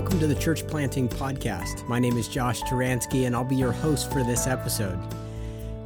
welcome 0.00 0.18
to 0.18 0.26
the 0.26 0.34
Church 0.34 0.66
Planting 0.66 1.10
Podcast. 1.10 1.86
My 1.86 1.98
name 1.98 2.16
is 2.16 2.26
Josh 2.26 2.62
Taransky, 2.62 3.26
and 3.26 3.36
I'll 3.36 3.44
be 3.44 3.54
your 3.54 3.70
host 3.70 4.10
for 4.10 4.24
this 4.24 4.46
episode. 4.46 4.98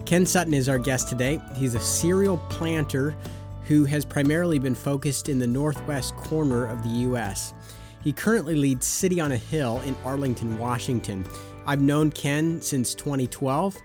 Ken 0.06 0.24
Sutton 0.24 0.54
is 0.54 0.68
our 0.68 0.78
guest 0.78 1.08
today. 1.08 1.40
He's 1.56 1.74
a 1.74 1.80
serial 1.80 2.38
planter 2.48 3.16
who 3.64 3.84
has 3.86 4.04
primarily 4.04 4.60
been 4.60 4.76
focused 4.76 5.28
in 5.28 5.40
the 5.40 5.48
northwest 5.48 6.14
corner 6.14 6.64
of 6.64 6.84
the 6.84 6.90
U.S. 6.90 7.54
He 8.04 8.12
currently 8.12 8.54
leads 8.54 8.86
City 8.86 9.20
on 9.20 9.32
a 9.32 9.36
Hill 9.36 9.82
in 9.84 9.96
Arlington, 10.04 10.58
Washington. 10.58 11.26
I've 11.66 11.82
known 11.82 12.12
Ken 12.12 12.60
since 12.60 12.94
2012 12.94 13.76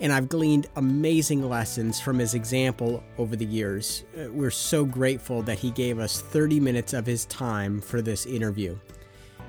and 0.00 0.12
I've 0.12 0.28
gleaned 0.28 0.66
amazing 0.74 1.48
lessons 1.48 2.00
from 2.00 2.18
his 2.18 2.34
example 2.34 3.04
over 3.16 3.36
the 3.36 3.46
years. 3.46 4.04
Uh, 4.16 4.32
we're 4.32 4.50
so 4.50 4.84
grateful 4.84 5.42
that 5.42 5.60
he 5.60 5.70
gave 5.70 6.00
us 6.00 6.20
30 6.20 6.58
minutes 6.58 6.94
of 6.94 7.06
his 7.06 7.26
time 7.26 7.80
for 7.80 8.02
this 8.02 8.26
interview. 8.26 8.76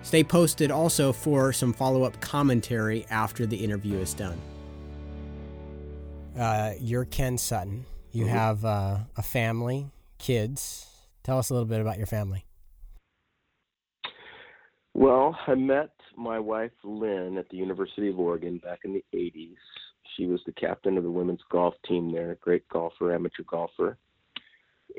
Stay 0.01 0.23
posted 0.23 0.71
also 0.71 1.11
for 1.11 1.51
some 1.53 1.73
follow 1.73 2.03
up 2.03 2.19
commentary 2.21 3.05
after 3.09 3.45
the 3.45 3.57
interview 3.57 3.97
is 3.97 4.13
done. 4.13 4.39
Uh, 6.37 6.73
you're 6.79 7.05
Ken 7.05 7.37
Sutton. 7.37 7.85
You 8.11 8.25
mm-hmm. 8.25 8.33
have 8.33 8.65
uh, 8.65 8.97
a 9.17 9.21
family, 9.21 9.91
kids. 10.17 10.87
Tell 11.23 11.37
us 11.37 11.49
a 11.49 11.53
little 11.53 11.67
bit 11.67 11.81
about 11.81 11.97
your 11.97 12.07
family. 12.07 12.45
Well, 14.93 15.37
I 15.47 15.55
met 15.55 15.91
my 16.17 16.39
wife 16.39 16.71
Lynn 16.83 17.37
at 17.37 17.49
the 17.49 17.57
University 17.57 18.09
of 18.09 18.19
Oregon 18.19 18.57
back 18.57 18.79
in 18.83 18.93
the 18.93 19.03
80s. 19.13 19.55
She 20.15 20.25
was 20.25 20.41
the 20.45 20.51
captain 20.53 20.97
of 20.97 21.03
the 21.03 21.11
women's 21.11 21.43
golf 21.51 21.75
team 21.87 22.11
there, 22.11 22.37
great 22.41 22.67
golfer, 22.69 23.13
amateur 23.13 23.43
golfer. 23.43 23.97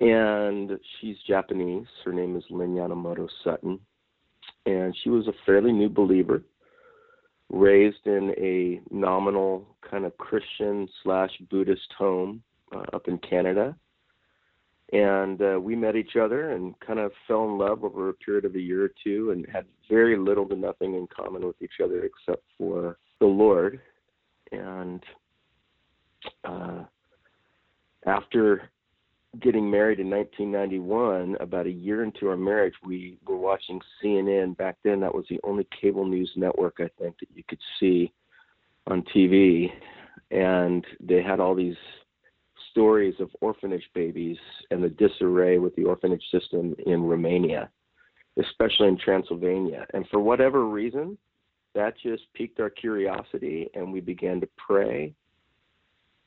And 0.01 0.79
she's 1.01 1.17
Japanese. 1.27 1.87
Her 2.05 2.13
name 2.13 2.37
is 2.37 2.45
Lynn 2.49 2.75
Yanomoto 2.75 3.29
Sutton 3.43 3.81
and 4.67 4.97
she 5.03 5.11
was 5.11 5.27
a 5.27 5.33
fairly 5.45 5.73
new 5.73 5.89
believer, 5.89 6.43
raised 7.51 8.07
in 8.07 8.35
a 8.39 8.81
nominal 8.95 9.67
kind 9.89 10.05
of 10.05 10.17
Christian 10.19 10.89
slash 11.03 11.31
Buddhist 11.51 11.93
home 11.97 12.43
uh, 12.75 12.85
up 12.93 13.09
in 13.09 13.19
Canada. 13.19 13.77
And 14.93 15.41
uh, 15.41 15.61
we 15.61 15.77
met 15.77 15.95
each 15.95 16.17
other 16.17 16.51
and 16.51 16.79
kind 16.81 16.99
of 16.99 17.13
fell 17.29 17.45
in 17.45 17.59
love 17.59 17.85
over 17.85 18.09
a 18.09 18.15
period 18.15 18.45
of 18.45 18.57
a 18.57 18.61
year 18.61 18.85
or 18.85 18.91
two 19.05 19.31
and 19.31 19.47
had 19.53 19.65
very 19.89 20.17
little 20.17 20.47
to 20.49 20.57
nothing 20.57 20.95
in 20.95 21.07
common 21.07 21.47
with 21.47 21.61
each 21.63 21.81
other 21.83 22.05
except 22.05 22.43
for 22.59 22.99
the 23.21 23.27
Lord. 23.27 23.81
And 24.51 25.03
uh, 26.45 26.85
after 28.05 28.71
getting 29.39 29.71
married 29.71 30.01
in 30.01 30.11
1991, 30.11 31.37
about 31.41 31.67
a 31.67 31.71
year 31.71 32.03
into 32.03 32.29
our 32.29 32.37
marriage, 32.37 32.75
we 32.85 33.19
were 33.27 33.37
watching 33.37 33.81
CNN. 34.03 34.57
Back 34.57 34.77
then, 34.83 35.01
that 35.01 35.15
was 35.15 35.25
the 35.31 35.39
only 35.45 35.67
cable 35.81 36.05
news 36.05 36.31
network 36.35 36.77
I 36.81 36.91
think 36.99 37.19
that 37.21 37.29
you 37.33 37.45
could 37.49 37.61
see 37.79 38.13
on 38.89 39.05
TV, 39.15 39.71
and 40.33 40.85
they 41.01 41.23
had 41.23 41.39
all 41.39 41.55
these 41.55 41.77
stories 42.71 43.15
of 43.21 43.31
orphanage 43.41 43.89
babies 43.95 44.39
and 44.71 44.83
the 44.83 44.89
disarray 44.89 45.59
with 45.59 45.75
the 45.77 45.85
orphanage 45.85 46.25
system 46.31 46.75
in 46.87 47.03
Romania, 47.03 47.71
especially 48.39 48.89
in 48.89 48.99
Transylvania. 48.99 49.87
And 49.95 50.07
for 50.09 50.19
whatever 50.19 50.67
reason, 50.67 51.17
that 51.75 51.95
just 52.03 52.25
piqued 52.35 52.59
our 52.59 52.71
curiosity, 52.71 53.69
and 53.75 53.93
we 53.93 54.01
began 54.01 54.41
to 54.41 54.49
pray 54.57 55.15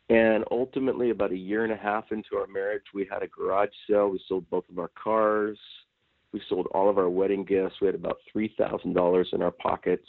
and 0.10 0.44
ultimately, 0.52 1.12
about 1.12 1.32
a 1.32 1.38
year 1.38 1.64
and 1.64 1.72
a 1.72 1.78
half 1.78 2.12
into 2.12 2.36
our 2.36 2.48
marriage, 2.48 2.84
we 2.94 3.08
had 3.10 3.24
a 3.24 3.28
garage 3.28 3.70
sale. 3.90 4.10
We 4.10 4.20
sold 4.28 4.50
both 4.50 4.66
of 4.70 4.78
our 4.78 4.92
cars. 5.02 5.58
We 6.34 6.42
sold 6.50 6.68
all 6.68 6.90
of 6.90 6.98
our 6.98 7.10
wedding 7.10 7.46
gifts. 7.46 7.76
We 7.80 7.88
had 7.88 7.96
about 7.96 8.18
$3,000 8.36 9.34
in 9.34 9.42
our 9.42 9.52
pockets. 9.52 10.08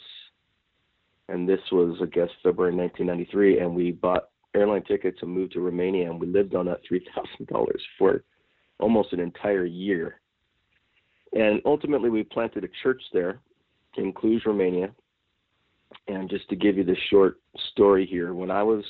And 1.29 1.47
this 1.47 1.61
was, 1.71 1.97
I 2.01 2.05
guess, 2.07 2.29
February 2.43 2.75
1993. 2.75 3.59
And 3.59 3.73
we 3.73 3.91
bought 3.91 4.29
airline 4.53 4.83
tickets 4.83 5.19
and 5.21 5.31
moved 5.31 5.53
to 5.53 5.61
Romania. 5.61 6.09
And 6.09 6.19
we 6.19 6.27
lived 6.27 6.55
on 6.55 6.65
that 6.65 6.81
$3,000 6.91 7.67
for 7.97 8.23
almost 8.79 9.13
an 9.13 9.21
entire 9.21 9.65
year. 9.65 10.19
And 11.33 11.61
ultimately, 11.65 12.09
we 12.09 12.23
planted 12.23 12.63
a 12.63 12.69
church 12.83 13.01
there 13.13 13.39
in 13.97 14.11
Cluj, 14.11 14.45
Romania. 14.45 14.93
And 16.07 16.29
just 16.29 16.49
to 16.49 16.55
give 16.55 16.77
you 16.77 16.83
the 16.83 16.97
short 17.09 17.39
story 17.71 18.05
here, 18.05 18.33
when 18.33 18.51
I 18.51 18.61
was 18.61 18.83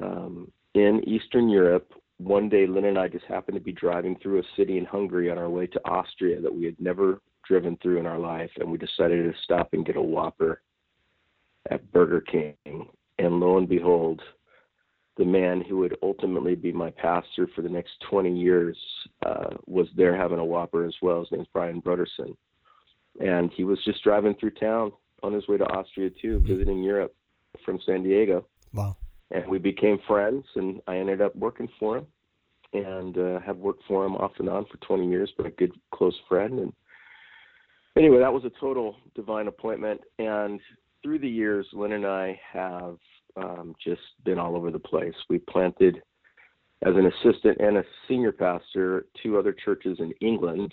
um, 0.00 0.50
in 0.74 1.02
Eastern 1.06 1.48
Europe. 1.48 1.92
One 2.18 2.48
day, 2.48 2.66
Lynn 2.66 2.86
and 2.86 2.98
I 2.98 3.08
just 3.08 3.24
happened 3.26 3.56
to 3.56 3.62
be 3.62 3.72
driving 3.72 4.16
through 4.16 4.40
a 4.40 4.56
city 4.56 4.76
in 4.76 4.84
Hungary 4.84 5.30
on 5.30 5.38
our 5.38 5.48
way 5.48 5.66
to 5.68 5.80
Austria 5.88 6.40
that 6.40 6.54
we 6.54 6.64
had 6.64 6.76
never 6.80 7.20
driven 7.46 7.78
through 7.80 7.98
in 7.98 8.06
our 8.06 8.18
life, 8.18 8.50
and 8.58 8.70
we 8.70 8.76
decided 8.76 9.22
to 9.22 9.38
stop 9.44 9.68
and 9.72 9.86
get 9.86 9.96
a 9.96 10.02
Whopper 10.02 10.60
at 11.70 11.90
Burger 11.92 12.20
King. 12.20 12.54
And 13.18 13.40
lo 13.40 13.56
and 13.56 13.68
behold, 13.68 14.20
the 15.16 15.24
man 15.24 15.60
who 15.60 15.78
would 15.78 15.96
ultimately 16.02 16.54
be 16.54 16.72
my 16.72 16.90
pastor 16.90 17.48
for 17.54 17.62
the 17.62 17.68
next 17.68 17.92
20 18.10 18.36
years 18.36 18.76
uh, 19.24 19.50
was 19.66 19.88
there 19.96 20.16
having 20.16 20.38
a 20.38 20.44
Whopper 20.44 20.84
as 20.84 20.94
well. 21.02 21.20
His 21.20 21.32
name's 21.32 21.48
Brian 21.52 21.80
Broderson. 21.80 22.36
And 23.20 23.50
he 23.52 23.64
was 23.64 23.82
just 23.84 24.02
driving 24.04 24.34
through 24.34 24.52
town 24.52 24.92
on 25.22 25.32
his 25.32 25.48
way 25.48 25.56
to 25.56 25.64
Austria, 25.64 26.10
too, 26.10 26.40
visiting 26.46 26.82
Europe 26.82 27.14
from 27.64 27.80
San 27.84 28.04
Diego. 28.04 28.46
Wow 28.72 28.96
and 29.30 29.46
we 29.48 29.58
became 29.58 29.98
friends 30.06 30.44
and 30.56 30.80
I 30.86 30.96
ended 30.96 31.20
up 31.20 31.34
working 31.36 31.68
for 31.78 31.98
him 31.98 32.06
and 32.72 33.16
uh, 33.16 33.40
have 33.40 33.56
worked 33.56 33.82
for 33.88 34.04
him 34.04 34.16
off 34.16 34.32
and 34.38 34.48
on 34.48 34.66
for 34.66 34.76
20 34.78 35.08
years, 35.08 35.32
but 35.36 35.46
a 35.46 35.50
good 35.50 35.72
close 35.92 36.16
friend. 36.28 36.58
And 36.58 36.72
anyway, 37.96 38.18
that 38.18 38.32
was 38.32 38.44
a 38.44 38.60
total 38.60 38.96
divine 39.14 39.48
appointment. 39.48 40.00
And 40.18 40.60
through 41.02 41.20
the 41.20 41.28
years, 41.28 41.66
Lynn 41.72 41.92
and 41.92 42.06
I 42.06 42.38
have 42.52 42.98
um, 43.36 43.74
just 43.82 44.02
been 44.24 44.38
all 44.38 44.56
over 44.56 44.70
the 44.70 44.78
place. 44.78 45.14
We 45.28 45.38
planted 45.38 46.02
as 46.84 46.94
an 46.94 47.06
assistant 47.06 47.58
and 47.60 47.78
a 47.78 47.84
senior 48.06 48.32
pastor 48.32 49.06
two 49.22 49.38
other 49.38 49.52
churches 49.52 49.98
in 50.00 50.12
England, 50.20 50.72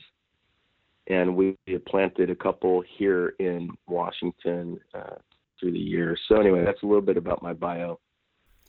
and 1.07 1.35
we 1.35 1.57
have 1.67 1.85
planted 1.85 2.29
a 2.29 2.35
couple 2.35 2.83
here 2.97 3.33
in 3.39 3.69
Washington 3.87 4.79
uh, 4.93 5.15
through 5.59 5.71
the 5.71 5.79
years. 5.79 6.19
So 6.27 6.39
anyway, 6.39 6.63
that's 6.63 6.83
a 6.83 6.85
little 6.85 7.01
bit 7.01 7.17
about 7.17 7.41
my 7.41 7.53
bio. 7.53 7.99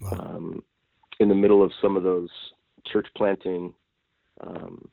Wow. 0.00 0.10
Um, 0.18 0.62
in 1.20 1.28
the 1.28 1.34
middle 1.34 1.62
of 1.62 1.72
some 1.80 1.96
of 1.96 2.02
those 2.02 2.30
church 2.86 3.06
planting 3.16 3.72
um, 4.40 4.88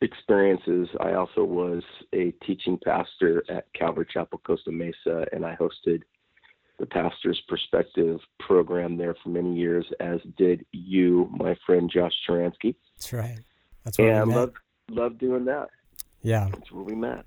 experiences, 0.00 0.88
I 1.00 1.14
also 1.14 1.44
was 1.44 1.82
a 2.12 2.32
teaching 2.46 2.78
pastor 2.84 3.42
at 3.48 3.66
Calvary 3.74 4.06
Chapel 4.12 4.40
Costa 4.46 4.70
Mesa, 4.70 5.26
and 5.32 5.44
I 5.44 5.56
hosted 5.56 6.02
the 6.78 6.86
Pastor's 6.86 7.40
Perspective 7.48 8.20
program 8.38 8.96
there 8.96 9.16
for 9.22 9.30
many 9.30 9.56
years, 9.56 9.86
as 9.98 10.20
did 10.36 10.64
you, 10.72 11.28
my 11.32 11.56
friend 11.64 11.90
Josh 11.92 12.12
Taransky. 12.28 12.74
That's 12.96 13.12
right. 13.12 13.38
That's 13.84 13.98
where 13.98 14.20
and 14.20 14.28
we 14.28 14.34
met. 14.34 14.40
Love, 14.40 14.54
love 14.90 15.18
doing 15.18 15.44
that. 15.46 15.68
Yeah. 16.22 16.48
That's 16.52 16.70
where 16.70 16.84
we 16.84 16.94
met. 16.94 17.24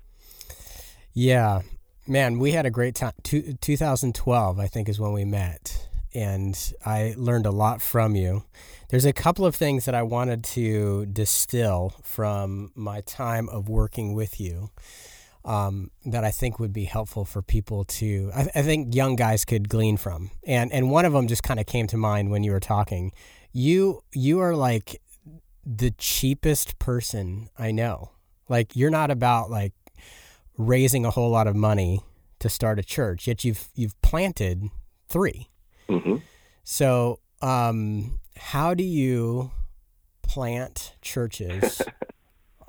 Yeah. 1.14 1.62
Man, 2.06 2.38
we 2.38 2.52
had 2.52 2.66
a 2.66 2.70
great 2.70 2.94
time. 2.94 3.12
Two, 3.22 3.54
2012, 3.60 4.58
I 4.58 4.66
think, 4.66 4.88
is 4.88 5.00
when 5.00 5.12
we 5.12 5.24
met 5.24 5.88
and 6.14 6.72
I 6.84 7.14
learned 7.16 7.46
a 7.46 7.50
lot 7.50 7.80
from 7.80 8.14
you. 8.16 8.44
There's 8.88 9.04
a 9.04 9.12
couple 9.12 9.46
of 9.46 9.54
things 9.54 9.84
that 9.84 9.94
I 9.94 10.02
wanted 10.02 10.42
to 10.44 11.06
distill 11.06 11.94
from 12.02 12.72
my 12.74 13.02
time 13.02 13.48
of 13.48 13.68
working 13.68 14.14
with 14.14 14.40
you 14.40 14.70
um, 15.44 15.90
that 16.04 16.24
I 16.24 16.30
think 16.30 16.58
would 16.58 16.72
be 16.72 16.84
helpful 16.84 17.24
for 17.24 17.40
people 17.40 17.84
to, 17.84 18.30
I, 18.34 18.48
I 18.54 18.62
think 18.62 18.94
young 18.94 19.16
guys 19.16 19.44
could 19.44 19.68
glean 19.68 19.96
from. 19.96 20.30
And, 20.46 20.72
and 20.72 20.90
one 20.90 21.04
of 21.04 21.12
them 21.12 21.28
just 21.28 21.42
kind 21.42 21.60
of 21.60 21.66
came 21.66 21.86
to 21.88 21.96
mind 21.96 22.30
when 22.30 22.42
you 22.42 22.50
were 22.52 22.60
talking. 22.60 23.12
You, 23.52 24.02
you 24.12 24.40
are 24.40 24.54
like 24.54 25.00
the 25.64 25.92
cheapest 25.92 26.78
person 26.78 27.48
I 27.58 27.70
know. 27.70 28.10
Like, 28.48 28.74
you're 28.74 28.90
not 28.90 29.10
about 29.10 29.50
like 29.50 29.72
raising 30.58 31.06
a 31.06 31.10
whole 31.10 31.30
lot 31.30 31.46
of 31.46 31.54
money 31.54 32.00
to 32.40 32.48
start 32.48 32.78
a 32.78 32.82
church, 32.82 33.28
yet 33.28 33.44
you've, 33.44 33.68
you've 33.74 34.00
planted 34.02 34.64
three 35.08 35.48
Mm-hmm. 35.90 36.16
So, 36.62 37.20
um, 37.42 38.20
how 38.36 38.74
do 38.74 38.84
you 38.84 39.50
plant 40.22 40.94
churches? 41.02 41.82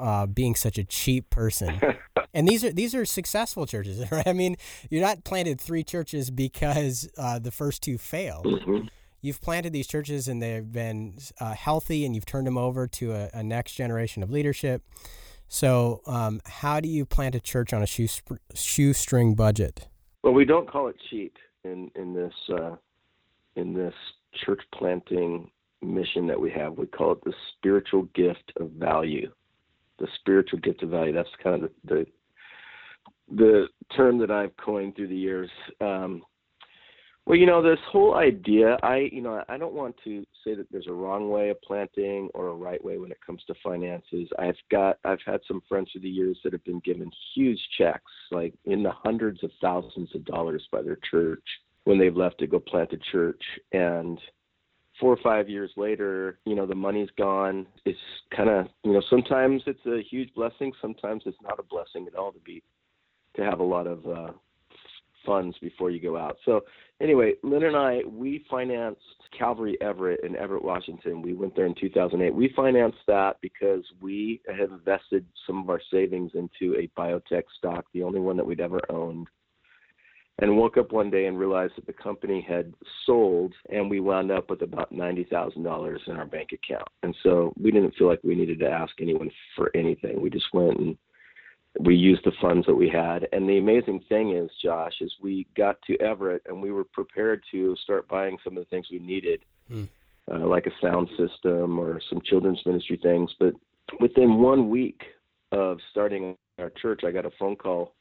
uh, 0.02 0.26
being 0.26 0.56
such 0.56 0.78
a 0.78 0.84
cheap 0.84 1.30
person, 1.30 1.80
and 2.34 2.48
these 2.48 2.66
are 2.66 2.72
these 2.72 2.96
are 2.96 3.06
successful 3.06 3.66
churches, 3.66 4.04
right? 4.12 4.28
I 4.28 4.34
mean, 4.34 4.58
you're 4.90 5.02
not 5.02 5.24
planted 5.24 5.62
three 5.62 5.84
churches 5.84 6.32
because 6.32 7.08
uh, 7.18 7.40
the 7.40 7.52
first 7.52 7.84
two 7.84 7.98
failed. 7.98 8.46
Mm-hmm. 8.46 8.88
You've 9.22 9.40
planted 9.40 9.72
these 9.72 9.86
churches 9.86 10.28
and 10.28 10.42
they've 10.42 10.70
been 10.70 11.20
uh, 11.40 11.54
healthy, 11.54 12.06
and 12.06 12.16
you've 12.16 12.26
turned 12.26 12.48
them 12.48 12.58
over 12.58 12.88
to 12.88 13.14
a, 13.14 13.30
a 13.36 13.44
next 13.44 13.74
generation 13.74 14.24
of 14.24 14.32
leadership. 14.32 14.82
So, 15.48 16.02
um, 16.08 16.42
how 16.46 16.80
do 16.80 16.90
you 16.90 17.06
plant 17.06 17.36
a 17.36 17.40
church 17.40 17.72
on 17.72 17.84
a 17.84 17.86
shoe 17.86 18.08
shoestring 18.56 19.36
budget? 19.36 19.88
Well, 20.24 20.34
we 20.34 20.46
don't 20.46 20.68
call 20.68 20.88
it 20.88 20.96
cheap 21.10 21.36
in 21.64 21.92
in 21.96 22.14
this 22.16 22.34
uh, 22.50 22.76
in 23.56 23.74
this 23.74 23.94
church 24.46 24.62
planting 24.74 25.50
mission 25.82 26.28
that 26.28 26.40
we 26.40 26.52
have. 26.52 26.78
We 26.78 26.86
call 26.86 27.14
it 27.14 27.24
the 27.24 27.34
spiritual 27.58 28.04
gift 28.14 28.52
of 28.60 28.72
value. 28.72 29.32
The 30.00 30.08
spiritual 30.20 30.60
gift 30.60 30.84
of 30.84 30.90
value. 30.90 31.14
That's 31.14 31.30
kind 31.44 31.64
of 31.64 31.72
the, 31.84 31.96
the 31.96 32.06
the 33.34 33.68
term 33.96 34.18
that 34.20 34.32
I've 34.32 34.56
coined 34.58 34.96
through 34.96 35.08
the 35.08 35.16
years. 35.16 35.50
Um, 35.80 36.24
well, 37.26 37.38
you 37.38 37.46
know, 37.46 37.62
this 37.62 37.80
whole 37.90 38.16
idea, 38.16 38.78
I, 38.82 39.10
you 39.12 39.22
know, 39.22 39.44
I 39.48 39.58
don't 39.58 39.76
want 39.76 39.96
to 40.04 40.26
say 40.44 40.56
that 40.56 40.66
there's 40.72 40.88
a 40.88 40.94
wrong 40.94 41.30
way 41.30 41.50
of 41.50 41.62
planting 41.62 42.30
or 42.34 42.48
a 42.48 42.56
right 42.56 42.84
way 42.84 42.98
when 42.98 43.12
it 43.12 43.20
comes 43.26 43.44
to 43.46 43.54
finances. 43.64 44.28
I've 44.40 44.58
got, 44.72 44.98
I've 45.06 45.22
had 45.26 45.40
some 45.48 45.62
friends 45.70 45.92
through 45.92 46.02
the 46.02 46.10
years 46.10 46.40
that 46.44 46.52
have 46.52 46.64
been 46.64 46.82
given 46.84 47.12
huge 47.36 47.60
checks, 47.78 48.12
like 48.32 48.54
in 48.66 48.82
the 48.82 48.92
hundreds 48.92 49.44
of 49.44 49.52
thousands 49.62 50.10
of 50.16 50.26
dollars 50.26 50.68
by 50.72 50.82
their 50.82 50.98
church 51.10 51.44
when 51.86 51.98
they've 51.98 52.16
left 52.16 52.40
to 52.40 52.48
go 52.48 52.60
plant 52.60 52.94
a 52.94 52.98
church. 53.12 53.42
And 53.72 54.20
four 55.00 55.14
or 55.14 55.20
five 55.24 55.50
years 55.50 55.72
later, 55.78 56.40
you 56.46 56.56
know, 56.56 56.66
the 56.66 56.76
money's 56.76 57.10
gone. 57.18 57.66
It's 57.86 58.00
kind 58.36 58.50
of, 58.50 58.68
you 58.84 58.94
know, 58.94 59.02
sometimes 59.10 59.64
it's 59.66 59.86
a 59.86 60.02
huge 60.10 60.34
blessing. 60.34 60.72
Sometimes 60.82 61.24
it's 61.26 61.38
not 61.42 61.60
a 61.60 61.64
blessing 61.64 62.08
at 62.08 62.16
all 62.16 62.32
to 62.32 62.40
be, 62.40 62.62
to 63.36 63.44
have 63.44 63.60
a 63.60 63.64
lot 63.64 63.88
of, 63.88 64.06
uh, 64.06 64.32
funds 65.26 65.56
before 65.62 65.92
you 65.92 66.02
go 66.02 66.18
out. 66.18 66.38
So 66.46 66.62
anyway, 67.00 67.34
Lynn 67.44 67.64
and 67.64 67.76
I 67.76 68.02
we 68.08 68.46
financed 68.50 69.02
Calvary 69.38 69.78
Everett 69.82 70.24
in 70.24 70.36
Everett, 70.36 70.64
Washington. 70.64 71.22
We 71.22 71.34
went 71.34 71.56
there 71.56 71.66
in 71.66 71.76
2008. 71.76 72.34
We 72.34 72.54
financed 72.56 73.00
that 73.08 73.38
because 73.42 73.84
we 74.02 74.42
had 74.48 74.70
invested 74.70 75.26
some 75.48 75.60
of 75.62 75.70
our 75.70 75.82
savings 75.92 76.32
into 76.34 76.76
a 76.78 76.90
biotech 77.00 77.44
stock, 77.58 77.86
the 77.94 78.04
only 78.04 78.20
one 78.20 78.38
that 78.38 78.46
we'd 78.46 78.60
ever 78.60 78.80
owned. 78.90 79.28
And 80.40 80.58
woke 80.58 80.78
up 80.78 80.92
one 80.92 81.12
day 81.12 81.28
and 81.28 81.38
realized 81.38 81.74
that 81.76 81.86
the 81.86 81.94
company 81.94 82.44
had 82.48 82.74
sold, 83.06 83.54
and 83.70 83.88
we 83.88 84.00
wound 84.00 84.32
up 84.32 84.50
with 84.50 84.64
about 84.64 84.92
ninety 84.92 85.24
thousand 85.26 85.62
dollars 85.64 86.02
in 86.08 86.16
our 86.16 86.26
bank 86.26 86.50
account. 86.52 86.88
And 87.04 87.16
so 87.22 87.54
we 87.62 87.70
didn't 87.70 87.94
feel 87.96 88.08
like 88.08 88.22
we 88.24 88.34
needed 88.34 88.60
to 88.60 88.70
ask 88.70 88.94
anyone 89.00 89.30
for 89.56 89.70
anything. 89.76 90.20
We 90.20 90.32
just 90.32 90.52
went 90.52 90.80
and 90.80 90.98
we 91.80 91.96
used 91.96 92.24
the 92.26 92.32
funds 92.42 92.66
that 92.68 92.76
we 92.76 92.90
had. 92.90 93.28
And 93.32 93.48
the 93.48 93.58
amazing 93.58 94.04
thing 94.10 94.36
is, 94.36 94.50
Josh, 94.62 94.94
is 95.00 95.14
we 95.22 95.48
got 95.56 95.78
to 95.88 96.00
Everett 96.02 96.42
and 96.48 96.62
we 96.62 96.72
were 96.72 96.84
prepared 96.84 97.44
to 97.52 97.76
start 97.84 98.08
buying 98.08 98.38
some 98.44 98.58
of 98.58 98.64
the 98.64 98.70
things 98.70 98.88
we 98.92 99.00
needed, 99.00 99.44
mm. 99.72 99.88
uh, 100.32 100.46
like 100.48 100.66
a 100.66 100.72
sound 100.82 101.08
system 101.18 101.80
or 101.80 102.02
some 102.10 102.22
children's 102.26 102.62
ministry 102.66 103.00
things. 103.02 103.32
But 103.40 103.54
within 104.00 104.40
one 104.42 104.70
week 104.70 105.02
of 105.52 105.78
starting 105.92 106.36
our 106.60 106.72
church, 106.82 107.02
I 107.06 107.12
got 107.12 107.26
a 107.26 107.32
phone 107.40 107.56
call 107.56 107.94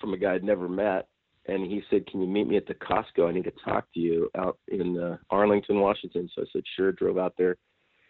from 0.00 0.14
a 0.14 0.16
guy 0.16 0.34
I'd 0.34 0.44
never 0.44 0.68
met. 0.68 1.08
And 1.48 1.64
he 1.64 1.82
said, 1.90 2.06
"Can 2.06 2.20
you 2.20 2.28
meet 2.28 2.46
me 2.46 2.56
at 2.56 2.66
the 2.66 2.74
Costco? 2.74 3.28
I 3.28 3.32
need 3.32 3.44
to 3.44 3.52
talk 3.64 3.86
to 3.94 4.00
you 4.00 4.30
out 4.36 4.58
in 4.68 4.98
uh, 4.98 5.16
Arlington, 5.30 5.80
Washington." 5.80 6.28
So 6.34 6.42
I 6.42 6.44
said, 6.52 6.62
"Sure." 6.76 6.92
Drove 6.92 7.18
out 7.18 7.34
there. 7.36 7.56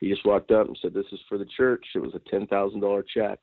He 0.01 0.09
just 0.09 0.27
walked 0.27 0.51
up 0.51 0.67
and 0.67 0.79
said, 0.83 0.93
"This 0.93 1.07
is 1.13 1.21
for 1.29 1.39
the 1.39 1.47
church." 1.57 1.85
It 1.95 2.01
was 2.01 2.15
a 2.15 2.31
ten 2.31 2.47
thousand 2.47 2.81
dollar 2.81 3.03
check 3.03 3.39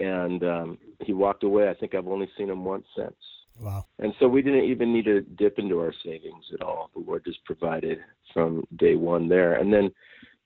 and 0.00 0.42
um, 0.42 0.78
he 1.00 1.12
walked 1.12 1.44
away. 1.44 1.68
I 1.68 1.74
think 1.74 1.94
I've 1.94 2.08
only 2.08 2.28
seen 2.36 2.48
him 2.48 2.64
once 2.64 2.86
since. 2.96 3.14
Wow. 3.60 3.84
And 3.98 4.14
so 4.18 4.26
we 4.26 4.40
didn't 4.40 4.64
even 4.64 4.92
need 4.92 5.04
to 5.04 5.20
dip 5.20 5.58
into 5.58 5.78
our 5.78 5.92
savings 6.04 6.44
at 6.54 6.62
all. 6.62 6.90
The 6.94 7.00
Lord 7.00 7.24
just 7.24 7.44
provided 7.44 7.98
from 8.32 8.64
day 8.76 8.96
one 8.96 9.28
there. 9.28 9.56
And 9.56 9.72
then 9.72 9.90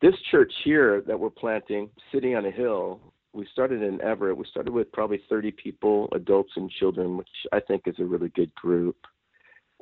this 0.02 0.14
church 0.32 0.52
here 0.64 1.02
that 1.06 1.18
we're 1.18 1.30
planting, 1.30 1.88
City 2.12 2.34
on 2.34 2.44
a 2.44 2.50
Hill, 2.50 3.00
we 3.34 3.46
started 3.52 3.82
in 3.82 4.00
Everett. 4.00 4.36
We 4.36 4.46
started 4.50 4.72
with 4.72 4.90
probably 4.92 5.20
30 5.28 5.50
people, 5.52 6.08
adults 6.12 6.52
and 6.56 6.70
children, 6.70 7.16
which 7.16 7.28
I 7.52 7.60
think 7.60 7.82
is 7.86 7.96
a 7.98 8.04
really 8.04 8.30
good 8.30 8.54
group. 8.54 8.96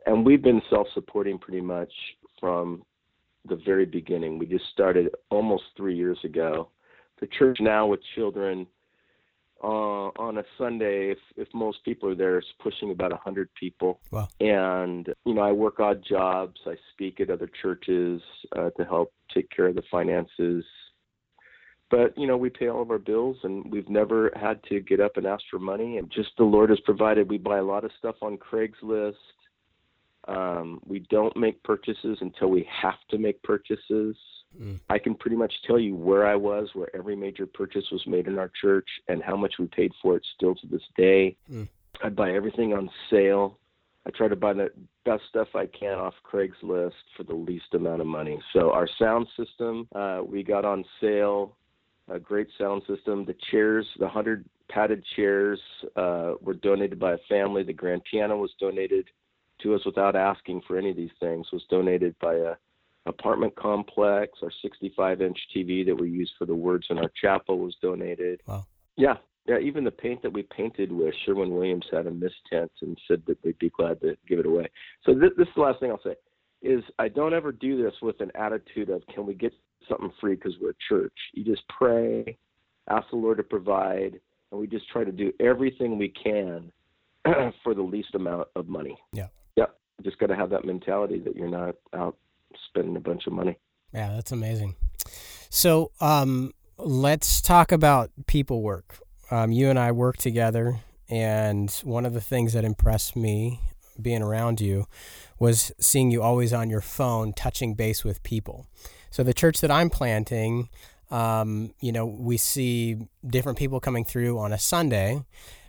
And 0.07 0.25
we've 0.25 0.43
been 0.43 0.63
self 0.71 0.89
supporting 0.95 1.39
pretty 1.39 1.61
much 1.61 1.93
from 2.41 2.83
the 3.49 3.57
very 3.65 3.85
beginning. 3.85 4.39
We 4.39 4.47
just 4.47 4.65
started 4.73 5.11
almost 5.31 5.65
three 5.77 5.97
years 5.97 6.19
ago. 6.25 6.71
The 7.21 7.29
church 7.39 7.59
now 7.61 7.87
with 7.87 8.01
children 8.15 8.67
uh, 9.63 10.11
on 10.19 10.39
a 10.39 10.45
Sunday, 10.59 11.13
if, 11.13 11.19
if 11.37 11.49
most 11.55 11.85
people 11.85 12.09
are 12.09 12.17
there, 12.17 12.39
it's 12.39 12.47
pushing 12.61 12.91
about 12.91 13.13
a 13.13 13.17
hundred 13.17 13.49
people. 13.55 14.01
Wow. 14.11 14.29
And 14.41 15.09
you 15.25 15.35
know, 15.35 15.43
I 15.43 15.53
work 15.53 15.79
odd 15.79 16.03
jobs. 16.09 16.61
I 16.67 16.75
speak 16.93 17.21
at 17.21 17.31
other 17.31 17.49
churches 17.61 18.21
uh, 18.57 18.71
to 18.71 18.85
help 18.85 19.13
take 19.33 19.51
care 19.51 19.69
of 19.69 19.77
the 19.77 19.83
finances. 19.91 20.65
But 21.93 22.17
you 22.17 22.27
know, 22.27 22.39
we 22.39 22.49
pay 22.49 22.69
all 22.69 22.81
of 22.81 22.91
our 22.91 22.99
bills, 22.99 23.37
and 23.43 23.71
we've 23.71 23.91
never 23.91 24.33
had 24.35 24.65
to 24.71 24.81
get 24.81 24.99
up 24.99 25.19
and 25.19 25.27
ask 25.27 25.45
for 25.51 25.59
money. 25.59 25.99
And 25.99 26.11
just 26.11 26.31
the 26.39 26.45
Lord 26.45 26.71
has 26.71 26.81
provided. 26.81 27.29
We 27.29 27.37
buy 27.37 27.59
a 27.59 27.63
lot 27.63 27.85
of 27.85 27.91
stuff 27.99 28.17
on 28.23 28.39
Craigslist. 28.39 29.13
Um, 30.27 30.81
we 30.87 31.01
don't 31.11 31.37
make 31.37 31.63
purchases 31.65 32.17
until 32.23 32.49
we 32.49 32.67
have 32.83 32.95
to 33.11 33.19
make 33.19 33.43
purchases. 33.43 34.17
Mm. 34.59 34.81
I 34.89 34.99
can 34.99 35.15
pretty 35.15 35.37
much 35.37 35.53
tell 35.67 35.79
you 35.79 35.95
where 35.95 36.27
I 36.27 36.35
was, 36.35 36.71
where 36.73 36.89
every 36.97 37.15
major 37.15 37.45
purchase 37.45 37.85
was 37.93 38.03
made 38.07 38.27
in 38.27 38.39
our 38.39 38.51
church, 38.59 38.89
and 39.09 39.23
how 39.23 39.37
much 39.37 39.55
we 39.59 39.67
paid 39.67 39.93
for 40.01 40.17
it 40.17 40.23
still 40.35 40.55
to 40.55 40.67
this 40.69 40.83
day. 40.97 41.37
Mm. 41.53 41.69
I 42.03 42.09
buy 42.09 42.33
everything 42.33 42.73
on 42.73 42.89
sale. 43.11 43.59
I 44.07 44.11
try 44.11 44.29
to 44.29 44.37
buy 44.37 44.55
the 44.55 44.71
best 45.05 45.25
stuff 45.29 45.49
I 45.55 45.67
can 45.67 45.99
off 45.99 46.15
Craigslist 46.25 46.93
for 47.19 47.25
the 47.25 47.35
least 47.35 47.75
amount 47.75 48.01
of 48.01 48.07
money. 48.07 48.41
So 48.55 48.71
our 48.71 48.89
sound 48.99 49.27
system, 49.37 49.87
uh, 49.95 50.23
we 50.27 50.43
got 50.43 50.65
on 50.65 50.87
sale. 50.99 51.57
A 52.11 52.19
great 52.19 52.49
sound 52.59 52.83
system. 52.89 53.25
The 53.25 53.37
chairs, 53.51 53.87
the 53.99 54.09
hundred 54.09 54.45
padded 54.69 55.05
chairs, 55.17 55.61
uh, 55.97 56.33
were 56.41 56.55
donated 56.55 56.99
by 56.99 57.13
a 57.13 57.19
family. 57.29 57.63
The 57.63 57.73
grand 57.73 58.03
piano 58.11 58.37
was 58.37 58.53
donated 58.59 59.09
to 59.63 59.75
us 59.75 59.85
without 59.87 60.17
asking 60.17 60.63
for 60.67 60.77
any 60.77 60.91
of 60.91 60.97
these 60.97 61.11
things. 61.21 61.47
Was 61.53 61.65
donated 61.71 62.15
by 62.21 62.35
a 62.35 62.55
apartment 63.07 63.55
complex. 63.57 64.39
Our 64.43 64.53
65 64.63 65.23
inch 65.23 65.39
TV 65.55 65.85
that 65.87 65.95
we 65.95 66.11
use 66.11 66.33
for 66.39 66.47
the 66.47 66.55
words 66.55 66.87
in 66.91 66.99
our 66.99 67.11
chapel 67.21 67.59
was 67.59 67.77
donated. 67.81 68.43
Wow. 68.47 68.67
Yeah. 68.97 69.17
Yeah, 69.49 69.59
even 69.59 69.83
the 69.83 69.91
paint 69.91 70.23
that 70.23 70.33
we 70.33 70.45
painted 70.45 70.93
with 70.93 71.13
Sherwin 71.25 71.51
Williams 71.51 71.87
had 71.91 72.07
a 72.07 72.13
mistint 72.13 72.71
and 72.81 72.97
said 73.09 73.23
that 73.27 73.43
they'd 73.43 73.59
be 73.59 73.71
glad 73.71 74.01
to 74.03 74.17
give 74.29 74.39
it 74.39 74.47
away. 74.47 74.71
So 75.05 75.15
this, 75.15 75.31
this 75.37 75.49
is 75.49 75.55
the 75.57 75.63
last 75.63 75.81
thing 75.81 75.91
I'll 75.91 76.01
say 76.03 76.15
is 76.63 76.85
I 77.01 77.09
don't 77.09 77.35
ever 77.35 77.51
do 77.51 77.83
this 77.83 77.95
with 78.01 78.21
an 78.21 78.31
attitude 78.37 78.89
of 78.89 79.03
can 79.13 79.27
we 79.27 79.35
get 79.35 79.53
something 79.89 80.13
free 80.21 80.35
because 80.35 80.55
we're 80.61 80.71
a 80.71 80.75
church. 80.89 81.13
You 81.33 81.45
just 81.45 81.63
pray, 81.69 82.37
ask 82.89 83.09
the 83.11 83.17
Lord 83.17 83.39
to 83.39 83.43
provide, 83.43 84.21
and 84.51 84.61
we 84.61 84.67
just 84.67 84.89
try 84.91 85.05
to 85.05 85.13
do 85.13 85.33
everything 85.41 85.99
we 85.99 86.09
can 86.09 86.73
for 87.63 87.75
the 87.75 87.83
least 87.83 88.15
amount 88.15 88.49
of 88.57 88.69
money. 88.69 88.99
Yeah. 89.13 89.29
Yeah. 89.57 89.67
Just 90.03 90.19
got 90.19 90.27
to 90.27 90.37
have 90.37 90.51
that 90.51 90.65
mentality 90.65 91.21
that 91.21 91.37
you're 91.37 91.49
not 91.49 91.77
out 91.95 92.17
spending 92.69 92.97
a 92.97 93.01
bunch 93.01 93.27
of 93.27 93.33
money. 93.33 93.59
Yeah, 93.93 94.13
that's 94.15 94.33
amazing. 94.33 94.77
So 95.51 95.91
um, 96.01 96.53
let's 96.79 97.41
talk 97.41 97.73
about 97.73 98.11
people 98.27 98.63
work. 98.63 98.99
Um, 99.31 99.53
you 99.53 99.71
and 99.71 99.79
I 99.79 99.93
work 99.93 100.17
together, 100.17 100.81
and 101.09 101.71
one 101.85 102.05
of 102.05 102.15
the 102.15 102.21
things 102.21 102.53
that 102.53 102.65
impressed 102.65 103.17
me 103.17 103.61
being 104.01 104.23
around 104.23 104.61
you 104.61 104.87
was 105.39 105.73
seeing 105.79 106.11
you 106.11 106.23
always 106.23 106.53
on 106.53 106.71
your 106.71 106.81
phone 106.81 107.33
touching 107.33 107.75
base 107.75 108.05
with 108.05 108.23
people. 108.23 108.67
So 109.13 109.23
the 109.23 109.35
church 109.35 109.61
that 109.61 109.71
I'm 109.71 109.91
planting, 109.91 110.71
um, 111.11 111.75
you 111.81 111.93
know, 111.93 112.07
we 112.07 112.39
see 112.39 112.97
different 113.25 113.59
people 113.59 113.79
coming 113.79 114.07
through 114.07 114.39
on 114.39 114.55
a 114.55 114.59
Sunday. 114.59 115.23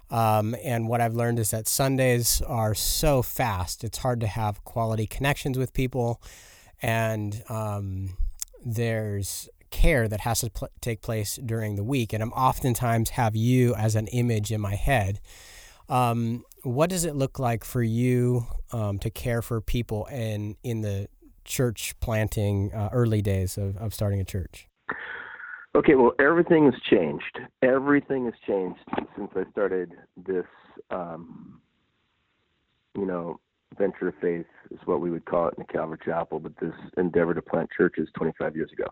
Um, 0.09 0.55
and 0.63 0.87
what 0.87 1.01
I've 1.01 1.13
learned 1.13 1.39
is 1.39 1.51
that 1.51 1.67
Sundays 1.67 2.41
are 2.41 2.73
so 2.73 3.21
fast, 3.21 3.83
it's 3.83 3.97
hard 3.97 4.21
to 4.21 4.27
have 4.27 4.63
quality 4.63 5.05
connections 5.05 5.57
with 5.57 5.73
people 5.73 6.21
and 6.81 7.43
um, 7.49 8.15
there's 8.65 9.49
care 9.71 10.07
that 10.07 10.21
has 10.21 10.41
to 10.41 10.49
pl- 10.49 10.69
take 10.79 11.01
place 11.01 11.35
during 11.35 11.75
the 11.75 11.83
week. 11.83 12.13
And 12.13 12.23
I'm 12.23 12.31
oftentimes 12.31 13.11
have 13.11 13.35
you 13.35 13.75
as 13.75 13.95
an 13.95 14.07
image 14.07 14.51
in 14.51 14.61
my 14.61 14.75
head. 14.75 15.19
Um, 15.89 16.45
what 16.61 16.89
does 16.89 17.03
it 17.03 17.15
look 17.15 17.39
like 17.39 17.65
for 17.65 17.83
you 17.83 18.47
um, 18.71 18.99
to 18.99 19.09
care 19.09 19.41
for 19.41 19.59
people 19.59 20.05
in 20.05 20.55
in 20.63 20.81
the 20.81 21.09
church 21.43 21.95
planting 21.99 22.73
uh, 22.73 22.89
early 22.91 23.21
days 23.21 23.57
of, 23.57 23.77
of 23.77 23.93
starting 23.93 24.19
a 24.19 24.25
church? 24.25 24.67
Okay, 25.75 25.95
well, 25.95 26.13
everything 26.19 26.65
has 26.65 26.79
changed. 26.89 27.39
Everything 27.63 28.25
has 28.25 28.33
changed 28.45 28.79
since 29.17 29.31
I 29.35 29.49
started 29.51 29.91
this, 30.15 30.45
um, 30.91 31.59
you 32.95 33.07
know, 33.07 33.39
venture 33.77 34.09
of 34.09 34.13
faith 34.21 34.45
is 34.69 34.79
what 34.85 35.01
we 35.01 35.09
would 35.09 35.25
call 35.25 35.47
it 35.47 35.55
in 35.57 35.65
the 35.67 35.73
Calvary 35.73 35.97
Chapel, 36.05 36.39
but 36.39 36.53
this 36.61 36.73
endeavor 36.97 37.33
to 37.33 37.41
plant 37.41 37.69
churches 37.75 38.07
25 38.15 38.55
years 38.55 38.71
ago. 38.71 38.85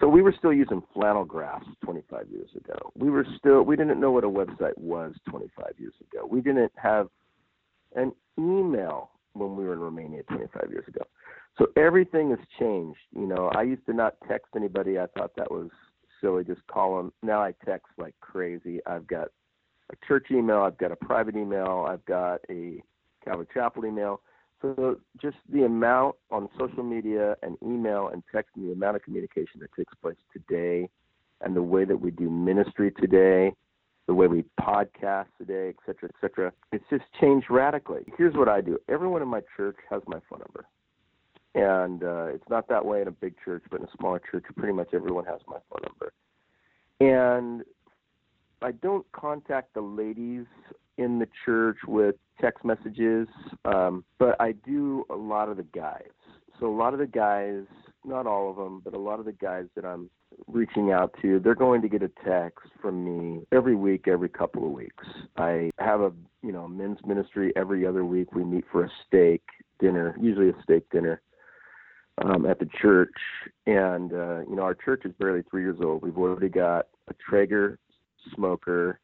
So 0.00 0.08
we 0.08 0.22
were 0.22 0.34
still 0.36 0.52
using 0.52 0.82
flannel 0.92 1.24
graphs 1.24 1.66
25 1.84 2.28
years 2.30 2.50
ago. 2.56 2.90
We 2.96 3.10
were 3.10 3.26
still 3.38 3.62
we 3.62 3.76
didn't 3.76 4.00
know 4.00 4.10
what 4.10 4.24
a 4.24 4.28
website 4.28 4.76
was 4.76 5.14
25 5.28 5.66
years 5.78 5.94
ago. 6.10 6.26
We 6.28 6.40
didn't 6.40 6.72
have 6.76 7.08
an 7.94 8.12
email 8.38 9.10
when 9.34 9.56
we 9.56 9.64
were 9.64 9.74
in 9.74 9.80
Romania 9.80 10.22
25 10.24 10.70
years 10.70 10.88
ago. 10.88 11.02
So 11.58 11.66
everything 11.76 12.30
has 12.30 12.38
changed. 12.58 12.98
You 13.14 13.26
know, 13.26 13.50
I 13.54 13.62
used 13.62 13.86
to 13.86 13.92
not 13.92 14.16
text 14.28 14.48
anybody. 14.56 14.98
I 14.98 15.06
thought 15.16 15.36
that 15.36 15.50
was 15.50 15.70
silly. 16.20 16.44
Just 16.44 16.66
call 16.66 16.96
them. 16.96 17.12
Now 17.22 17.42
I 17.42 17.54
text 17.64 17.86
like 17.98 18.14
crazy. 18.20 18.80
I've 18.86 19.06
got 19.06 19.28
a 19.92 20.06
church 20.06 20.26
email. 20.30 20.62
I've 20.62 20.78
got 20.78 20.90
a 20.90 20.96
private 20.96 21.36
email. 21.36 21.86
I've 21.88 22.04
got 22.06 22.40
a 22.50 22.82
Calvary 23.24 23.46
Chapel 23.54 23.86
email. 23.86 24.20
So 24.62 24.98
just 25.20 25.36
the 25.52 25.64
amount 25.64 26.16
on 26.30 26.48
social 26.58 26.82
media 26.82 27.36
and 27.42 27.56
email 27.62 28.08
and 28.08 28.22
text 28.32 28.52
and 28.56 28.68
the 28.68 28.72
amount 28.72 28.96
of 28.96 29.02
communication 29.02 29.60
that 29.60 29.72
takes 29.76 29.92
place 30.00 30.16
today 30.32 30.88
and 31.42 31.54
the 31.54 31.62
way 31.62 31.84
that 31.84 32.00
we 32.00 32.10
do 32.10 32.30
ministry 32.30 32.90
today 32.98 33.52
the 34.06 34.14
way 34.14 34.26
we 34.26 34.44
podcast 34.60 35.26
today, 35.38 35.70
et 35.70 35.76
cetera, 35.86 36.08
et 36.08 36.14
cetera. 36.20 36.52
It's 36.72 36.84
just 36.90 37.04
changed 37.20 37.46
radically. 37.50 38.02
Here's 38.18 38.34
what 38.34 38.48
I 38.48 38.60
do. 38.60 38.78
Everyone 38.88 39.22
in 39.22 39.28
my 39.28 39.40
church 39.56 39.76
has 39.90 40.02
my 40.06 40.18
phone 40.28 40.40
number. 40.40 40.66
And 41.54 42.02
uh, 42.02 42.26
it's 42.26 42.48
not 42.50 42.68
that 42.68 42.84
way 42.84 43.00
in 43.02 43.08
a 43.08 43.12
big 43.12 43.34
church, 43.44 43.62
but 43.70 43.80
in 43.80 43.86
a 43.86 43.90
smaller 43.96 44.20
church, 44.30 44.44
pretty 44.56 44.72
much 44.72 44.88
everyone 44.92 45.24
has 45.26 45.40
my 45.46 45.58
phone 45.70 45.82
number. 45.82 46.12
And 47.00 47.62
I 48.60 48.72
don't 48.72 49.06
contact 49.12 49.74
the 49.74 49.80
ladies 49.80 50.46
in 50.98 51.18
the 51.18 51.28
church 51.44 51.78
with 51.86 52.16
text 52.40 52.64
messages, 52.64 53.28
um, 53.64 54.04
but 54.18 54.40
I 54.40 54.52
do 54.52 55.04
a 55.10 55.14
lot 55.14 55.48
of 55.48 55.56
the 55.56 55.66
guys. 55.74 56.10
So 56.58 56.66
a 56.66 56.74
lot 56.76 56.92
of 56.92 56.98
the 56.98 57.06
guys, 57.06 57.62
not 58.04 58.26
all 58.26 58.50
of 58.50 58.56
them, 58.56 58.80
but 58.84 58.94
a 58.94 58.98
lot 58.98 59.18
of 59.18 59.24
the 59.24 59.32
guys 59.32 59.66
that 59.74 59.84
I'm 59.84 60.08
reaching 60.48 60.92
out 60.92 61.14
to, 61.22 61.40
they're 61.40 61.54
going 61.54 61.82
to 61.82 61.88
get 61.88 62.02
a 62.02 62.10
text 62.24 62.66
from 62.80 63.04
me 63.04 63.46
every 63.52 63.74
week, 63.76 64.08
every 64.08 64.28
couple 64.28 64.64
of 64.64 64.72
weeks. 64.72 65.04
I 65.36 65.70
have 65.78 66.00
a 66.00 66.12
you 66.42 66.52
know 66.52 66.66
men's 66.68 66.98
ministry 67.06 67.52
every 67.56 67.86
other 67.86 68.04
week. 68.04 68.32
We 68.34 68.44
meet 68.44 68.64
for 68.70 68.84
a 68.84 68.90
steak 69.06 69.42
dinner, 69.78 70.16
usually 70.20 70.50
a 70.50 70.62
steak 70.62 70.88
dinner 70.90 71.20
um, 72.22 72.46
at 72.46 72.58
the 72.58 72.68
church, 72.80 73.14
and 73.66 74.12
uh, 74.12 74.40
you 74.48 74.56
know 74.56 74.62
our 74.62 74.74
church 74.74 75.02
is 75.04 75.12
barely 75.18 75.42
three 75.50 75.62
years 75.62 75.78
old. 75.82 76.02
We've 76.02 76.16
already 76.16 76.48
got 76.48 76.86
a 77.08 77.14
Traeger 77.14 77.78
smoker, 78.34 79.00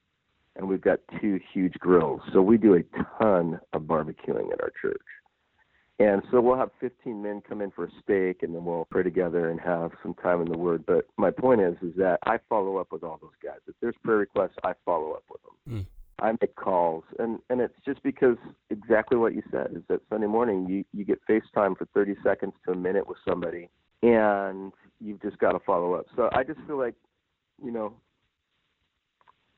and 0.57 0.69
we've 0.69 0.81
got 0.81 1.01
two 1.21 1.41
huge 1.53 1.75
grills. 1.75 2.21
So 2.33 2.43
we 2.43 2.57
do 2.57 2.75
a 2.75 2.83
ton 3.19 3.61
of 3.73 3.83
barbecuing 3.83 4.53
at 4.53 4.61
our 4.61 4.73
church. 4.81 5.03
And 5.99 6.23
so 6.31 6.41
we'll 6.41 6.57
have 6.57 6.71
15 6.81 7.21
men 7.21 7.43
come 7.47 7.61
in 7.61 7.71
for 7.71 7.85
a 7.85 7.91
steak, 8.03 8.43
and 8.43 8.55
then 8.55 8.65
we'll 8.65 8.87
pray 8.91 9.03
together 9.03 9.51
and 9.51 9.61
have 9.61 9.91
some 10.03 10.15
time 10.15 10.41
in 10.41 10.51
the 10.51 10.57
Word. 10.57 10.85
But 10.87 11.07
my 11.19 11.31
point 11.31 11.61
is, 11.61 11.77
is 11.83 11.95
that 11.99 12.21
I 12.25 12.39
follow 12.49 12.79
up 12.79 12.91
with 12.91 13.05
all 13.05 13.19
those 13.21 13.37
guys. 13.43 13.59
If 13.69 13.75
there's 13.83 13.95
prayer 14.03 14.17
requests, 14.17 14.57
I 14.65 14.73
follow 14.87 15.13
up 15.13 15.25
with 15.31 15.41
them. 15.43 15.81
Mm. 15.81 15.87
I 16.21 16.33
make 16.41 16.55
calls, 16.57 17.05
and 17.19 17.39
and 17.51 17.61
it's 17.61 17.75
just 17.85 18.03
because 18.03 18.37
exactly 18.71 19.17
what 19.17 19.35
you 19.35 19.43
said 19.51 19.73
is 19.75 19.83
that 19.89 20.01
Sunday 20.09 20.27
morning 20.27 20.67
you 20.69 20.85
you 20.93 21.05
get 21.05 21.21
FaceTime 21.29 21.77
for 21.77 21.87
30 21.95 22.17
seconds 22.23 22.53
to 22.67 22.73
a 22.73 22.77
minute 22.77 23.07
with 23.09 23.19
somebody, 23.27 23.69
and 24.03 24.73
you've 25.01 25.21
just 25.23 25.39
got 25.39 25.53
to 25.53 25.59
follow 25.61 25.95
up. 25.95 26.07
So 26.17 26.29
I 26.33 26.45
just 26.45 26.61
feel 26.67 26.79
like, 26.79 26.95
you 27.63 27.71
know, 27.71 27.95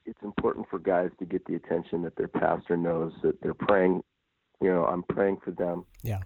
it's 0.07 0.23
important 0.23 0.66
for 0.71 0.78
guys 0.78 1.11
to 1.19 1.25
get 1.25 1.45
the 1.47 1.54
attention 1.54 2.02
that 2.02 2.16
their 2.16 2.28
pastor 2.28 2.76
knows 2.76 3.12
that 3.23 3.40
they're 3.42 3.54
praying. 3.54 4.02
You 4.61 4.69
know, 4.69 4.85
I'm 4.85 5.02
praying 5.02 5.38
for 5.45 5.50
them. 5.50 5.85
Yeah. 6.02 6.21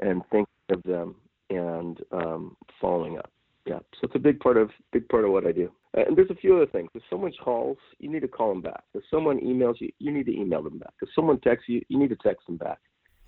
And 0.00 0.22
thinking 0.30 0.46
of 0.70 0.82
them 0.82 1.16
and 1.50 2.00
um, 2.10 2.56
following 2.80 3.18
up. 3.18 3.30
Yeah. 3.66 3.78
So 3.94 4.06
it's 4.06 4.16
a 4.16 4.20
big 4.20 4.40
part 4.40 4.56
of 4.56 4.70
big 4.92 5.08
part 5.08 5.24
of 5.24 5.30
what 5.30 5.46
I 5.46 5.52
do. 5.52 5.70
And 5.94 6.16
there's 6.16 6.30
a 6.30 6.34
few 6.34 6.56
other 6.56 6.66
things. 6.66 6.90
If 6.94 7.02
someone 7.10 7.32
calls, 7.42 7.76
you 7.98 8.10
need 8.10 8.20
to 8.20 8.28
call 8.28 8.48
them 8.48 8.62
back. 8.62 8.84
If 8.94 9.02
someone 9.10 9.40
emails 9.40 9.74
you, 9.78 9.90
you 9.98 10.10
need 10.10 10.26
to 10.26 10.34
email 10.34 10.62
them 10.62 10.78
back. 10.78 10.94
If 11.02 11.10
someone 11.14 11.38
texts 11.40 11.68
you, 11.68 11.82
you 11.88 11.98
need 11.98 12.08
to 12.08 12.16
text 12.16 12.46
them 12.46 12.56
back. 12.56 12.78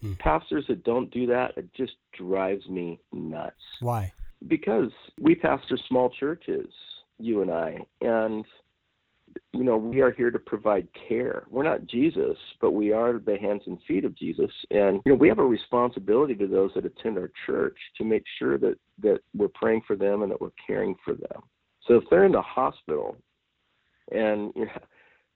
Hmm. 0.01 0.15
Pastors 0.15 0.65
that 0.69 0.85
don't 0.85 1.11
do 1.11 1.27
that, 1.27 1.53
it 1.57 1.69
just 1.75 1.93
drives 2.19 2.67
me 2.69 3.01
nuts. 3.13 3.57
Why? 3.81 4.13
Because 4.49 4.91
we 5.21 5.35
pastor 5.35 5.79
small 5.89 6.11
churches, 6.19 6.69
you 7.19 7.43
and 7.43 7.51
I, 7.51 7.79
and 8.01 8.45
you 9.53 9.65
know, 9.65 9.77
we 9.77 10.01
are 10.01 10.13
here 10.13 10.31
to 10.31 10.39
provide 10.39 10.87
care. 11.09 11.45
We're 11.51 11.65
not 11.65 11.87
Jesus, 11.87 12.37
but 12.61 12.73
we 12.73 12.93
are 12.93 13.19
the 13.19 13.37
hands 13.37 13.63
and 13.67 13.79
feet 13.87 14.05
of 14.05 14.17
Jesus. 14.17 14.51
And, 14.71 15.01
you 15.05 15.13
know, 15.13 15.19
we 15.19 15.29
have 15.29 15.39
a 15.39 15.45
responsibility 15.45 16.35
to 16.37 16.47
those 16.47 16.71
that 16.75 16.85
attend 16.85 17.19
our 17.19 17.31
church 17.47 17.77
to 17.99 18.05
make 18.05 18.25
sure 18.39 18.59
that, 18.59 18.77
that 19.03 19.21
we're 19.35 19.49
praying 19.49 19.83
for 19.87 19.97
them 19.97 20.23
and 20.23 20.31
that 20.31 20.41
we're 20.41 20.51
caring 20.67 20.95
for 21.05 21.15
them. 21.15 21.43
So 21.87 21.95
if 21.95 22.05
they're 22.11 22.25
in 22.25 22.33
the 22.33 22.43
hospital, 22.43 23.17
and 24.11 24.53
you 24.57 24.67
know, 24.67 24.81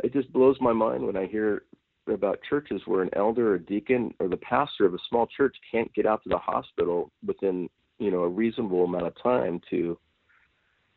it 0.02 0.12
just 0.12 0.32
blows 0.32 0.56
my 0.60 0.72
mind 0.72 1.04
when 1.04 1.16
I 1.16 1.26
hear 1.26 1.64
about 2.06 2.40
churches 2.48 2.80
where 2.86 3.02
an 3.02 3.10
elder 3.14 3.52
or 3.52 3.58
deacon 3.58 4.14
or 4.18 4.28
the 4.28 4.36
pastor 4.36 4.86
of 4.86 4.94
a 4.94 4.98
small 5.08 5.26
church 5.26 5.54
can't 5.70 5.92
get 5.92 6.06
out 6.06 6.22
to 6.22 6.28
the 6.30 6.38
hospital 6.38 7.10
within, 7.26 7.68
you 7.98 8.10
know, 8.10 8.22
a 8.22 8.28
reasonable 8.28 8.84
amount 8.84 9.06
of 9.06 9.22
time 9.22 9.60
to 9.70 9.98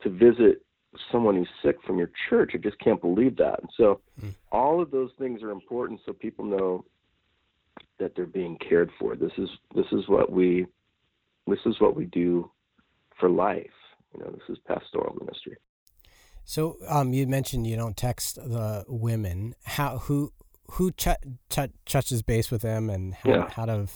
to 0.03 0.09
visit 0.09 0.63
someone 1.11 1.35
who's 1.35 1.47
sick 1.63 1.77
from 1.85 1.97
your 1.97 2.11
church. 2.29 2.51
I 2.53 2.57
just 2.57 2.79
can't 2.79 2.99
believe 2.99 3.37
that. 3.37 3.59
And 3.61 3.69
so 3.77 4.01
mm. 4.21 4.33
all 4.51 4.81
of 4.81 4.91
those 4.91 5.11
things 5.19 5.43
are 5.43 5.51
important 5.51 5.99
so 6.05 6.11
people 6.11 6.43
know 6.43 6.85
that 7.99 8.13
they're 8.15 8.25
being 8.25 8.57
cared 8.57 8.89
for. 8.99 9.15
This 9.15 9.31
is 9.37 9.49
this 9.75 9.85
is 9.91 10.07
what 10.07 10.31
we 10.31 10.65
this 11.47 11.59
is 11.65 11.79
what 11.79 11.95
we 11.95 12.05
do 12.05 12.49
for 13.19 13.29
life. 13.29 13.65
You 14.13 14.23
know, 14.23 14.31
this 14.31 14.49
is 14.49 14.57
pastoral 14.67 15.15
ministry. 15.19 15.57
So 16.43 16.77
um, 16.87 17.13
you 17.13 17.27
mentioned 17.27 17.67
you 17.67 17.75
don't 17.75 17.95
text 17.95 18.35
the 18.35 18.83
women. 18.87 19.55
How 19.63 19.99
who 19.99 20.33
who 20.71 20.91
ch- 20.91 21.07
ch- 21.49 21.71
touches 21.85 22.21
base 22.23 22.49
with 22.49 22.61
them 22.61 22.89
and 22.89 23.13
how, 23.13 23.29
yeah. 23.29 23.49
how 23.49 23.65
to 23.65 23.87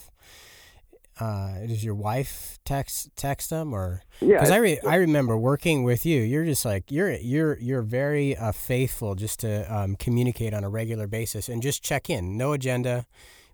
uh, 1.20 1.60
does 1.66 1.84
your 1.84 1.96
wife 1.96 2.60
text 2.66 3.10
text 3.16 3.50
them 3.50 3.74
or? 3.74 4.04
Yeah 4.22 4.36
because 4.36 4.52
I 4.52 4.58
re- 4.58 4.80
I 4.88 4.96
remember 4.96 5.38
working 5.38 5.84
with 5.84 6.06
you 6.06 6.22
you're 6.22 6.46
just 6.46 6.66
like 6.66 6.92
you're 6.92 7.14
you're 7.14 7.58
you're 7.60 7.82
very 7.82 8.36
uh, 8.36 8.52
faithful 8.52 9.16
just 9.16 9.40
to 9.42 9.74
um, 9.74 9.96
communicate 9.96 10.54
on 10.54 10.64
a 10.64 10.70
regular 10.70 11.08
basis 11.08 11.50
and 11.50 11.62
just 11.62 11.84
check 11.84 12.10
in. 12.10 12.38
No 12.38 12.54
agenda. 12.54 13.06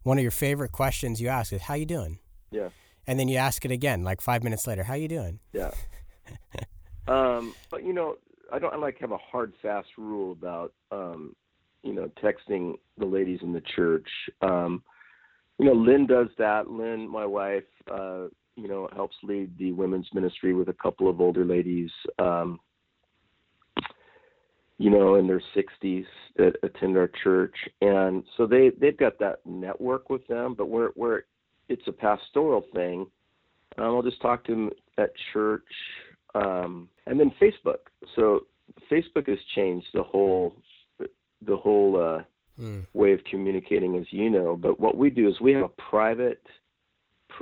One 0.04 0.18
of 0.18 0.24
your 0.24 0.32
favorite 0.32 0.72
questions 0.72 1.22
you 1.22 1.28
ask 1.28 1.54
is 1.54 1.64
how 1.64 1.76
you 1.76 1.86
doing? 1.86 2.20
Yeah. 2.50 2.70
And 3.06 3.20
then 3.20 3.28
you 3.28 3.38
ask 3.38 3.64
it 3.66 3.72
again 3.72 4.04
like 4.04 4.22
five 4.22 4.44
minutes 4.44 4.66
later 4.66 4.84
how 4.84 4.96
you 4.96 5.08
doing? 5.08 5.40
Yeah 5.54 5.72
um 7.12 7.56
but 7.70 7.84
you 7.84 7.94
know 7.94 8.16
I 8.52 8.60
don't 8.60 8.74
I 8.74 8.78
like 8.78 8.98
have 9.00 9.12
a 9.12 9.18
hard 9.18 9.54
fast 9.62 9.90
rule 9.98 10.32
about 10.32 10.74
um 10.92 11.36
you 11.84 11.94
know 11.94 12.10
texting 12.24 12.76
the 12.98 13.06
ladies 13.06 13.40
in 13.42 13.54
the 13.54 13.64
church 13.76 14.08
um 14.42 14.84
you 15.62 15.68
know, 15.68 15.74
Lynn 15.74 16.08
does 16.08 16.30
that. 16.40 16.72
Lynn, 16.72 17.08
my 17.08 17.24
wife, 17.24 17.64
uh, 17.88 18.24
you 18.56 18.68
know, 18.68 18.90
helps 18.96 19.16
lead 19.22 19.56
the 19.60 19.72
women's 19.74 20.08
ministry 20.12 20.56
with 20.56 20.70
a 20.70 20.74
couple 20.74 21.08
of 21.08 21.22
older 21.22 21.46
ladies, 21.46 21.92
um, 22.18 22.60
you 24.80 24.90
know, 24.90 25.16
in 25.16 25.28
their 25.28 25.42
60s 25.56 26.06
that 26.38 26.54
attend 26.64 26.98
our 26.98 27.12
church, 27.24 27.54
and 27.82 28.24
so 28.36 28.48
they 28.48 28.72
they've 28.82 28.98
got 28.98 29.20
that 29.20 29.42
network 29.46 30.10
with 30.10 30.26
them. 30.26 30.56
But 30.56 30.68
where 30.68 30.90
where 30.96 31.26
it's 31.70 31.88
a 31.88 31.92
pastoral 31.92 32.66
thing, 32.74 33.06
um, 33.78 33.86
I'll 33.86 34.02
just 34.02 34.20
talk 34.20 34.44
to 34.46 34.52
them 34.54 34.70
at 34.98 35.12
church, 35.32 35.62
um, 36.34 36.90
and 37.08 37.20
then 37.20 37.32
Facebook. 37.42 37.90
So 38.16 38.42
Facebook 38.92 39.28
has 39.28 39.40
changed 39.56 39.88
the 39.94 40.04
whole 40.04 40.56
the 41.44 41.58
whole 41.58 41.98
uh, 41.98 42.24
mm. 42.62 42.86
way 42.94 43.14
of 43.14 43.24
communicating, 43.30 43.98
as 43.98 44.06
you 44.12 44.30
know. 44.30 44.56
But 44.56 44.80
what 44.80 44.98
we 44.98 45.10
do 45.10 45.28
is 45.28 45.42
we 45.42 45.54
have 45.54 45.64
a 45.64 45.90
private, 45.90 46.46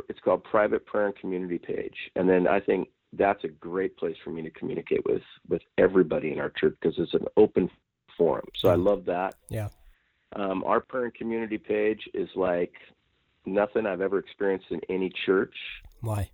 it's 0.07 0.19
called 0.19 0.43
private 0.43 0.85
prayer 0.85 1.07
and 1.07 1.15
community 1.15 1.57
page, 1.57 1.95
and 2.15 2.29
then 2.29 2.47
I 2.47 2.59
think 2.59 2.89
that's 3.13 3.43
a 3.43 3.47
great 3.47 3.97
place 3.97 4.15
for 4.23 4.29
me 4.29 4.41
to 4.43 4.51
communicate 4.51 5.05
with 5.05 5.23
with 5.47 5.61
everybody 5.77 6.31
in 6.31 6.39
our 6.39 6.49
church 6.49 6.75
because 6.79 6.97
it's 6.97 7.13
an 7.13 7.25
open 7.37 7.69
forum. 8.17 8.47
So 8.55 8.69
I 8.69 8.75
hmm. 8.75 8.83
love 8.83 9.05
that. 9.05 9.35
Yeah. 9.49 9.69
Um, 10.35 10.63
our 10.63 10.79
prayer 10.79 11.05
and 11.05 11.13
community 11.13 11.57
page 11.57 12.07
is 12.13 12.29
like 12.35 12.73
nothing 13.45 13.87
I've 13.87 14.01
ever 14.01 14.19
experienced 14.19 14.67
in 14.69 14.79
any 14.89 15.11
church. 15.25 15.55
Why? 16.01 16.29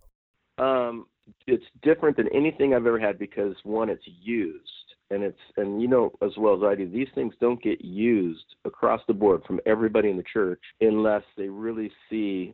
Um, 0.58 1.08
it's 1.48 1.66
different 1.82 2.18
than 2.18 2.28
anything 2.34 2.74
I've 2.74 2.86
ever 2.86 3.00
had 3.00 3.18
because 3.18 3.56
one, 3.64 3.90
it's 3.90 4.04
used 4.22 4.62
and 5.12 5.24
it's 5.24 5.40
and 5.58 5.82
you 5.82 5.88
know 5.88 6.12
as 6.22 6.32
well 6.38 6.56
as 6.56 6.64
I 6.64 6.76
do, 6.76 6.90
these 6.90 7.08
things 7.14 7.34
don't 7.40 7.62
get 7.62 7.84
used 7.84 8.56
across 8.66 9.02
the 9.08 9.14
board 9.14 9.44
from 9.46 9.60
everybody 9.66 10.10
in 10.10 10.18
the 10.18 10.24
church 10.32 10.62
unless 10.82 11.24
they 11.38 11.48
really 11.48 11.92
see 12.10 12.54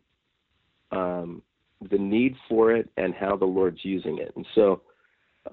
um, 0.92 1.42
the 1.90 1.98
need 1.98 2.36
for 2.50 2.74
it 2.74 2.90
and 2.98 3.14
how 3.14 3.36
the 3.36 3.46
Lord's 3.46 3.84
using 3.84 4.18
it. 4.18 4.34
And 4.36 4.46
so, 4.56 4.82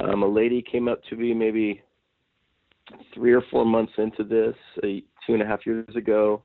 um, 0.01 0.23
a 0.23 0.29
lady 0.29 0.63
came 0.63 0.89
up 0.89 1.01
to 1.05 1.17
me 1.17 1.33
maybe 1.33 1.81
three 3.15 3.33
or 3.33 3.43
four 3.51 3.65
months 3.65 3.93
into 3.99 4.25
this, 4.25 4.57
uh, 4.83 5.01
two 5.27 5.35
and 5.35 5.43
a 5.43 5.47
half 5.47 5.65
years 5.65 5.95
ago, 5.95 6.43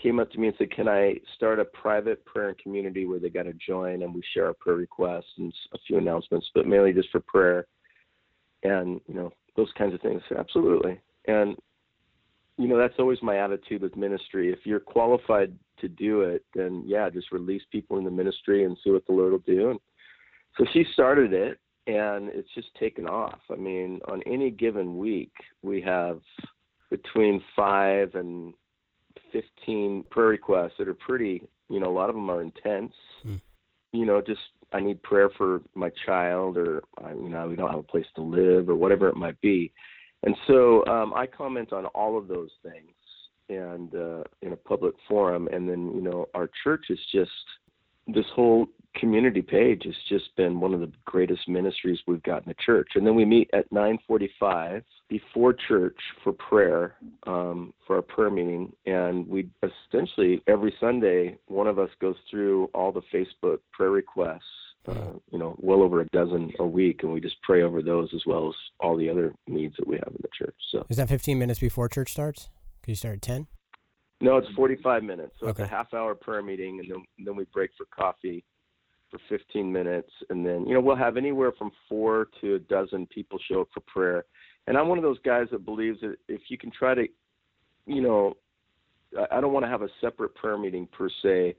came 0.00 0.18
up 0.18 0.30
to 0.32 0.38
me 0.38 0.48
and 0.48 0.56
said, 0.58 0.70
"Can 0.70 0.88
I 0.88 1.18
start 1.34 1.60
a 1.60 1.64
private 1.64 2.24
prayer 2.24 2.48
and 2.48 2.58
community 2.58 3.06
where 3.06 3.18
they 3.18 3.30
got 3.30 3.44
to 3.44 3.54
join 3.54 4.02
and 4.02 4.14
we 4.14 4.22
share 4.32 4.46
our 4.46 4.54
prayer 4.54 4.76
requests 4.76 5.32
and 5.38 5.52
a 5.72 5.78
few 5.86 5.98
announcements, 5.98 6.50
but 6.54 6.66
mainly 6.66 6.92
just 6.92 7.10
for 7.10 7.20
prayer." 7.20 7.66
And 8.62 9.00
you 9.06 9.14
know, 9.14 9.32
those 9.56 9.72
kinds 9.76 9.94
of 9.94 10.00
things. 10.00 10.22
Absolutely. 10.36 11.00
And 11.26 11.56
you 12.56 12.68
know, 12.68 12.78
that's 12.78 12.98
always 12.98 13.20
my 13.22 13.38
attitude 13.38 13.82
with 13.82 13.96
ministry. 13.96 14.52
If 14.52 14.60
you're 14.64 14.80
qualified 14.80 15.52
to 15.80 15.88
do 15.88 16.22
it, 16.22 16.44
then 16.54 16.84
yeah, 16.86 17.10
just 17.10 17.32
release 17.32 17.62
people 17.70 17.98
in 17.98 18.04
the 18.04 18.10
ministry 18.10 18.64
and 18.64 18.76
see 18.82 18.90
what 18.90 19.06
the 19.06 19.12
Lord 19.12 19.32
will 19.32 19.38
do. 19.40 19.70
And 19.70 19.80
so 20.56 20.64
she 20.72 20.84
started 20.92 21.32
it 21.32 21.58
and 21.86 22.28
it's 22.28 22.48
just 22.54 22.68
taken 22.78 23.06
off. 23.06 23.40
I 23.50 23.56
mean, 23.56 24.00
on 24.08 24.22
any 24.26 24.50
given 24.50 24.96
week, 24.96 25.32
we 25.62 25.80
have 25.82 26.20
between 26.90 27.42
five 27.56 28.14
and 28.14 28.54
15 29.34 30.04
prayer 30.10 30.28
requests 30.28 30.74
that 30.78 30.88
are 30.88 30.94
pretty, 30.94 31.46
you 31.68 31.80
know, 31.80 31.90
a 31.90 31.92
lot 31.92 32.08
of 32.08 32.14
them 32.14 32.30
are 32.30 32.40
intense. 32.40 32.94
Mm. 33.26 33.40
You 33.92 34.06
know, 34.06 34.22
just 34.22 34.40
I 34.72 34.80
need 34.80 35.02
prayer 35.02 35.30
for 35.36 35.60
my 35.74 35.90
child, 36.06 36.56
or 36.56 36.82
you 37.16 37.28
know, 37.28 37.48
we 37.48 37.56
don't 37.56 37.70
have 37.70 37.80
a 37.80 37.82
place 37.82 38.06
to 38.16 38.22
live, 38.22 38.68
or 38.68 38.74
whatever 38.74 39.08
it 39.08 39.16
might 39.16 39.40
be. 39.40 39.72
And 40.24 40.34
so 40.46 40.84
um, 40.86 41.12
I 41.14 41.26
comment 41.26 41.72
on 41.72 41.86
all 41.86 42.16
of 42.16 42.28
those 42.28 42.50
things 42.62 42.94
and 43.48 43.94
uh, 43.94 44.24
in 44.42 44.52
a 44.52 44.56
public 44.56 44.94
forum. 45.06 45.48
And 45.52 45.68
then, 45.68 45.92
you 45.94 46.00
know, 46.00 46.26
our 46.34 46.48
church 46.62 46.86
is 46.88 46.98
just 47.12 47.30
this 48.06 48.26
whole 48.34 48.66
community 48.96 49.42
page 49.42 49.82
has 49.84 49.94
just 50.08 50.34
been 50.36 50.60
one 50.60 50.72
of 50.72 50.80
the 50.80 50.90
greatest 51.04 51.48
ministries 51.48 51.98
we've 52.06 52.22
got 52.22 52.42
in 52.42 52.48
the 52.48 52.54
church. 52.64 52.88
And 52.94 53.06
then 53.06 53.14
we 53.14 53.24
meet 53.24 53.50
at 53.52 53.70
9:45 53.72 54.84
before 55.08 55.52
church 55.52 55.98
for 56.22 56.32
prayer, 56.32 56.94
um, 57.24 57.74
for 57.86 57.96
our 57.96 58.02
prayer 58.02 58.30
meeting, 58.30 58.72
and 58.86 59.26
we 59.28 59.48
essentially 59.62 60.42
every 60.46 60.74
Sunday 60.80 61.36
one 61.46 61.66
of 61.66 61.78
us 61.78 61.90
goes 62.00 62.16
through 62.30 62.66
all 62.74 62.92
the 62.92 63.02
Facebook 63.12 63.58
prayer 63.72 63.90
requests. 63.90 64.42
Uh, 64.86 65.14
you 65.30 65.38
know, 65.38 65.56
well 65.60 65.80
over 65.80 66.02
a 66.02 66.06
dozen 66.12 66.52
a 66.58 66.66
week, 66.66 67.04
and 67.04 67.10
we 67.10 67.18
just 67.18 67.40
pray 67.40 67.62
over 67.62 67.80
those 67.80 68.12
as 68.12 68.20
well 68.26 68.50
as 68.50 68.54
all 68.80 68.98
the 68.98 69.08
other 69.08 69.34
needs 69.46 69.74
that 69.76 69.86
we 69.86 69.96
have 69.96 70.08
in 70.08 70.20
the 70.20 70.28
church. 70.36 70.54
So, 70.70 70.84
is 70.90 70.98
that 70.98 71.08
15 71.08 71.38
minutes 71.38 71.58
before 71.58 71.88
church 71.88 72.12
starts? 72.12 72.50
Can 72.82 72.90
you 72.90 72.96
start 72.96 73.14
at 73.14 73.22
10? 73.22 73.46
No, 74.20 74.36
it's 74.38 74.48
45 74.50 75.02
minutes. 75.02 75.32
So 75.40 75.48
Okay. 75.48 75.62
it's 75.62 75.72
a 75.72 75.74
half 75.74 75.92
hour 75.92 76.14
prayer 76.14 76.42
meeting, 76.42 76.80
and 76.80 76.90
then 76.90 77.04
then 77.18 77.36
we 77.36 77.44
break 77.52 77.70
for 77.76 77.86
coffee 77.86 78.44
for 79.10 79.18
15 79.28 79.70
minutes, 79.70 80.10
and 80.30 80.46
then 80.46 80.66
you 80.66 80.74
know 80.74 80.80
we'll 80.80 80.96
have 80.96 81.16
anywhere 81.16 81.52
from 81.52 81.70
four 81.88 82.28
to 82.40 82.54
a 82.54 82.58
dozen 82.58 83.06
people 83.08 83.38
show 83.38 83.62
up 83.62 83.68
for 83.74 83.80
prayer. 83.80 84.24
And 84.66 84.78
I'm 84.78 84.88
one 84.88 84.98
of 84.98 85.04
those 85.04 85.18
guys 85.24 85.48
that 85.50 85.64
believes 85.64 86.00
that 86.00 86.16
if 86.28 86.42
you 86.48 86.56
can 86.56 86.70
try 86.70 86.94
to, 86.94 87.06
you 87.86 88.00
know, 88.00 88.34
I- 89.30 89.40
don't 89.40 89.52
want 89.52 89.64
to 89.64 89.68
have 89.70 89.82
a 89.82 89.90
separate 90.00 90.34
prayer 90.34 90.56
meeting 90.56 90.86
per 90.86 91.08
se 91.22 91.56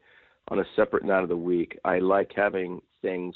on 0.48 0.60
a 0.60 0.66
separate 0.76 1.04
night 1.04 1.24
of 1.24 1.30
the 1.30 1.38
week. 1.38 1.78
I 1.86 2.00
like 2.00 2.34
having 2.34 2.82
things 3.02 3.36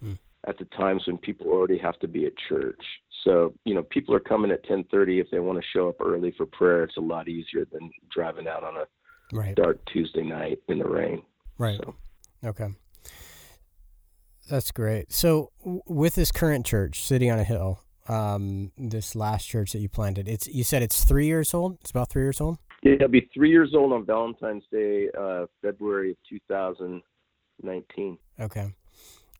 Hmm. 0.00 0.14
at 0.44 0.56
the 0.58 0.64
times 0.66 1.06
when 1.06 1.18
people 1.18 1.48
already 1.48 1.78
have 1.78 1.98
to 2.00 2.08
be 2.08 2.26
at 2.26 2.36
church. 2.48 2.82
So, 3.24 3.54
you 3.64 3.74
know, 3.74 3.82
people 3.82 4.14
are 4.14 4.20
coming 4.20 4.50
at 4.50 4.62
10:30 4.64 5.18
if 5.20 5.30
they 5.30 5.40
want 5.40 5.58
to 5.58 5.64
show 5.72 5.88
up 5.88 5.96
early 6.00 6.30
for 6.36 6.44
prayer. 6.46 6.84
It's 6.84 6.96
a 6.98 7.00
lot 7.00 7.26
easier 7.28 7.64
than 7.72 7.90
driving 8.10 8.46
out 8.46 8.62
on 8.62 8.76
a 8.76 8.86
Right. 9.32 9.54
dark 9.56 9.82
Tuesday 9.86 10.22
night 10.22 10.58
in 10.68 10.78
the 10.78 10.86
rain. 10.88 11.22
Right. 11.58 11.80
So, 11.82 11.94
Okay. 12.44 12.68
That's 14.50 14.70
great. 14.70 15.10
So, 15.10 15.50
w- 15.60 15.80
with 15.86 16.14
this 16.16 16.30
current 16.30 16.66
church, 16.66 17.02
City 17.02 17.30
on 17.30 17.38
a 17.38 17.44
Hill, 17.44 17.80
um, 18.08 18.70
this 18.76 19.14
last 19.16 19.46
church 19.48 19.72
that 19.72 19.78
you 19.78 19.88
planted, 19.88 20.28
it's 20.28 20.46
you 20.46 20.62
said 20.62 20.82
it's 20.82 21.04
three 21.06 21.24
years 21.26 21.54
old. 21.54 21.78
It's 21.80 21.90
about 21.90 22.10
three 22.10 22.22
years 22.22 22.40
old. 22.42 22.58
yeah, 22.82 22.92
it'll 22.92 23.08
be 23.08 23.26
three 23.32 23.48
years 23.48 23.74
old 23.74 23.92
on 23.94 24.04
Valentine's 24.04 24.64
Day, 24.70 25.08
uh, 25.18 25.46
February 25.62 26.10
of 26.10 26.16
2019. 26.28 28.18
Okay. 28.38 28.74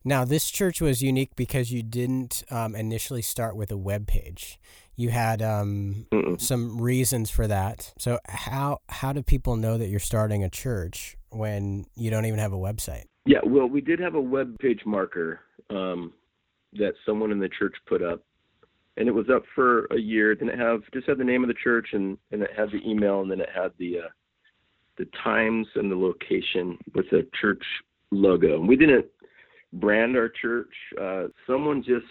Now, 0.07 0.23
this 0.23 0.51
church 0.51 0.81
was 0.81 1.01
unique 1.01 1.35
because 1.35 1.71
you 1.71 1.81
didn't 1.81 2.43
um, 2.51 2.75
initially 2.75 3.23
start 3.23 3.55
with 3.55 3.71
a 3.71 3.77
web 3.77 4.05
page. 4.05 4.59
You 4.95 5.09
had 5.09 5.41
um, 5.41 6.05
some 6.37 6.79
reasons 6.79 7.31
for 7.31 7.47
that. 7.47 7.91
So, 7.97 8.19
how 8.27 8.81
how 8.87 9.13
do 9.13 9.23
people 9.23 9.55
know 9.57 9.79
that 9.79 9.87
you're 9.87 9.99
starting 9.99 10.43
a 10.43 10.49
church 10.49 11.17
when 11.31 11.87
you 11.95 12.11
don't 12.11 12.25
even 12.25 12.39
have 12.39 12.53
a 12.53 12.57
website? 12.57 13.05
Yeah, 13.25 13.39
well, 13.43 13.67
we 13.67 13.81
did 13.81 13.99
have 13.99 14.13
a 14.13 14.21
web 14.21 14.59
page 14.59 14.81
marker 14.85 15.39
um, 15.71 16.13
that 16.73 16.93
someone 17.03 17.31
in 17.31 17.39
the 17.39 17.49
church 17.49 17.75
put 17.87 18.03
up, 18.03 18.21
and 18.97 19.07
it 19.07 19.11
was 19.11 19.25
up 19.33 19.41
for 19.55 19.85
a 19.85 19.97
year. 19.97 20.35
Then 20.35 20.49
it 20.49 20.59
have 20.59 20.81
just 20.93 21.07
had 21.07 21.17
the 21.17 21.23
name 21.23 21.43
of 21.43 21.47
the 21.47 21.55
church, 21.61 21.89
and 21.93 22.15
and 22.31 22.43
it 22.43 22.51
had 22.55 22.69
the 22.71 22.87
email, 22.87 23.21
and 23.21 23.31
then 23.31 23.41
it 23.41 23.49
had 23.53 23.71
the 23.79 23.97
uh, 23.97 24.09
the 24.99 25.07
times 25.23 25.65
and 25.73 25.91
the 25.91 25.95
location 25.95 26.77
with 26.93 27.09
the 27.09 27.27
church 27.41 27.63
logo. 28.11 28.55
And 28.59 28.67
we 28.67 28.75
didn't 28.75 29.05
brand 29.75 30.17
our 30.17 30.29
church. 30.29 30.73
Uh, 30.99 31.25
someone 31.47 31.83
just 31.83 32.05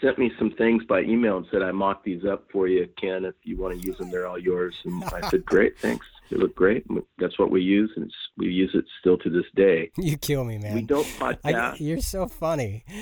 sent 0.00 0.18
me 0.18 0.30
some 0.38 0.50
things 0.52 0.82
by 0.84 1.00
email 1.02 1.36
and 1.38 1.46
said, 1.50 1.62
"I 1.62 1.72
mocked 1.72 2.04
these 2.04 2.24
up 2.24 2.44
for 2.50 2.68
you, 2.68 2.88
Ken. 3.00 3.24
If 3.24 3.34
you 3.42 3.56
want 3.56 3.80
to 3.80 3.86
use 3.86 3.98
them, 3.98 4.10
they're 4.10 4.26
all 4.26 4.38
yours." 4.38 4.74
And 4.84 5.02
I 5.04 5.28
said, 5.30 5.44
"Great, 5.44 5.78
thanks. 5.78 6.04
They 6.30 6.36
look 6.38 6.54
great. 6.54 6.86
That's 7.18 7.38
what 7.38 7.50
we 7.50 7.60
use, 7.60 7.90
and 7.96 8.10
we 8.38 8.46
use 8.46 8.70
it 8.74 8.84
still 9.00 9.18
to 9.18 9.30
this 9.30 9.44
day." 9.54 9.90
You 9.98 10.16
kill 10.16 10.44
me, 10.44 10.58
man. 10.58 10.74
We 10.74 10.82
don't 10.82 11.06
I, 11.20 11.34
podcast. 11.34 11.80
you're 11.80 12.00
so 12.00 12.26
funny. 12.26 12.84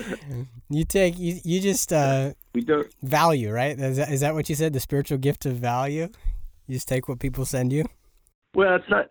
You 0.69 0.85
take 0.85 1.19
you 1.19 1.37
you 1.43 1.59
just 1.59 1.91
uh, 1.91 2.31
we 2.55 2.61
don't. 2.61 2.87
value, 3.03 3.51
right? 3.51 3.77
Is 3.77 3.97
that, 3.97 4.09
is 4.09 4.21
that 4.21 4.33
what 4.33 4.47
you 4.47 4.55
said? 4.55 4.71
The 4.71 4.79
spiritual 4.79 5.17
gift 5.17 5.45
of 5.45 5.57
value. 5.57 6.07
You 6.67 6.75
just 6.75 6.87
take 6.87 7.09
what 7.09 7.19
people 7.19 7.43
send 7.43 7.73
you. 7.73 7.83
Well, 8.55 8.75
it's 8.75 8.89
not. 8.89 9.07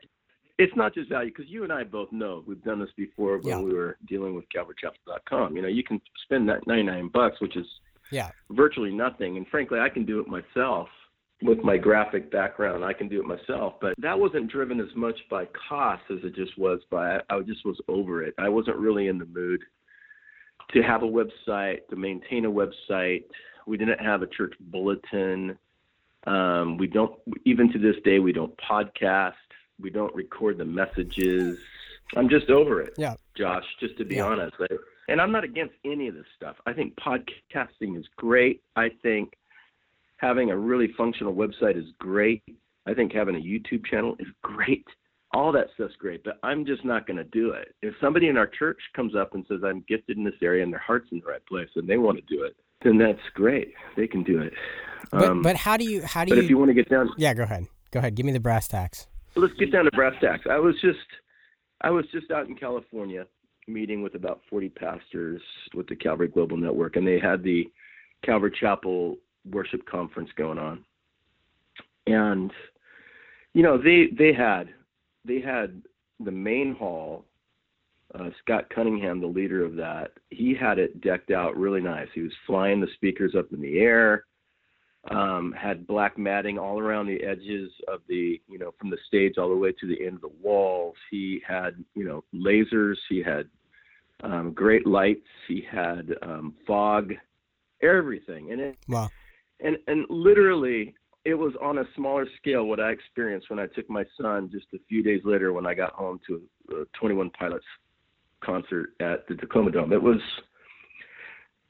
It's 0.61 0.77
not 0.77 0.92
just 0.94 1.09
value 1.09 1.31
because 1.35 1.51
you 1.51 1.64
and 1.64 1.73
I 1.73 1.85
both 1.85 2.12
know 2.12 2.44
we've 2.46 2.62
done 2.62 2.81
this 2.81 2.90
before 2.94 3.38
when 3.38 3.46
Yeah. 3.46 3.61
we 3.62 3.73
were 3.73 3.96
dealing 4.07 4.35
with 4.35 4.44
CalvaryChapel.com. 4.51 5.57
You 5.57 5.62
know, 5.62 5.68
you 5.68 5.83
can 5.83 6.01
spend 6.25 6.49
that 6.51 6.66
99 6.66 7.09
bucks, 7.09 7.40
which 7.40 7.57
is 7.57 7.66
Yeah. 8.11 8.31
virtually 8.51 8.92
nothing, 8.92 9.38
and 9.38 9.49
frankly, 9.49 9.81
I 9.81 9.88
can 9.88 10.05
do 10.05 10.20
it 10.20 10.27
myself 10.29 10.90
with 11.40 11.64
my 11.64 11.79
graphic 11.79 12.31
background. 12.31 12.85
I 12.85 12.92
can 12.92 13.09
do 13.09 13.18
it 13.20 13.27
myself, 13.27 13.81
but 13.81 13.94
that 13.96 14.18
wasn't 14.18 14.49
driven 14.49 14.81
as 14.81 14.94
much 14.94 15.18
by 15.31 15.46
cost 15.46 16.03
as 16.11 16.23
it 16.25 16.35
just 16.35 16.59
was 16.59 16.85
by 16.90 17.23
I 17.31 17.40
just 17.40 17.64
was 17.64 17.81
over 17.88 18.23
it. 18.23 18.35
I 18.37 18.51
wasn't 18.51 18.77
really 18.77 19.07
in 19.09 19.16
the 19.18 19.25
mood 19.25 19.64
to 20.73 20.83
have 20.83 21.03
a 21.03 21.07
website, 21.07 21.88
to 21.88 21.96
maintain 21.96 22.44
a 22.44 22.51
website. 22.51 23.25
We 23.66 23.79
didn't 23.79 24.01
have 24.01 24.20
a 24.20 24.27
church 24.27 24.53
bulletin. 24.61 25.57
Um, 26.27 26.77
we 26.77 26.87
don't 26.87 27.18
even 27.46 27.73
to 27.73 27.79
this 27.79 27.96
day 28.05 28.18
we 28.18 28.33
don't 28.33 28.55
podcast. 28.59 29.33
We 29.81 29.90
don't 29.90 30.14
record 30.14 30.59
the 30.59 30.64
messages. 30.64 31.59
I'm 32.16 32.29
just 32.29 32.51
over 32.51 32.81
it. 32.81 32.95
Yeah. 32.97 33.14
Josh, 33.37 33.64
just 33.79 33.97
to 33.99 34.05
be 34.05 34.16
Yeah. 34.16 34.27
honest. 34.27 34.57
And 35.09 35.21
I'm 35.21 35.33
not 35.33 35.45
against 35.45 35.75
any 35.85 36.09
of 36.09 36.14
this 36.14 36.27
stuff. 36.37 36.57
I 36.66 36.73
think 36.73 36.95
podcasting 36.97 37.99
is 37.99 38.07
great. 38.16 38.62
I 38.77 38.90
think 39.03 39.33
having 40.16 40.51
a 40.51 40.57
really 40.57 40.88
functional 40.97 41.35
website 41.35 41.77
is 41.77 41.90
great. 41.99 42.43
I 42.87 42.95
think 42.95 43.12
having 43.12 43.37
a 43.37 43.38
YouTube 43.38 43.85
channel 43.87 44.16
is 44.19 44.29
great. 44.43 44.87
All 45.33 45.53
that 45.53 45.69
stuff's 45.75 45.95
great, 45.97 46.25
but 46.25 46.38
I'm 46.43 46.66
just 46.66 46.85
not 46.85 47.07
going 47.07 47.16
to 47.16 47.25
do 47.25 47.51
it. 47.53 47.75
If 47.83 47.95
somebody 48.01 48.27
in 48.29 48.37
our 48.37 48.49
church 48.49 48.79
comes 48.97 49.14
up 49.14 49.35
and 49.35 49.45
says 49.49 49.61
I'm 49.64 49.85
gifted 49.88 50.16
in 50.16 50.25
this 50.25 50.35
area 50.43 50.64
and 50.64 50.73
their 50.73 50.81
heart's 50.81 51.07
in 51.12 51.21
the 51.21 51.27
right 51.27 51.45
place 51.47 51.69
and 51.77 51.88
they 51.88 51.99
want 51.99 52.19
to 52.19 52.25
do 52.35 52.43
it, 52.43 52.57
then 52.83 52.99
that's 52.99 53.21
great. 53.35 53.75
They 53.97 54.09
can 54.09 54.25
do 54.25 54.40
it. 54.40 54.53
But 55.12 55.23
Um, 55.29 55.43
but 55.43 55.57
how 55.57 55.77
do 55.77 55.85
you 55.85 56.03
how 56.03 56.25
do 56.25 56.31
but 56.31 56.38
you, 56.38 56.43
if 56.45 56.51
you 56.51 56.59
want 56.59 56.71
to 56.71 56.75
get 56.75 56.88
down, 56.88 57.11
Yeah, 57.16 57.35
go 57.35 57.45
ahead. 57.45 57.66
Go 57.93 57.99
ahead. 58.01 58.14
Give 58.16 58.27
me 58.27 58.33
the 58.33 58.40
brass 58.40 58.66
tacks. 58.66 59.07
Let's 59.37 59.55
get 59.55 59.73
down 59.73 59.85
to 59.85 59.90
brass 59.93 60.14
tacks. 60.21 60.45
I 60.51 60.59
was 60.59 60.75
just 60.81 60.99
I 61.81 61.90
was 61.90 62.05
just 62.12 62.31
out 62.31 62.49
in 62.49 62.57
California 62.57 63.27
meeting 63.66 64.03
with 64.03 64.14
about 64.14 64.40
40 64.51 64.69
pastors 64.71 65.40
with 65.75 65.87
the 65.87 65.97
Calvary 65.97 66.29
Global 66.29 66.57
Network 66.57 66.97
and 66.97 67.07
they 67.07 67.19
had 67.21 67.43
the 67.43 67.71
Calvary 68.25 68.53
Chapel 68.59 69.16
worship 69.51 69.87
conference 69.87 70.31
going 70.37 70.59
on. 70.59 70.85
And 72.07 72.53
you 73.55 73.62
know, 73.62 73.79
they 73.79 74.09
they 74.16 74.33
had 74.33 74.69
they 75.25 75.40
had 75.40 75.83
the 76.19 76.31
main 76.31 76.75
hall 76.75 77.25
uh, 78.19 78.31
Scott 78.40 78.64
Cunningham, 78.75 79.21
the 79.21 79.27
leader 79.27 79.64
of 79.64 79.77
that, 79.77 80.11
he 80.31 80.55
had 80.55 80.79
it 80.79 81.01
decked 81.01 81.31
out 81.31 81.57
really 81.57 81.81
nice. 81.81 82.09
He 82.14 82.23
was 82.23 82.33
flying 82.47 82.81
the 82.81 82.88
speakers 82.95 83.35
up 83.38 83.53
in 83.53 83.61
the 83.61 83.79
air 83.79 84.25
um, 85.09 85.55
had 85.59 85.87
black 85.87 86.19
matting 86.19 86.59
all 86.59 86.79
around 86.79 87.07
the 87.07 87.23
edges 87.23 87.71
of 87.89 88.01
the, 88.09 88.41
you 88.49 88.59
know, 88.59 88.73
from 88.79 88.91
the 88.91 88.99
stage 89.07 89.39
all 89.39 89.49
the 89.49 89.57
way 89.57 89.73
to 89.73 89.87
the 89.87 90.05
end 90.05 90.17
of 90.17 90.21
the 90.21 90.33
walls. 90.43 90.95
He 91.11 91.41
had, 91.47 91.83
you 91.95 92.05
know, 92.05 92.25
lasers. 92.35 92.97
He 93.09 93.23
had 93.23 93.49
um, 94.23 94.53
great 94.53 94.87
lights. 94.87 95.27
He 95.49 95.65
had 95.71 96.15
um, 96.23 96.55
fog, 96.67 97.15
everything. 97.83 98.53
And 98.53 98.61
it, 98.61 98.77
Wow. 98.89 99.11
and 99.61 99.79
and 99.87 100.05
literally, 100.11 100.95
it 101.25 101.35
was 101.35 101.55
on 101.63 101.79
a 101.79 101.85
smaller 101.97 102.27
scale 102.37 102.65
what 102.65 102.81
I 102.81 102.91
experienced 102.91 103.49
when 103.49 103.59
I 103.59 103.67
took 103.69 103.89
my 103.89 104.05
son 104.21 104.51
just 104.53 104.67
a 104.75 104.79
few 104.89 105.03
days 105.03 105.23
later 105.25 105.53
when 105.53 105.67
I 105.67 105.75
got 105.75 105.93
home 105.93 106.21
to 106.27 106.43
a 106.73 106.85
21 106.99 107.31
Pilots 107.31 107.65
concert 108.43 108.91
at 109.01 109.27
the 109.29 109.35
Tacoma 109.35 109.71
Dome. 109.71 109.93
It 109.93 110.03
was 110.03 110.21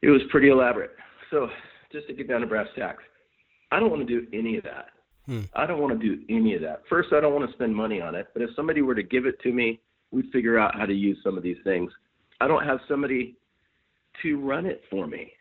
it 0.02 0.08
was 0.10 0.22
pretty 0.30 0.48
elaborate. 0.48 0.92
So 1.30 1.48
just 1.92 2.06
to 2.08 2.12
get 2.12 2.28
down 2.28 2.40
to 2.40 2.46
brass 2.46 2.68
tacks, 2.76 3.02
I 3.70 3.80
don't 3.80 3.90
want 3.90 4.06
to 4.06 4.20
do 4.20 4.26
any 4.32 4.56
of 4.56 4.64
that. 4.64 4.86
Hmm. 5.26 5.42
I 5.54 5.66
don't 5.66 5.80
want 5.80 5.98
to 5.98 6.16
do 6.16 6.22
any 6.28 6.54
of 6.54 6.62
that. 6.62 6.82
First, 6.88 7.12
I 7.12 7.20
don't 7.20 7.34
want 7.34 7.48
to 7.48 7.52
spend 7.54 7.74
money 7.74 8.00
on 8.00 8.14
it. 8.14 8.28
But 8.32 8.42
if 8.42 8.50
somebody 8.56 8.82
were 8.82 8.94
to 8.94 9.02
give 9.02 9.26
it 9.26 9.40
to 9.42 9.52
me, 9.52 9.80
we'd 10.10 10.30
figure 10.32 10.58
out 10.58 10.76
how 10.76 10.86
to 10.86 10.94
use 10.94 11.18
some 11.22 11.36
of 11.36 11.42
these 11.42 11.58
things. 11.62 11.92
I 12.40 12.48
don't 12.48 12.64
have 12.64 12.80
somebody 12.88 13.36
to 14.22 14.40
run 14.40 14.66
it 14.66 14.82
for 14.90 15.06
me. 15.06 15.32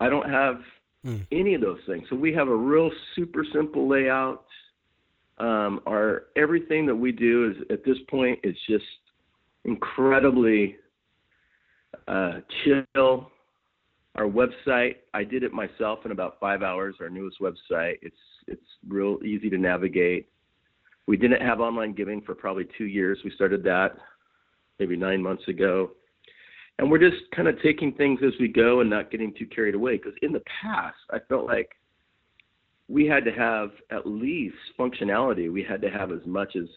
I 0.00 0.08
don't 0.08 0.28
have 0.28 0.60
Hmm. 1.06 1.18
any 1.30 1.54
of 1.54 1.60
those 1.60 1.78
things. 1.86 2.04
So 2.10 2.16
we 2.16 2.32
have 2.32 2.48
a 2.48 2.56
real 2.56 2.90
super 3.14 3.44
simple 3.52 3.86
layout. 3.86 4.44
Um, 5.38 5.80
our 5.86 6.24
everything 6.34 6.84
that 6.86 6.96
we 6.96 7.12
do 7.12 7.50
is 7.50 7.56
at 7.70 7.84
this 7.84 7.98
point 8.08 8.40
is 8.42 8.56
just 8.68 8.84
incredibly 9.64 10.76
uh, 12.08 12.40
chill. 12.64 13.30
Our 14.16 14.26
website, 14.26 14.96
I 15.12 15.24
did 15.24 15.42
it 15.42 15.52
myself 15.52 16.00
in 16.04 16.10
about 16.10 16.40
five 16.40 16.62
hours. 16.62 16.96
Our 17.00 17.10
newest 17.10 17.38
website, 17.40 17.98
it's 18.02 18.16
it's 18.46 18.66
real 18.88 19.18
easy 19.24 19.50
to 19.50 19.58
navigate. 19.58 20.28
We 21.06 21.16
didn't 21.16 21.42
have 21.42 21.60
online 21.60 21.92
giving 21.92 22.22
for 22.22 22.34
probably 22.34 22.66
two 22.78 22.86
years. 22.86 23.18
We 23.24 23.30
started 23.32 23.62
that 23.64 23.96
maybe 24.78 24.96
nine 24.96 25.22
months 25.22 25.46
ago, 25.48 25.90
and 26.78 26.90
we're 26.90 26.98
just 26.98 27.22
kind 27.34 27.46
of 27.46 27.60
taking 27.62 27.92
things 27.92 28.20
as 28.26 28.32
we 28.40 28.48
go 28.48 28.80
and 28.80 28.88
not 28.88 29.10
getting 29.10 29.34
too 29.34 29.46
carried 29.46 29.74
away. 29.74 29.98
Because 29.98 30.14
in 30.22 30.32
the 30.32 30.42
past, 30.62 30.96
I 31.10 31.18
felt 31.28 31.46
like 31.46 31.70
we 32.88 33.06
had 33.06 33.24
to 33.24 33.32
have 33.32 33.70
at 33.90 34.06
least 34.06 34.56
functionality. 34.78 35.52
We 35.52 35.62
had 35.62 35.82
to 35.82 35.90
have 35.90 36.10
as 36.10 36.24
much 36.24 36.56
as 36.56 36.68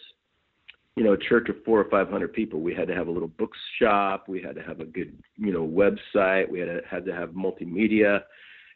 you 0.99 1.05
know, 1.05 1.13
a 1.13 1.17
church 1.17 1.47
of 1.47 1.55
four 1.63 1.79
or 1.79 1.89
five 1.89 2.09
hundred 2.09 2.33
people. 2.33 2.59
We 2.59 2.75
had 2.75 2.89
to 2.89 2.93
have 2.93 3.07
a 3.07 3.11
little 3.11 3.29
bookshop. 3.29 4.27
We 4.27 4.41
had 4.41 4.53
to 4.55 4.61
have 4.61 4.81
a 4.81 4.85
good, 4.85 5.17
you 5.37 5.53
know, 5.53 5.65
website. 5.65 6.49
We 6.49 6.59
had 6.59 6.65
to, 6.65 6.81
had 6.85 7.05
to 7.05 7.13
have 7.13 7.29
multimedia, 7.29 8.23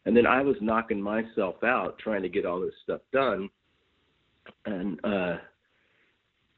and 0.06 0.16
then 0.16 0.26
I 0.26 0.42
was 0.42 0.56
knocking 0.62 1.02
myself 1.02 1.56
out 1.66 2.00
trying 2.00 2.22
to 2.22 2.30
get 2.30 2.46
all 2.46 2.62
this 2.62 2.74
stuff 2.82 3.02
done, 3.12 3.50
and 4.66 5.04
uh, 5.04 5.36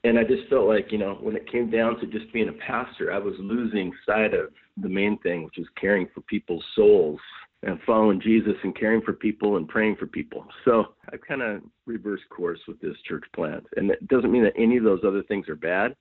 and 0.03 0.19
I 0.19 0.23
just 0.23 0.47
felt 0.51 0.67
like, 0.67 0.91
you 0.91 0.99
know, 0.99 1.17
when 1.19 1.35
it 1.35 1.51
came 1.51 1.71
down 1.71 1.99
to 1.99 2.05
just 2.05 2.31
being 2.31 2.49
a 2.49 2.53
pastor, 2.53 3.11
I 3.11 3.17
was 3.17 3.33
losing 3.39 3.91
sight 4.05 4.35
of 4.35 4.51
the 4.77 4.87
main 4.87 5.17
thing, 5.23 5.45
which 5.45 5.55
was 5.57 5.67
caring 5.81 6.07
for 6.13 6.21
people's 6.21 6.63
souls 6.75 7.19
and 7.65 7.79
following 7.85 8.21
Jesus 8.21 8.53
and 8.63 8.77
caring 8.77 9.01
for 9.01 9.13
people 9.13 9.57
and 9.57 9.67
praying 9.67 9.95
for 9.95 10.05
people. 10.05 10.45
So 10.63 10.85
I've 11.11 11.21
kind 11.27 11.41
of 11.41 11.63
reversed 11.87 12.29
course 12.29 12.59
with 12.67 12.79
this 12.79 12.95
church 13.07 13.23
plant. 13.35 13.65
And 13.75 13.89
it 13.89 14.07
doesn't 14.07 14.31
mean 14.31 14.43
that 14.43 14.53
any 14.55 14.77
of 14.77 14.83
those 14.83 15.01
other 15.05 15.23
things 15.23 15.49
are 15.49 15.55
bad. 15.55 15.95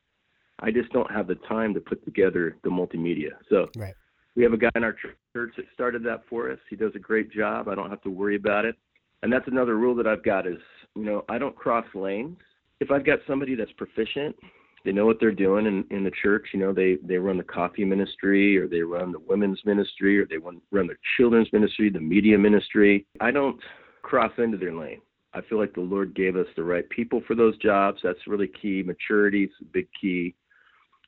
I 0.61 0.71
just 0.71 0.93
don't 0.93 1.11
have 1.11 1.27
the 1.27 1.37
time 1.49 1.73
to 1.75 1.81
put 1.81 2.05
together 2.05 2.57
the 2.63 2.71
multimedia. 2.71 3.31
So 3.49 3.71
right. 3.77 3.95
we 4.37 4.43
have 4.43 4.53
a 4.53 4.59
guy 4.59 4.71
in 4.77 4.85
our 4.85 4.93
church 4.93 5.53
that 5.57 5.65
started 5.73 6.05
that 6.05 6.23
for 6.29 6.51
us. 6.53 6.59
He 6.69 6.77
does 6.77 6.93
a 6.95 6.99
great 6.99 7.33
job. 7.33 7.69
I 7.69 7.75
don't 7.75 7.91
have 7.91 8.03
to 8.03 8.11
worry 8.11 8.37
about 8.37 8.67
it. 8.67 8.77
And 9.23 9.33
that's 9.33 9.49
another 9.49 9.77
rule 9.77 9.95
that 9.97 10.07
I've 10.07 10.23
got 10.23 10.47
is, 10.47 10.59
you 10.95 11.05
know, 11.05 11.25
I 11.31 11.39
don't 11.39 11.57
cross 11.57 11.87
lanes. 11.95 12.37
If 12.81 12.91
I've 12.91 13.07
got 13.07 13.21
somebody 13.27 13.55
that's 13.55 13.73
proficient 13.73 14.37
they 14.85 14.93
know 14.93 15.07
what 15.07 15.19
they're 15.19 15.33
doing 15.33 15.67
in, 15.67 15.85
in 15.91 16.05
the 16.05 16.13
church. 16.23 16.49
You 16.53 16.61
know, 16.61 16.73
they 16.73 16.99
they 17.03 17.17
run 17.17 17.39
the 17.39 17.45
coffee 17.45 17.85
ministry, 17.85 18.57
or 18.59 18.69
they 18.69 18.81
run 18.81 19.13
the 19.13 19.19
women's 19.21 19.61
ministry, 19.65 20.19
or 20.19 20.27
they 20.27 20.37
run 20.39 20.61
the 20.71 20.97
children's 21.17 21.53
ministry, 21.53 21.91
the 21.91 22.01
media 22.01 22.39
ministry. 22.39 23.07
I 23.21 23.31
don't 23.31 23.59
cross 24.03 24.33
into 24.39 24.59
their 24.59 24.75
lane. 24.75 25.01
I 25.33 25.41
feel 25.41 25.59
like 25.59 25.75
the 25.75 25.81
Lord 25.81 26.15
gave 26.15 26.37
us 26.37 26.47
the 26.55 26.63
right 26.63 26.89
people 26.91 27.23
for 27.27 27.35
those 27.35 27.57
jobs. 27.59 28.01
That's 28.05 28.27
really 28.27 28.47
key. 28.47 28.83
Maturity 28.85 29.45
is 29.45 29.51
a 29.61 29.65
big 29.65 29.89
key. 30.01 30.35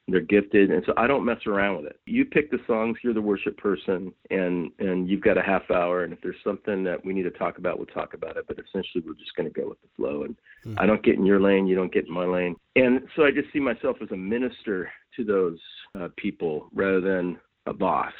They're 0.08 0.20
gifted, 0.20 0.70
and 0.70 0.84
so 0.86 0.92
I 0.96 1.08
don't 1.08 1.24
mess 1.24 1.40
around 1.46 1.78
with 1.78 1.86
it. 1.86 2.00
You 2.06 2.24
pick 2.24 2.52
the 2.52 2.60
songs. 2.66 2.96
You're 3.02 3.12
the 3.12 3.20
worship 3.20 3.56
person, 3.56 4.12
and 4.30 4.70
and 4.78 5.08
you've 5.08 5.22
got 5.22 5.36
a 5.36 5.42
half 5.42 5.68
hour. 5.70 6.04
And 6.04 6.12
if 6.12 6.20
there's 6.20 6.36
something 6.44 6.84
that 6.84 7.04
we 7.04 7.12
need 7.12 7.24
to 7.24 7.30
talk 7.30 7.58
about, 7.58 7.78
we'll 7.78 7.86
talk 7.86 8.14
about 8.14 8.36
it. 8.36 8.44
But 8.46 8.58
essentially, 8.58 9.02
we're 9.04 9.14
just 9.14 9.34
going 9.36 9.52
to 9.52 9.60
go 9.60 9.68
with 9.68 9.80
the 9.82 9.88
flow. 9.96 10.22
And 10.22 10.36
mm-hmm. 10.64 10.78
I 10.78 10.86
don't 10.86 11.02
get 11.02 11.16
in 11.16 11.26
your 11.26 11.40
lane. 11.40 11.66
You 11.66 11.74
don't 11.74 11.92
get 11.92 12.06
in 12.06 12.12
my 12.12 12.24
lane. 12.24 12.54
And 12.76 13.00
so 13.16 13.24
I 13.24 13.32
just 13.32 13.52
see 13.52 13.58
myself 13.58 13.96
as 14.00 14.10
a 14.12 14.16
minister 14.16 14.90
to 15.16 15.24
those 15.24 15.58
uh, 15.98 16.08
people 16.16 16.68
rather 16.72 17.00
than 17.00 17.38
a 17.66 17.72
boss. 17.72 18.12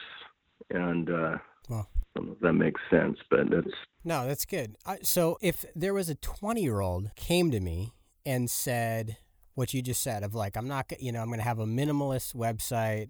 And 0.71 1.09
uh, 1.09 1.39
well, 1.69 1.89
I 1.95 2.19
don't 2.19 2.27
know 2.27 2.33
if 2.33 2.41
that 2.41 2.55
makes 2.55 2.81
sense, 2.91 3.19
but 3.31 3.49
that's 3.49 3.75
no, 4.05 4.27
that's 4.27 4.45
good. 4.45 4.77
I, 4.87 4.99
so 5.03 5.37
if 5.41 5.65
there 5.75 5.93
was 5.93 6.09
a 6.09 6.15
20 6.15 6.63
year 6.63 6.81
old 6.81 7.11
came 7.17 7.51
to 7.51 7.61
me 7.61 7.93
and 8.25 8.49
said 8.51 9.19
what 9.57 9.73
you 9.75 9.83
just 9.83 10.03
said 10.03 10.23
of 10.23 10.35
like 10.35 10.57
I'm 10.57 10.69
not 10.69 10.93
you 11.01 11.11
know 11.11 11.21
I'm 11.21 11.29
going 11.29 11.41
to 11.41 11.45
have 11.45 11.59
a 11.59 11.67
minimalist 11.67 12.37
website 12.37 13.09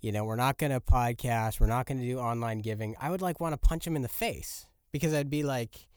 you 0.00 0.12
know 0.12 0.24
we're 0.24 0.36
not 0.36 0.56
going 0.56 0.72
to 0.72 0.80
podcast 0.80 1.60
we're 1.60 1.66
not 1.66 1.84
going 1.84 2.00
to 2.00 2.06
do 2.06 2.18
online 2.18 2.60
giving. 2.60 2.96
I 2.98 3.10
would 3.10 3.20
like 3.20 3.40
want 3.40 3.52
to 3.52 3.68
punch 3.68 3.86
him 3.86 3.96
in 3.96 4.02
the 4.02 4.08
face 4.08 4.66
because 4.92 5.12
I'd 5.12 5.28
be 5.28 5.42
like 5.42 5.88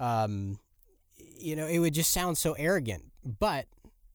um 0.00 0.58
you 1.18 1.54
know 1.54 1.66
it 1.66 1.78
would 1.78 1.94
just 1.94 2.10
sound 2.10 2.38
so 2.38 2.54
arrogant. 2.54 3.04
But 3.24 3.66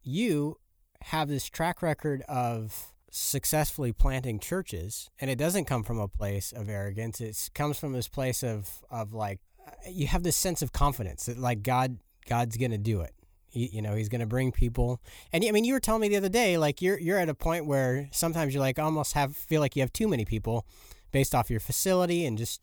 you 0.04 0.58
have 1.04 1.30
this 1.30 1.46
track 1.46 1.82
record 1.82 2.24
of 2.28 2.94
successfully 3.12 3.92
planting 3.92 4.40
churches 4.40 5.10
and 5.20 5.30
it 5.30 5.38
doesn't 5.38 5.66
come 5.66 5.84
from 5.84 6.00
a 6.00 6.08
place 6.08 6.52
of 6.52 6.68
arrogance. 6.68 7.22
It 7.22 7.50
comes 7.54 7.78
from 7.78 7.94
this 7.94 8.08
place 8.08 8.44
of 8.44 8.82
of 8.90 9.14
like 9.14 9.40
you 9.88 10.08
have 10.08 10.24
this 10.24 10.36
sense 10.36 10.64
of 10.64 10.74
confidence 10.74 11.28
that 11.28 11.38
like 11.38 11.62
God 11.62 12.00
God's 12.28 12.58
to 12.72 12.78
do 12.80 13.02
it 13.02 13.14
he, 13.52 13.68
you 13.68 13.82
know, 13.82 13.96
he's 13.96 14.10
going 14.10 14.22
to 14.22 14.28
bring 14.28 14.52
people. 14.52 15.02
And 15.32 15.44
I 15.46 15.52
mean, 15.52 15.66
you 15.66 15.74
were 15.74 15.80
telling 15.80 16.02
me 16.02 16.10
the 16.10 16.18
other 16.18 16.30
day, 16.30 16.58
like 16.58 16.82
you're 16.82 16.98
you're 16.98 17.20
at 17.20 17.30
a 17.30 17.36
point 17.36 17.66
where 17.66 18.10
sometimes 18.12 18.54
you're 18.54 18.62
like 18.62 18.80
almost 18.80 19.14
have 19.14 19.36
feel 19.36 19.62
like 19.62 19.76
you 19.76 19.82
have 19.82 19.94
too 19.94 20.08
many 20.08 20.26
people, 20.26 20.66
based 21.12 21.36
off 21.36 21.50
your 21.50 21.60
facility 21.60 22.26
and 22.26 22.38
just. 22.38 22.62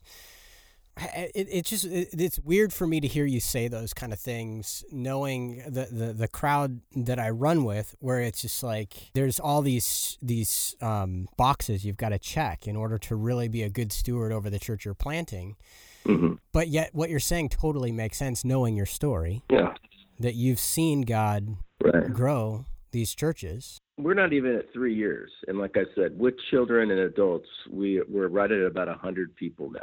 It, 1.15 1.47
it 1.49 1.65
just 1.65 1.85
it, 1.85 2.09
it's 2.11 2.39
weird 2.39 2.73
for 2.73 2.85
me 2.85 2.99
to 2.99 3.07
hear 3.07 3.25
you 3.25 3.39
say 3.39 3.69
those 3.69 3.93
kind 3.93 4.11
of 4.11 4.19
things 4.19 4.83
knowing 4.91 5.63
the, 5.65 5.87
the 5.89 6.11
the 6.11 6.27
crowd 6.27 6.81
that 6.93 7.17
I 7.17 7.29
run 7.29 7.63
with 7.63 7.95
where 7.99 8.19
it's 8.19 8.41
just 8.41 8.63
like 8.63 9.09
there's 9.13 9.39
all 9.39 9.61
these 9.61 10.17
these 10.21 10.75
um, 10.81 11.29
boxes 11.37 11.85
you've 11.85 11.95
got 11.95 12.09
to 12.09 12.19
check 12.19 12.67
in 12.67 12.75
order 12.75 12.97
to 12.97 13.15
really 13.15 13.47
be 13.47 13.63
a 13.63 13.69
good 13.69 13.93
steward 13.93 14.33
over 14.33 14.49
the 14.49 14.59
church 14.59 14.83
you're 14.83 14.93
planting 14.93 15.55
mm-hmm. 16.03 16.33
but 16.51 16.67
yet 16.67 16.89
what 16.91 17.09
you're 17.09 17.21
saying 17.21 17.47
totally 17.47 17.93
makes 17.93 18.17
sense 18.17 18.43
knowing 18.43 18.75
your 18.75 18.85
story 18.85 19.41
yeah 19.49 19.75
that 20.19 20.35
you've 20.35 20.59
seen 20.59 21.01
God 21.01 21.57
right. 21.83 22.11
grow 22.11 22.65
these 22.91 23.15
churches. 23.15 23.79
We're 23.97 24.13
not 24.13 24.33
even 24.33 24.55
at 24.55 24.71
three 24.73 24.95
years, 24.95 25.31
and 25.47 25.57
like 25.57 25.75
I 25.75 25.83
said, 25.95 26.17
with 26.17 26.35
children 26.49 26.91
and 26.91 26.99
adults, 27.01 27.49
we 27.69 28.01
we're 28.07 28.27
right 28.27 28.51
at 28.51 28.61
about 28.61 28.87
a 28.87 28.93
hundred 28.93 29.35
people 29.35 29.69
now. 29.71 29.81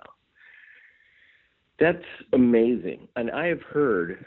That's 1.79 2.05
amazing, 2.33 3.09
and 3.16 3.31
I 3.31 3.46
have 3.46 3.62
heard 3.62 4.25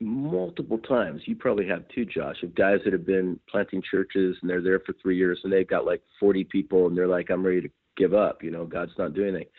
multiple 0.00 0.78
times. 0.78 1.20
You 1.26 1.36
probably 1.36 1.68
have 1.68 1.86
too, 1.94 2.06
Josh, 2.06 2.42
of 2.42 2.54
guys 2.54 2.78
that 2.84 2.92
have 2.94 3.06
been 3.06 3.38
planting 3.48 3.82
churches 3.90 4.36
and 4.40 4.48
they're 4.48 4.62
there 4.62 4.80
for 4.80 4.94
three 5.00 5.16
years 5.16 5.38
and 5.44 5.52
they've 5.52 5.68
got 5.68 5.84
like 5.84 6.00
40 6.18 6.44
people 6.44 6.86
and 6.86 6.96
they're 6.96 7.06
like, 7.06 7.30
I'm 7.30 7.44
ready 7.44 7.60
to 7.60 7.70
give 7.98 8.14
up. 8.14 8.42
You 8.42 8.50
know, 8.50 8.64
God's 8.64 8.92
not 8.96 9.12
doing 9.12 9.34
anything. 9.34 9.52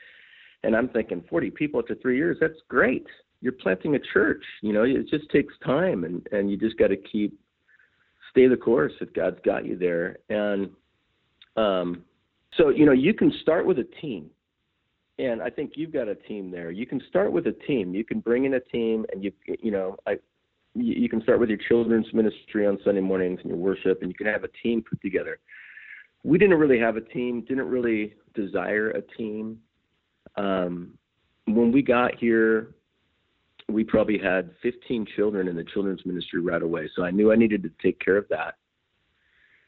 And 0.63 0.76
I'm 0.76 0.89
thinking, 0.89 1.24
40 1.30 1.52
people 1.52 1.80
after 1.80 1.96
three 1.96 2.17
years, 2.17 2.38
that's 2.39 2.58
great 2.67 3.06
you're 3.42 3.54
planting 3.54 3.96
a 3.96 4.00
church. 4.14 4.44
You 4.62 4.74
know, 4.74 4.84
it 4.84 5.10
just 5.10 5.30
takes 5.30 5.54
time, 5.66 6.04
and 6.04 6.26
and 6.32 6.50
you 6.50 6.58
just 6.58 6.78
got 6.78 6.88
to 6.88 6.98
keep 6.98 7.38
stay 8.30 8.48
the 8.48 8.56
course 8.56 8.94
if 9.02 9.14
God's 9.14 9.40
got 9.44 9.66
you 9.66 9.78
there. 9.78 10.18
And 10.30 10.70
um, 11.58 12.04
so 12.56 12.70
you 12.70 12.86
know, 12.86 12.92
you 12.92 13.14
can 13.14 13.34
start 13.42 13.66
with 13.66 13.80
a 13.80 13.88
team, 14.02 14.30
and 15.20 15.42
I 15.42 15.50
think 15.50 15.74
you've 15.76 15.92
got 15.92 16.08
a 16.08 16.16
team 16.16 16.52
there. 16.52 16.72
You 16.72 16.86
can 16.86 17.02
start 17.10 17.32
with 17.32 17.48
a 17.48 17.52
team. 17.68 17.94
You 17.94 18.06
can 18.06 18.20
bring 18.20 18.46
in 18.46 18.54
a 18.54 18.60
team, 18.60 19.06
and 19.12 19.24
you 19.24 19.32
you 19.62 19.72
know, 19.72 19.98
I 20.08 20.18
you 20.74 21.10
can 21.10 21.22
start 21.22 21.40
with 21.40 21.50
your 21.50 21.60
children's 21.68 22.08
ministry 22.14 22.66
on 22.66 22.78
Sunday 22.86 23.02
mornings 23.02 23.40
and 23.42 23.50
your 23.50 23.58
worship, 23.58 24.02
and 24.02 24.10
you 24.10 24.16
can 24.16 24.28
have 24.28 24.44
a 24.44 24.50
team 24.64 24.84
put 24.88 25.02
together. 25.02 25.40
We 26.24 26.38
didn't 26.38 26.60
really 26.60 26.80
have 26.80 26.96
a 26.96 27.02
team. 27.02 27.42
Didn't 27.42 27.68
really 27.68 28.14
desire 28.36 28.92
a 28.92 29.02
team. 29.02 29.60
Um, 30.38 30.94
when 31.46 31.72
we 31.72 31.82
got 31.82 32.16
here, 32.16 32.76
we 33.74 33.84
probably 33.84 34.18
had 34.18 34.52
15 34.62 35.06
children 35.16 35.48
in 35.48 35.56
the 35.56 35.64
children's 35.64 36.06
ministry 36.06 36.42
right 36.42 36.62
away. 36.62 36.90
So 36.96 37.04
I 37.04 37.12
knew 37.12 37.32
I 37.32 37.36
needed 37.36 37.64
to 37.64 37.72
take 37.82 38.00
care 38.00 38.18
of 38.18 38.28
that. 38.30 38.56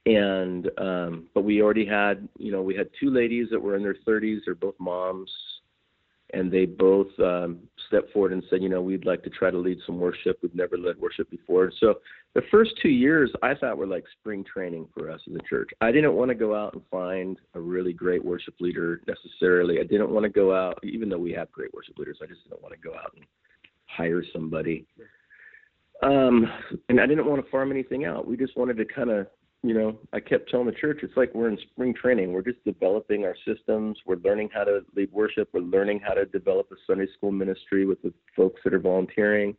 And 0.06 0.70
um, 0.78 1.28
but 1.34 1.44
we 1.44 1.62
already 1.62 1.86
had, 1.86 2.28
you 2.38 2.52
know, 2.52 2.62
we 2.62 2.76
had 2.76 2.90
two 3.00 3.10
ladies 3.10 3.48
that 3.52 3.60
were 3.60 3.76
in 3.78 3.84
their 3.84 3.96
30s. 4.06 4.40
They're 4.46 4.54
both 4.54 4.76
moms, 4.78 5.32
and 6.34 6.52
they 6.52 6.66
both 6.66 7.08
um, 7.20 7.60
stepped 7.88 8.12
forward 8.12 8.34
and 8.34 8.44
said, 8.50 8.62
you 8.62 8.68
know, 8.68 8.82
we'd 8.82 9.06
like 9.06 9.24
to 9.24 9.30
try 9.30 9.50
to 9.50 9.58
lead 9.58 9.78
some 9.86 10.00
worship. 10.00 10.40
We've 10.42 10.54
never 10.54 10.78
led 10.78 11.00
worship 11.00 11.30
before. 11.30 11.72
So 11.80 12.00
the 12.34 12.42
first 12.52 12.72
two 12.82 12.90
years 12.90 13.32
I 13.42 13.54
thought 13.56 13.78
were 13.78 13.88
like 13.88 14.04
spring 14.20 14.44
training 14.44 14.88
for 14.94 15.10
us 15.10 15.22
as 15.30 15.36
a 15.36 15.48
church. 15.48 15.70
I 15.80 15.92
didn't 15.92 16.14
want 16.14 16.30
to 16.30 16.36
go 16.36 16.54
out 16.56 16.74
and 16.74 16.82
find 16.92 17.40
a 17.54 17.60
really 17.60 17.94
great 17.94 18.26
worship 18.26 18.56
leader 18.60 19.02
necessarily. 19.08 19.80
I 19.80 19.84
didn't 19.84 20.10
want 20.10 20.24
to 20.24 20.30
go 20.30 20.54
out, 20.54 20.80
even 20.84 21.08
though 21.08 21.18
we 21.18 21.32
have 21.32 21.52
great 21.52 21.74
worship 21.74 21.98
leaders. 21.98 22.18
I 22.22 22.26
just 22.26 22.44
didn't 22.44 22.62
want 22.62 22.74
to 22.74 22.80
go 22.80 22.96
out 22.96 23.14
and 23.16 23.26
hire 23.96 24.24
somebody. 24.34 24.86
Um, 26.02 26.46
and 26.90 27.00
I 27.00 27.06
didn't 27.06 27.26
want 27.26 27.44
to 27.44 27.52
farm 27.52 27.72
anything 27.72 28.06
out. 28.06 28.28
We 28.28 28.36
just 28.36 28.58
wanted 28.58 28.78
to 28.78 28.86
kind 28.86 29.10
of, 29.10 29.28
you 29.62 29.74
know, 29.74 29.98
I 30.12 30.20
kept 30.20 30.50
telling 30.50 30.66
the 30.66 30.74
church, 30.74 31.00
it's 31.02 31.16
like 31.16 31.34
we're 31.34 31.48
in 31.48 31.58
spring 31.72 31.94
training. 31.94 32.34
We're 32.34 32.42
just 32.42 32.64
developing 32.66 33.24
our 33.24 33.36
systems. 33.48 33.98
We're 34.06 34.18
learning 34.18 34.50
how 34.54 34.66
to 34.66 34.82
lead 34.96 35.12
worship. 35.14 35.50
We're 35.54 35.62
learning 35.62 36.02
how 36.06 36.14
to 36.14 36.26
develop 36.26 36.68
a 36.72 36.76
Sunday 36.86 37.08
school 37.16 37.32
ministry 37.32 37.86
with 37.86 38.02
the 38.02 38.14
folks 38.36 38.60
that 38.66 38.74
are 38.74 38.80
volunteering. 38.80 39.56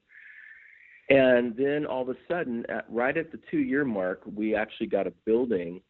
And 1.09 1.57
then 1.57 1.87
all 1.87 2.03
of 2.03 2.09
a 2.11 2.17
sudden, 2.29 2.65
at, 2.69 2.85
right 2.89 3.17
at 3.17 3.33
the 3.33 3.41
two 3.51 3.59
year 3.59 3.85
mark, 3.85 4.23
we 4.27 4.55
actually 4.55 4.87
got 4.87 5.07
a 5.07 5.13
building 5.25 5.81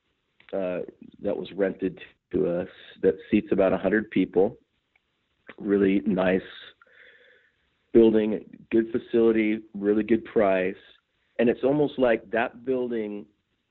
uh, 0.52 0.80
that 1.22 1.36
was 1.36 1.48
rented 1.56 1.98
to 2.32 2.60
us 2.60 2.68
that 3.02 3.16
seats 3.30 3.48
about 3.50 3.72
100 3.72 4.10
people. 4.10 4.56
Really 5.58 6.02
nice 6.06 6.40
building, 7.94 8.44
good 8.70 8.92
facility, 8.92 9.60
really 9.72 10.02
good 10.02 10.24
price. 10.26 10.74
And 11.38 11.48
it's 11.48 11.64
almost 11.64 11.98
like 11.98 12.30
that 12.32 12.66
building 12.66 13.24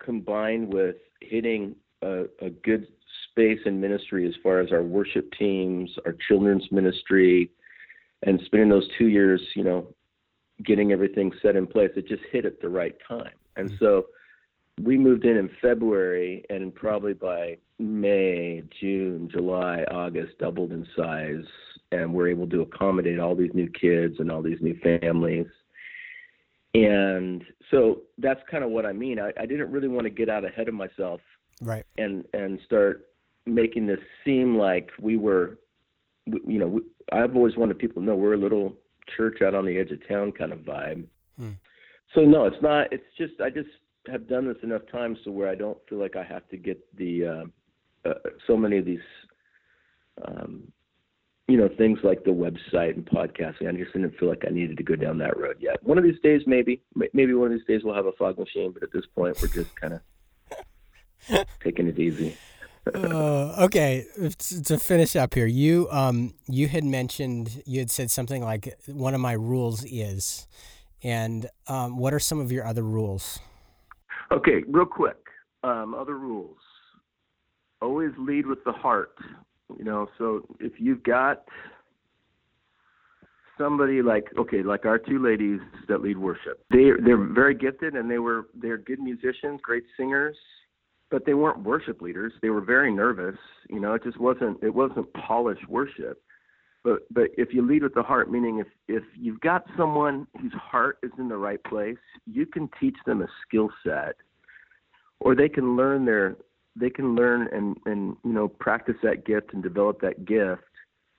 combined 0.04 0.74
with 0.74 0.96
hitting 1.22 1.76
a, 2.02 2.24
a 2.42 2.50
good 2.50 2.88
space 3.30 3.60
in 3.66 3.80
ministry 3.80 4.28
as 4.28 4.34
far 4.42 4.60
as 4.60 4.72
our 4.72 4.82
worship 4.82 5.32
teams, 5.38 5.92
our 6.06 6.16
children's 6.28 6.66
ministry, 6.72 7.52
and 8.24 8.40
spending 8.46 8.70
those 8.70 8.88
two 8.98 9.08
years, 9.08 9.42
you 9.56 9.64
know, 9.64 9.88
getting 10.66 10.92
everything 10.92 11.32
set 11.42 11.56
in 11.56 11.68
place, 11.68 11.92
it 11.96 12.08
just 12.08 12.24
hit 12.32 12.46
at 12.46 12.62
the 12.62 12.70
right 12.70 12.96
time. 13.08 13.34
And 13.58 13.70
mm-hmm. 13.70 13.84
so 13.84 14.06
we 14.82 14.98
moved 14.98 15.26
in 15.26 15.38
in 15.38 15.50
February, 15.62 16.44
and 16.50 16.74
probably 16.74 17.14
by 17.14 17.58
May, 17.80 18.64
June, 18.80 19.30
July, 19.32 19.84
August, 19.92 20.38
doubled 20.40 20.72
in 20.72 20.88
size 20.96 21.46
and 21.94 22.14
we're 22.14 22.30
able 22.30 22.48
to 22.50 22.62
accommodate 22.62 23.20
all 23.20 23.36
these 23.36 23.52
new 23.54 23.70
kids 23.70 24.16
and 24.20 24.32
all 24.32 24.42
these 24.42 24.60
new 24.62 24.78
families. 24.80 25.48
And 26.74 27.44
so 27.70 28.02
that's 28.18 28.42
kind 28.50 28.64
of 28.64 28.72
what 28.72 28.86
I 28.86 28.94
mean. 28.94 29.20
I, 29.20 29.32
I 29.40 29.46
didn't 29.46 29.72
really 29.72 29.88
want 29.88 30.06
to 30.06 30.10
get 30.10 30.30
out 30.30 30.44
ahead 30.44 30.68
of 30.68 30.74
myself, 30.74 31.22
right? 31.62 31.86
And 31.98 32.26
and 32.34 32.60
start 32.66 33.10
making 33.46 33.86
this 33.86 34.00
seem 34.26 34.58
like 34.58 34.90
we 35.00 35.18
were, 35.18 35.60
you 36.26 36.60
know, 36.60 36.82
I've 37.12 37.36
always 37.36 37.58
wanted 37.58 37.78
people 37.78 38.02
to 38.02 38.06
know 38.06 38.16
we're 38.16 38.34
a 38.34 38.38
little 38.38 38.74
church 39.16 39.42
out 39.42 39.54
on 39.54 39.66
the 39.66 39.78
edge 39.78 39.92
of 39.92 40.08
town 40.08 40.32
kind 40.32 40.52
of 40.52 40.60
vibe. 40.60 41.06
Hmm. 41.38 41.52
So 42.16 42.22
no, 42.22 42.46
it's 42.46 42.62
not. 42.62 42.92
It's 42.92 43.04
just 43.18 43.34
I 43.40 43.50
just 43.50 43.70
have 44.08 44.28
done 44.28 44.48
this 44.48 44.58
enough 44.64 44.82
times 44.92 45.18
to 45.24 45.32
where 45.32 45.50
I 45.50 45.56
don't 45.56 45.78
feel 45.88 46.00
like 46.00 46.16
I 46.16 46.24
have 46.24 46.48
to 46.50 46.58
get 46.58 46.80
the 46.98 47.26
uh, 47.26 48.10
uh, 48.10 48.14
so 48.48 48.58
many 48.58 48.78
of 48.78 48.86
these, 48.86 49.00
um, 50.26 50.64
you 51.48 51.58
know, 51.58 51.70
things 51.78 52.00
like 52.04 52.24
the 52.24 52.32
website 52.32 52.96
and 52.96 53.06
podcasting. 53.06 53.68
I 53.68 53.74
just 53.74 53.94
didn't 53.94 54.18
feel 54.18 54.30
like 54.30 54.44
I 54.48 54.52
needed 54.52 54.78
to 54.78 54.84
go 54.84 54.96
down 54.96 55.18
that 55.18 55.38
road 55.38 55.58
yet. 55.60 55.84
One 55.84 55.98
of 55.98 56.04
these 56.04 56.20
days, 56.24 56.42
maybe, 56.48 56.82
maybe 57.14 57.34
one 57.34 57.52
of 57.52 57.58
these 57.58 57.68
days 57.68 57.82
we'll 57.84 57.96
have 57.96 58.06
a 58.06 58.14
fog 58.14 58.40
machine. 58.40 58.72
But 58.72 58.84
at 58.84 58.94
this 58.94 59.06
point, 59.14 59.38
we're 59.42 59.50
just 59.50 59.76
kind 59.76 59.94
of 59.94 61.46
taking 61.64 61.88
it 61.88 62.00
easy. 62.00 62.38
uh, 62.96 63.64
okay, 63.66 64.06
to 64.66 64.78
finish 64.78 65.16
up 65.16 65.34
here, 65.34 65.46
you 65.46 65.88
um 65.90 66.34
you 66.48 66.68
had 66.68 66.84
mentioned 66.84 67.64
you 67.66 67.80
had 67.80 67.90
said 67.90 68.12
something 68.12 68.44
like 68.44 68.74
one 68.88 69.14
of 69.14 69.22
my 69.22 69.32
rules 69.32 69.86
is, 69.86 70.48
and 71.02 71.50
um, 71.68 71.98
what 71.98 72.14
are 72.14 72.20
some 72.20 72.42
of 72.42 72.52
your 72.52 72.66
other 72.66 72.84
rules? 72.84 73.40
Okay, 74.34 74.64
real 74.68 74.86
quick. 74.86 75.16
Um, 75.64 75.94
other 75.94 76.18
rules. 76.18 76.58
Always 77.82 78.12
lead 78.18 78.48
with 78.48 78.64
the 78.66 78.74
heart. 78.74 79.16
You 79.84 79.92
know, 79.92 80.08
so 80.18 80.46
if 80.62 80.72
you've 80.78 81.04
got 81.04 81.44
somebody 83.58 84.02
like 84.02 84.24
okay, 84.40 84.64
like 84.64 84.86
our 84.86 84.98
two 84.98 85.22
ladies 85.22 85.60
that 85.90 86.02
lead 86.02 86.18
worship, 86.18 86.64
they 86.72 86.92
they're 87.04 87.18
very 87.18 87.54
gifted 87.54 87.94
and 87.96 88.10
they 88.10 88.20
were 88.20 88.48
they're 88.56 88.78
good 88.78 89.02
musicians, 89.02 89.60
great 89.62 89.84
singers, 89.98 90.38
but 91.12 91.26
they 91.26 91.34
weren't 91.34 91.66
worship 91.66 92.02
leaders. 92.02 92.32
They 92.42 92.50
were 92.50 92.62
very 92.62 92.94
nervous. 92.94 93.36
You 93.70 93.82
know, 93.82 93.94
it 93.94 94.06
just 94.06 94.18
wasn't 94.22 94.64
it 94.64 94.74
wasn't 94.74 95.12
polished 95.16 95.68
worship. 95.68 96.22
But 96.86 97.00
but 97.12 97.26
if 97.38 97.54
you 97.54 97.68
lead 97.68 97.84
with 97.84 97.94
the 97.94 98.04
heart, 98.04 98.32
meaning 98.32 98.60
if 98.60 98.68
if 98.88 99.04
you've 99.20 99.42
got 99.42 99.66
someone 99.76 100.28
whose 100.42 100.54
heart 100.54 101.00
is 101.04 101.12
in 101.18 101.28
the 101.28 101.36
right 101.36 101.62
place, 101.66 101.98
you 102.26 102.46
can 102.46 102.70
teach 102.80 102.96
them 103.06 103.22
a 103.22 103.28
skill 103.46 103.70
set, 103.86 104.16
or 105.20 105.36
they 105.36 105.50
can 105.50 105.76
learn 105.76 106.06
their 106.06 106.38
they 106.76 106.90
can 106.90 107.16
learn 107.16 107.48
and 107.52 107.78
and 107.86 108.16
you 108.24 108.34
know 108.34 108.48
practice 108.48 108.96
that 109.04 109.26
gift 109.26 109.54
and 109.54 109.62
develop 109.62 110.02
that 110.02 110.26
gift 110.26 110.64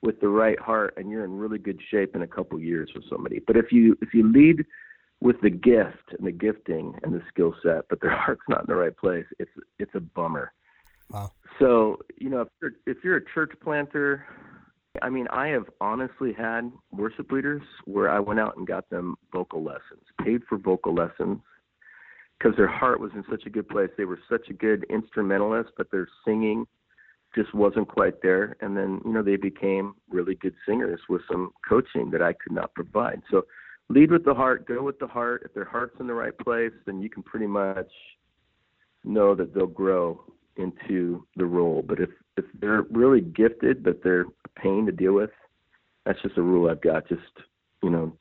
with 0.02 0.20
the 0.20 0.28
right 0.28 0.58
heart, 0.60 0.94
and 0.96 1.10
you're 1.10 1.24
in 1.24 1.38
really 1.38 1.58
good 1.58 1.80
shape 1.90 2.14
in 2.14 2.22
a 2.22 2.26
couple 2.26 2.60
years 2.60 2.90
with 2.94 3.04
somebody. 3.08 3.40
But 3.46 3.56
if 3.56 3.72
you 3.72 3.96
if 4.02 4.14
you 4.14 4.30
lead 4.30 4.64
with 5.20 5.40
the 5.40 5.50
gift 5.50 6.12
and 6.18 6.26
the 6.26 6.32
gifting 6.32 6.98
and 7.02 7.14
the 7.14 7.22
skill 7.28 7.54
set, 7.62 7.88
but 7.88 8.00
their 8.00 8.10
heart's 8.16 8.42
not 8.48 8.60
in 8.60 8.66
the 8.68 8.74
right 8.74 8.96
place, 8.96 9.26
it's 9.38 9.52
it's 9.78 9.94
a 9.94 10.00
bummer. 10.00 10.52
Wow. 11.10 11.32
So 11.58 11.98
you 12.18 12.30
know 12.30 12.42
if 12.42 12.48
you're, 12.60 12.72
if 12.86 13.04
you're 13.04 13.16
a 13.16 13.24
church 13.34 13.52
planter 13.62 14.26
I 15.02 15.10
mean, 15.10 15.26
I 15.30 15.48
have 15.48 15.64
honestly 15.80 16.32
had 16.32 16.70
worship 16.92 17.32
leaders 17.32 17.62
where 17.84 18.08
I 18.10 18.20
went 18.20 18.38
out 18.38 18.56
and 18.56 18.66
got 18.66 18.88
them 18.90 19.16
vocal 19.32 19.62
lessons, 19.62 20.04
paid 20.22 20.42
for 20.48 20.56
vocal 20.56 20.94
lessons, 20.94 21.40
because 22.44 22.56
their 22.58 22.68
heart 22.68 23.00
was 23.00 23.10
in 23.14 23.24
such 23.30 23.46
a 23.46 23.50
good 23.50 23.66
place. 23.68 23.88
They 23.96 24.04
were 24.04 24.18
such 24.28 24.48
a 24.50 24.52
good 24.52 24.84
instrumentalist, 24.90 25.70
but 25.78 25.90
their 25.90 26.06
singing 26.26 26.66
just 27.34 27.54
wasn't 27.54 27.88
quite 27.88 28.20
there. 28.22 28.56
And 28.60 28.76
then, 28.76 29.00
you 29.04 29.12
know, 29.12 29.22
they 29.22 29.36
became 29.36 29.94
really 30.10 30.34
good 30.34 30.54
singers 30.68 31.00
with 31.08 31.22
some 31.30 31.50
coaching 31.66 32.10
that 32.10 32.20
I 32.20 32.34
could 32.34 32.52
not 32.52 32.74
provide. 32.74 33.22
So 33.30 33.46
lead 33.88 34.10
with 34.10 34.26
the 34.26 34.34
heart, 34.34 34.68
go 34.68 34.82
with 34.82 34.98
the 34.98 35.06
heart. 35.06 35.42
If 35.46 35.54
their 35.54 35.64
heart's 35.64 35.96
in 36.00 36.06
the 36.06 36.12
right 36.12 36.36
place, 36.36 36.72
then 36.84 37.00
you 37.00 37.08
can 37.08 37.22
pretty 37.22 37.46
much 37.46 37.90
know 39.04 39.34
that 39.34 39.54
they'll 39.54 39.66
grow 39.66 40.22
into 40.56 41.26
the 41.36 41.46
role. 41.46 41.82
But 41.86 41.98
if 41.98 42.10
if 42.36 42.44
they're 42.60 42.82
really 42.90 43.20
gifted, 43.22 43.82
but 43.82 44.02
they're 44.02 44.22
a 44.22 44.60
pain 44.60 44.86
to 44.86 44.92
deal 44.92 45.14
with, 45.14 45.30
that's 46.04 46.20
just 46.20 46.36
a 46.36 46.42
rule 46.42 46.70
I've 46.70 46.82
got. 46.82 47.08
Just 47.08 47.22
you 47.82 47.90
know, 47.90 48.16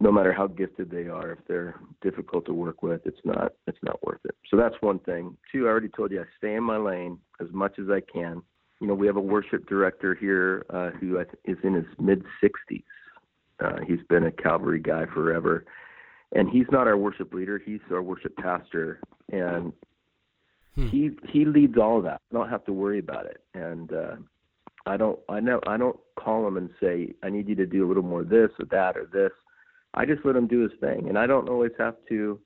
no 0.00 0.10
matter 0.10 0.32
how 0.32 0.46
gifted 0.46 0.90
they 0.90 1.06
are, 1.06 1.32
if 1.32 1.38
they're 1.46 1.80
difficult 2.02 2.46
to 2.46 2.52
work 2.52 2.82
with, 2.82 3.02
it's 3.04 3.20
not 3.24 3.52
it's 3.66 3.78
not 3.82 4.04
worth 4.04 4.20
it. 4.24 4.34
So 4.50 4.56
that's 4.56 4.74
one 4.80 4.98
thing. 5.00 5.36
Two, 5.52 5.66
I 5.66 5.70
already 5.70 5.88
told 5.88 6.10
you 6.10 6.20
I 6.20 6.24
stay 6.38 6.54
in 6.54 6.64
my 6.64 6.76
lane 6.76 7.18
as 7.40 7.48
much 7.52 7.78
as 7.78 7.86
I 7.90 8.00
can. 8.00 8.42
You 8.80 8.88
know, 8.88 8.94
we 8.94 9.06
have 9.06 9.16
a 9.16 9.20
worship 9.20 9.68
director 9.68 10.14
here 10.14 10.66
uh, 10.70 10.90
who 10.90 11.18
is 11.44 11.56
in 11.62 11.74
his 11.74 11.86
mid 11.98 12.24
60s. 12.42 12.82
Uh, 13.60 13.80
he's 13.86 14.02
been 14.08 14.24
a 14.24 14.32
Calvary 14.32 14.80
guy 14.80 15.06
forever, 15.06 15.64
and 16.32 16.48
he's 16.48 16.66
not 16.72 16.88
our 16.88 16.96
worship 16.96 17.32
leader. 17.32 17.62
He's 17.64 17.80
our 17.90 18.02
worship 18.02 18.36
pastor, 18.36 19.00
and 19.30 19.72
Hmm. 20.74 20.88
He 20.88 21.10
he 21.28 21.44
leads 21.44 21.76
all 21.78 21.98
of 21.98 22.04
that. 22.04 22.20
I 22.30 22.34
don't 22.34 22.48
have 22.48 22.64
to 22.66 22.72
worry 22.72 22.98
about 22.98 23.26
it. 23.26 23.42
And 23.54 23.92
uh, 23.92 24.16
I 24.86 24.96
don't 24.96 25.18
I 25.28 25.40
know 25.40 25.60
I 25.66 25.76
don't 25.76 25.98
call 26.16 26.46
him 26.46 26.56
and 26.56 26.70
say 26.80 27.14
I 27.22 27.30
need 27.30 27.48
you 27.48 27.54
to 27.56 27.66
do 27.66 27.86
a 27.86 27.88
little 27.88 28.02
more 28.02 28.22
of 28.22 28.28
this 28.28 28.50
or 28.58 28.66
that 28.70 28.96
or 28.96 29.06
this. 29.12 29.32
I 29.94 30.04
just 30.04 30.24
let 30.24 30.36
him 30.36 30.46
do 30.46 30.60
his 30.60 30.72
thing, 30.80 31.08
and 31.08 31.18
I 31.18 31.26
don't 31.26 31.48
always 31.48 31.72
have 31.78 31.96
to 32.08 32.40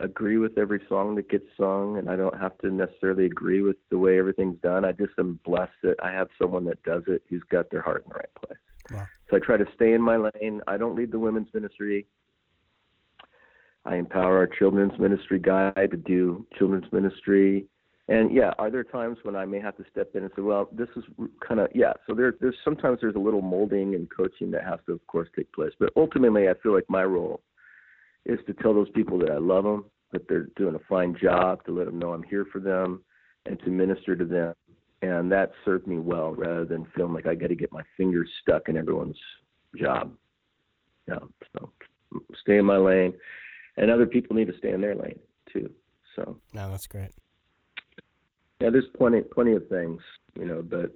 agree 0.00 0.38
with 0.38 0.58
every 0.58 0.80
song 0.88 1.14
that 1.16 1.28
gets 1.28 1.44
sung, 1.56 1.98
and 1.98 2.08
I 2.08 2.16
don't 2.16 2.38
have 2.38 2.56
to 2.58 2.70
necessarily 2.70 3.26
agree 3.26 3.62
with 3.62 3.76
the 3.90 3.98
way 3.98 4.18
everything's 4.18 4.60
done. 4.60 4.84
I 4.84 4.92
just 4.92 5.12
am 5.18 5.38
blessed 5.44 5.72
that 5.82 5.96
I 6.02 6.12
have 6.12 6.28
someone 6.40 6.64
that 6.66 6.82
does 6.82 7.02
it 7.06 7.22
who's 7.28 7.42
got 7.50 7.70
their 7.70 7.82
heart 7.82 8.04
in 8.04 8.10
the 8.10 8.16
right 8.16 8.34
place. 8.44 8.58
Wow. 8.92 9.06
So 9.30 9.36
I 9.36 9.40
try 9.40 9.56
to 9.56 9.66
stay 9.74 9.92
in 9.92 10.02
my 10.02 10.16
lane. 10.16 10.60
I 10.66 10.76
don't 10.76 10.96
lead 10.96 11.12
the 11.12 11.18
women's 11.18 11.48
ministry. 11.54 12.06
I 13.84 13.96
empower 13.96 14.36
our 14.36 14.46
children's 14.46 14.98
ministry 14.98 15.40
guy 15.40 15.72
to 15.72 15.96
do 15.96 16.46
children's 16.56 16.90
ministry. 16.92 17.66
And 18.08 18.34
yeah, 18.34 18.50
are 18.58 18.70
there 18.70 18.84
times 18.84 19.18
when 19.22 19.36
I 19.36 19.44
may 19.44 19.60
have 19.60 19.76
to 19.76 19.84
step 19.90 20.10
in 20.14 20.24
and 20.24 20.32
say, 20.34 20.42
well, 20.42 20.68
this 20.72 20.88
is 20.96 21.04
kind 21.46 21.60
of 21.60 21.68
yeah. 21.72 21.92
So 22.06 22.14
there, 22.14 22.34
there's 22.40 22.56
sometimes 22.64 22.98
there's 23.00 23.14
a 23.14 23.20
little 23.20 23.42
molding 23.42 23.94
and 23.94 24.08
coaching 24.14 24.50
that 24.50 24.64
has 24.64 24.80
to, 24.86 24.92
of 24.92 25.06
course, 25.06 25.28
take 25.36 25.52
place. 25.52 25.72
But 25.78 25.90
ultimately, 25.96 26.48
I 26.48 26.54
feel 26.62 26.74
like 26.74 26.88
my 26.88 27.04
role 27.04 27.42
is 28.26 28.40
to 28.46 28.54
tell 28.54 28.74
those 28.74 28.90
people 28.90 29.18
that 29.20 29.30
I 29.30 29.38
love 29.38 29.64
them, 29.64 29.84
that 30.12 30.28
they're 30.28 30.48
doing 30.56 30.74
a 30.74 30.80
fine 30.88 31.16
job, 31.20 31.64
to 31.64 31.72
let 31.72 31.86
them 31.86 31.98
know 31.98 32.12
I'm 32.12 32.24
here 32.24 32.46
for 32.52 32.60
them, 32.60 33.02
and 33.46 33.58
to 33.60 33.70
minister 33.70 34.16
to 34.16 34.24
them. 34.24 34.54
And 35.02 35.30
that 35.32 35.52
served 35.64 35.86
me 35.86 35.98
well, 35.98 36.32
rather 36.32 36.64
than 36.64 36.86
feeling 36.96 37.12
like 37.12 37.26
I 37.26 37.34
got 37.34 37.48
to 37.48 37.56
get 37.56 37.72
my 37.72 37.82
fingers 37.96 38.28
stuck 38.40 38.68
in 38.68 38.76
everyone's 38.76 39.18
job. 39.76 40.12
Yeah. 41.08 41.18
So 41.56 41.70
stay 42.40 42.58
in 42.58 42.64
my 42.64 42.78
lane, 42.78 43.14
and 43.76 43.92
other 43.92 44.06
people 44.06 44.34
need 44.34 44.48
to 44.48 44.58
stay 44.58 44.70
in 44.72 44.80
their 44.80 44.96
lane 44.96 45.18
too. 45.52 45.70
So. 46.16 46.36
No, 46.52 46.68
that's 46.68 46.86
great 46.88 47.10
yeah, 48.62 48.70
there's 48.70 48.84
plenty 48.96 49.22
plenty 49.22 49.54
of 49.54 49.66
things, 49.68 50.00
you 50.38 50.46
know, 50.46 50.62
but 50.62 50.94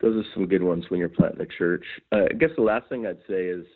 those 0.00 0.16
are 0.16 0.28
some 0.34 0.46
good 0.46 0.62
ones 0.62 0.84
when 0.88 0.98
you're 0.98 1.08
planting 1.10 1.42
a 1.42 1.58
church. 1.58 1.84
Uh, 2.10 2.24
I 2.30 2.34
guess 2.34 2.48
the 2.56 2.62
last 2.62 2.88
thing 2.88 3.06
I'd 3.06 3.18
say 3.28 3.44
is 3.44 3.66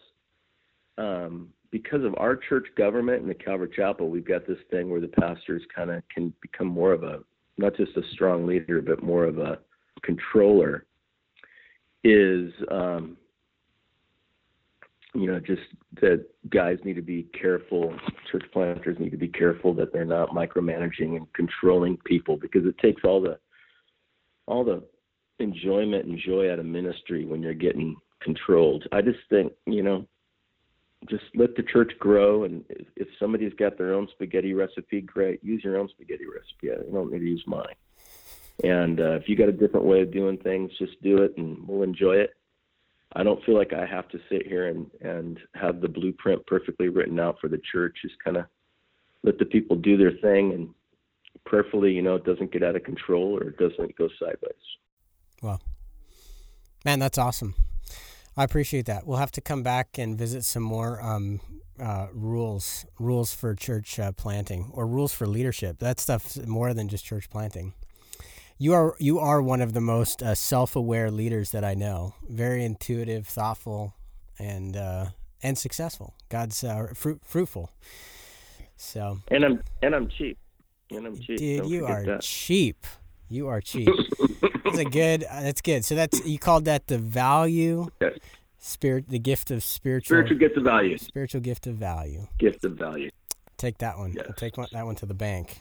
um, 0.96 1.50
because 1.70 2.04
of 2.04 2.14
our 2.16 2.36
church 2.36 2.66
government 2.76 3.20
and 3.20 3.30
the 3.30 3.34
Calvary 3.34 3.68
Chapel, 3.76 4.08
we've 4.08 4.26
got 4.26 4.46
this 4.46 4.58
thing 4.70 4.88
where 4.88 5.00
the 5.00 5.08
pastors 5.08 5.62
kind 5.74 5.90
of 5.90 6.02
can 6.12 6.32
become 6.40 6.68
more 6.68 6.92
of 6.92 7.02
a 7.02 7.20
not 7.58 7.76
just 7.76 7.96
a 7.96 8.02
strong 8.12 8.46
leader, 8.46 8.80
but 8.80 9.02
more 9.02 9.24
of 9.24 9.38
a 9.38 9.58
controller. 10.02 10.86
Is 12.02 12.50
um, 12.70 13.18
you 15.16 15.26
know, 15.26 15.40
just 15.40 15.62
that 16.00 16.26
guys 16.50 16.78
need 16.84 16.94
to 16.94 17.02
be 17.02 17.24
careful, 17.38 17.94
church 18.30 18.44
planters 18.52 18.98
need 18.98 19.10
to 19.10 19.16
be 19.16 19.28
careful 19.28 19.72
that 19.74 19.92
they're 19.92 20.04
not 20.04 20.30
micromanaging 20.30 21.16
and 21.16 21.32
controlling 21.32 21.96
people 22.04 22.36
because 22.36 22.66
it 22.66 22.76
takes 22.78 23.02
all 23.04 23.20
the 23.20 23.38
all 24.46 24.64
the 24.64 24.82
enjoyment 25.38 26.06
and 26.06 26.18
joy 26.18 26.52
out 26.52 26.58
of 26.58 26.66
ministry 26.66 27.24
when 27.24 27.42
you're 27.42 27.54
getting 27.54 27.96
controlled. 28.20 28.84
I 28.92 29.02
just 29.02 29.18
think, 29.28 29.52
you 29.66 29.82
know, 29.82 30.06
just 31.08 31.24
let 31.34 31.56
the 31.56 31.62
church 31.62 31.92
grow 31.98 32.44
and 32.44 32.64
if, 32.68 32.86
if 32.96 33.08
somebody's 33.18 33.52
got 33.54 33.76
their 33.76 33.94
own 33.94 34.08
spaghetti 34.12 34.54
recipe, 34.54 35.00
great, 35.00 35.42
use 35.42 35.62
your 35.64 35.78
own 35.78 35.88
spaghetti 35.88 36.24
recipe. 36.26 36.70
I 36.70 36.90
don't 36.92 37.12
need 37.12 37.18
to 37.18 37.24
use 37.24 37.44
mine. 37.46 37.74
And 38.64 39.00
uh, 39.00 39.12
if 39.12 39.28
you 39.28 39.36
got 39.36 39.48
a 39.48 39.52
different 39.52 39.84
way 39.84 40.00
of 40.00 40.12
doing 40.12 40.38
things, 40.38 40.70
just 40.78 41.00
do 41.02 41.22
it 41.22 41.34
and 41.36 41.66
we'll 41.66 41.82
enjoy 41.82 42.14
it 42.14 42.30
I 43.12 43.22
don't 43.22 43.42
feel 43.44 43.56
like 43.56 43.72
I 43.72 43.86
have 43.86 44.08
to 44.08 44.18
sit 44.28 44.46
here 44.46 44.68
and 44.68 44.90
and 45.00 45.38
have 45.54 45.80
the 45.80 45.88
blueprint 45.88 46.46
perfectly 46.46 46.88
written 46.88 47.20
out 47.20 47.38
for 47.40 47.48
the 47.48 47.60
church. 47.72 47.96
Just 48.02 48.16
kind 48.22 48.36
of 48.36 48.46
let 49.22 49.38
the 49.38 49.44
people 49.44 49.76
do 49.76 49.96
their 49.96 50.12
thing 50.12 50.52
and 50.52 50.68
prayerfully, 51.44 51.92
you 51.92 52.02
know, 52.02 52.16
it 52.16 52.24
doesn't 52.24 52.52
get 52.52 52.62
out 52.62 52.76
of 52.76 52.84
control 52.84 53.36
or 53.36 53.48
it 53.48 53.58
doesn't 53.58 53.96
go 53.96 54.08
sideways. 54.18 54.54
Wow, 55.42 55.60
man, 56.84 56.98
that's 56.98 57.18
awesome. 57.18 57.54
I 58.36 58.44
appreciate 58.44 58.86
that. 58.86 59.06
We'll 59.06 59.16
have 59.16 59.30
to 59.32 59.40
come 59.40 59.62
back 59.62 59.96
and 59.96 60.18
visit 60.18 60.44
some 60.44 60.62
more 60.62 61.00
um, 61.00 61.40
uh, 61.80 62.08
rules 62.12 62.84
rules 62.98 63.34
for 63.34 63.54
church 63.54 63.98
uh, 63.98 64.12
planting 64.12 64.70
or 64.72 64.86
rules 64.86 65.12
for 65.12 65.26
leadership. 65.26 65.78
That 65.78 66.00
stuff's 66.00 66.36
more 66.46 66.74
than 66.74 66.88
just 66.88 67.04
church 67.04 67.30
planting. 67.30 67.74
You 68.58 68.72
are 68.72 68.94
you 68.98 69.18
are 69.18 69.42
one 69.42 69.60
of 69.60 69.74
the 69.74 69.80
most 69.82 70.22
uh, 70.22 70.34
self-aware 70.34 71.10
leaders 71.10 71.50
that 71.50 71.62
I 71.64 71.74
know. 71.74 72.14
Very 72.28 72.64
intuitive, 72.64 73.26
thoughtful, 73.26 73.94
and 74.38 74.76
uh, 74.76 75.06
and 75.42 75.58
successful. 75.58 76.14
God's 76.30 76.64
uh, 76.64 76.88
fruit, 76.94 77.20
fruitful. 77.24 77.70
So 78.76 79.18
and 79.28 79.44
I'm 79.44 79.62
and 79.82 79.94
I'm 79.94 80.08
cheap. 80.08 80.38
And 80.90 81.06
I'm 81.06 81.18
cheap. 81.18 81.38
Dude, 81.38 81.58
Don't 81.62 81.68
you 81.68 81.86
are 81.86 82.04
that. 82.04 82.22
cheap. 82.22 82.86
You 83.28 83.48
are 83.48 83.60
cheap. 83.60 83.88
that's 84.64 84.78
a 84.78 84.84
good. 84.84 85.24
Uh, 85.24 85.42
that's 85.42 85.60
good. 85.60 85.84
So 85.84 85.94
that's 85.94 86.24
you 86.24 86.38
called 86.38 86.64
that 86.64 86.86
the 86.86 86.96
value, 86.96 87.88
spirit, 88.58 89.08
the 89.08 89.18
gift 89.18 89.50
of 89.50 89.62
spiritual 89.64 90.14
Spiritual 90.14 90.38
gift 90.38 90.56
of 90.56 90.64
value. 90.64 90.96
spiritual 90.96 91.40
gift 91.42 91.66
of 91.66 91.74
value. 91.74 92.26
Gift 92.38 92.64
of 92.64 92.72
value. 92.72 93.10
Take 93.58 93.78
that 93.78 93.98
one. 93.98 94.12
Yes. 94.12 94.30
Take 94.36 94.56
one, 94.56 94.68
that 94.72 94.86
one 94.86 94.94
to 94.96 95.06
the 95.06 95.14
bank. 95.14 95.60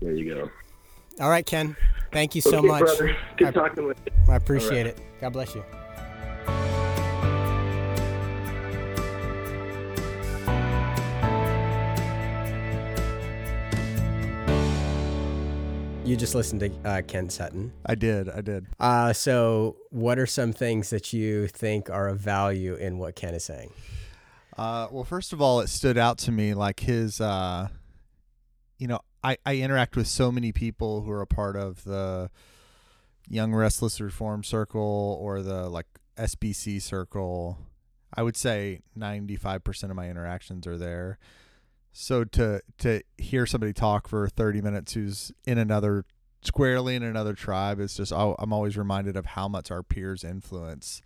There 0.00 0.12
you 0.12 0.34
go. 0.34 0.50
All 1.20 1.30
right, 1.30 1.46
Ken. 1.46 1.76
Thank 2.12 2.34
you 2.34 2.40
so 2.40 2.58
Okay, 2.58 2.66
much. 2.68 2.80
brother. 2.80 3.16
Good 3.36 3.48
I- 3.48 3.50
talking 3.52 3.86
with 3.86 3.98
you. 4.06 4.12
I 4.32 4.36
appreciate 4.36 4.86
it. 4.86 4.98
God 5.20 5.32
bless 5.32 5.54
you. 5.54 5.64
You 16.04 16.16
just 16.16 16.36
listened 16.36 16.60
to 16.60 16.70
uh, 16.88 17.02
Ken 17.02 17.28
Sutton. 17.28 17.72
I 17.84 17.96
did. 17.96 18.28
I 18.30 18.40
did. 18.40 18.66
Uh, 18.78 19.12
so, 19.12 19.76
what 19.90 20.20
are 20.20 20.26
some 20.26 20.52
things 20.52 20.90
that 20.90 21.12
you 21.12 21.48
think 21.48 21.90
are 21.90 22.06
of 22.06 22.20
value 22.20 22.76
in 22.76 22.98
what 22.98 23.16
Ken 23.16 23.34
is 23.34 23.42
saying? 23.44 23.72
Uh, 24.56 24.86
well, 24.92 25.02
first 25.02 25.32
of 25.32 25.40
all, 25.42 25.58
it 25.60 25.68
stood 25.68 25.98
out 25.98 26.16
to 26.18 26.30
me 26.30 26.54
like 26.54 26.78
his, 26.78 27.20
uh, 27.20 27.66
you 28.78 28.86
know, 28.86 29.00
I, 29.22 29.38
I 29.44 29.56
interact 29.56 29.96
with 29.96 30.06
so 30.06 30.30
many 30.30 30.52
people 30.52 31.02
who 31.02 31.10
are 31.10 31.22
a 31.22 31.26
part 31.26 31.56
of 31.56 31.84
the 31.84 32.30
Young 33.28 33.54
Restless 33.54 34.00
Reform 34.00 34.44
Circle 34.44 35.18
or 35.20 35.42
the 35.42 35.68
like 35.68 35.86
SBC 36.16 36.80
Circle. 36.80 37.58
I 38.14 38.22
would 38.22 38.36
say 38.36 38.80
95% 38.98 39.90
of 39.90 39.96
my 39.96 40.08
interactions 40.08 40.66
are 40.66 40.78
there. 40.78 41.18
So 41.92 42.24
to 42.24 42.60
to 42.78 43.02
hear 43.16 43.46
somebody 43.46 43.72
talk 43.72 44.06
for 44.06 44.28
30 44.28 44.60
minutes 44.60 44.92
who's 44.92 45.32
in 45.46 45.58
another 45.58 46.04
squarely 46.42 46.94
in 46.94 47.02
another 47.02 47.32
tribe 47.32 47.80
is 47.80 47.96
just 47.96 48.12
oh, 48.12 48.36
I'm 48.38 48.52
always 48.52 48.76
reminded 48.76 49.16
of 49.16 49.26
how 49.26 49.48
much 49.48 49.70
our 49.70 49.82
peers 49.82 50.22
influence 50.22 51.00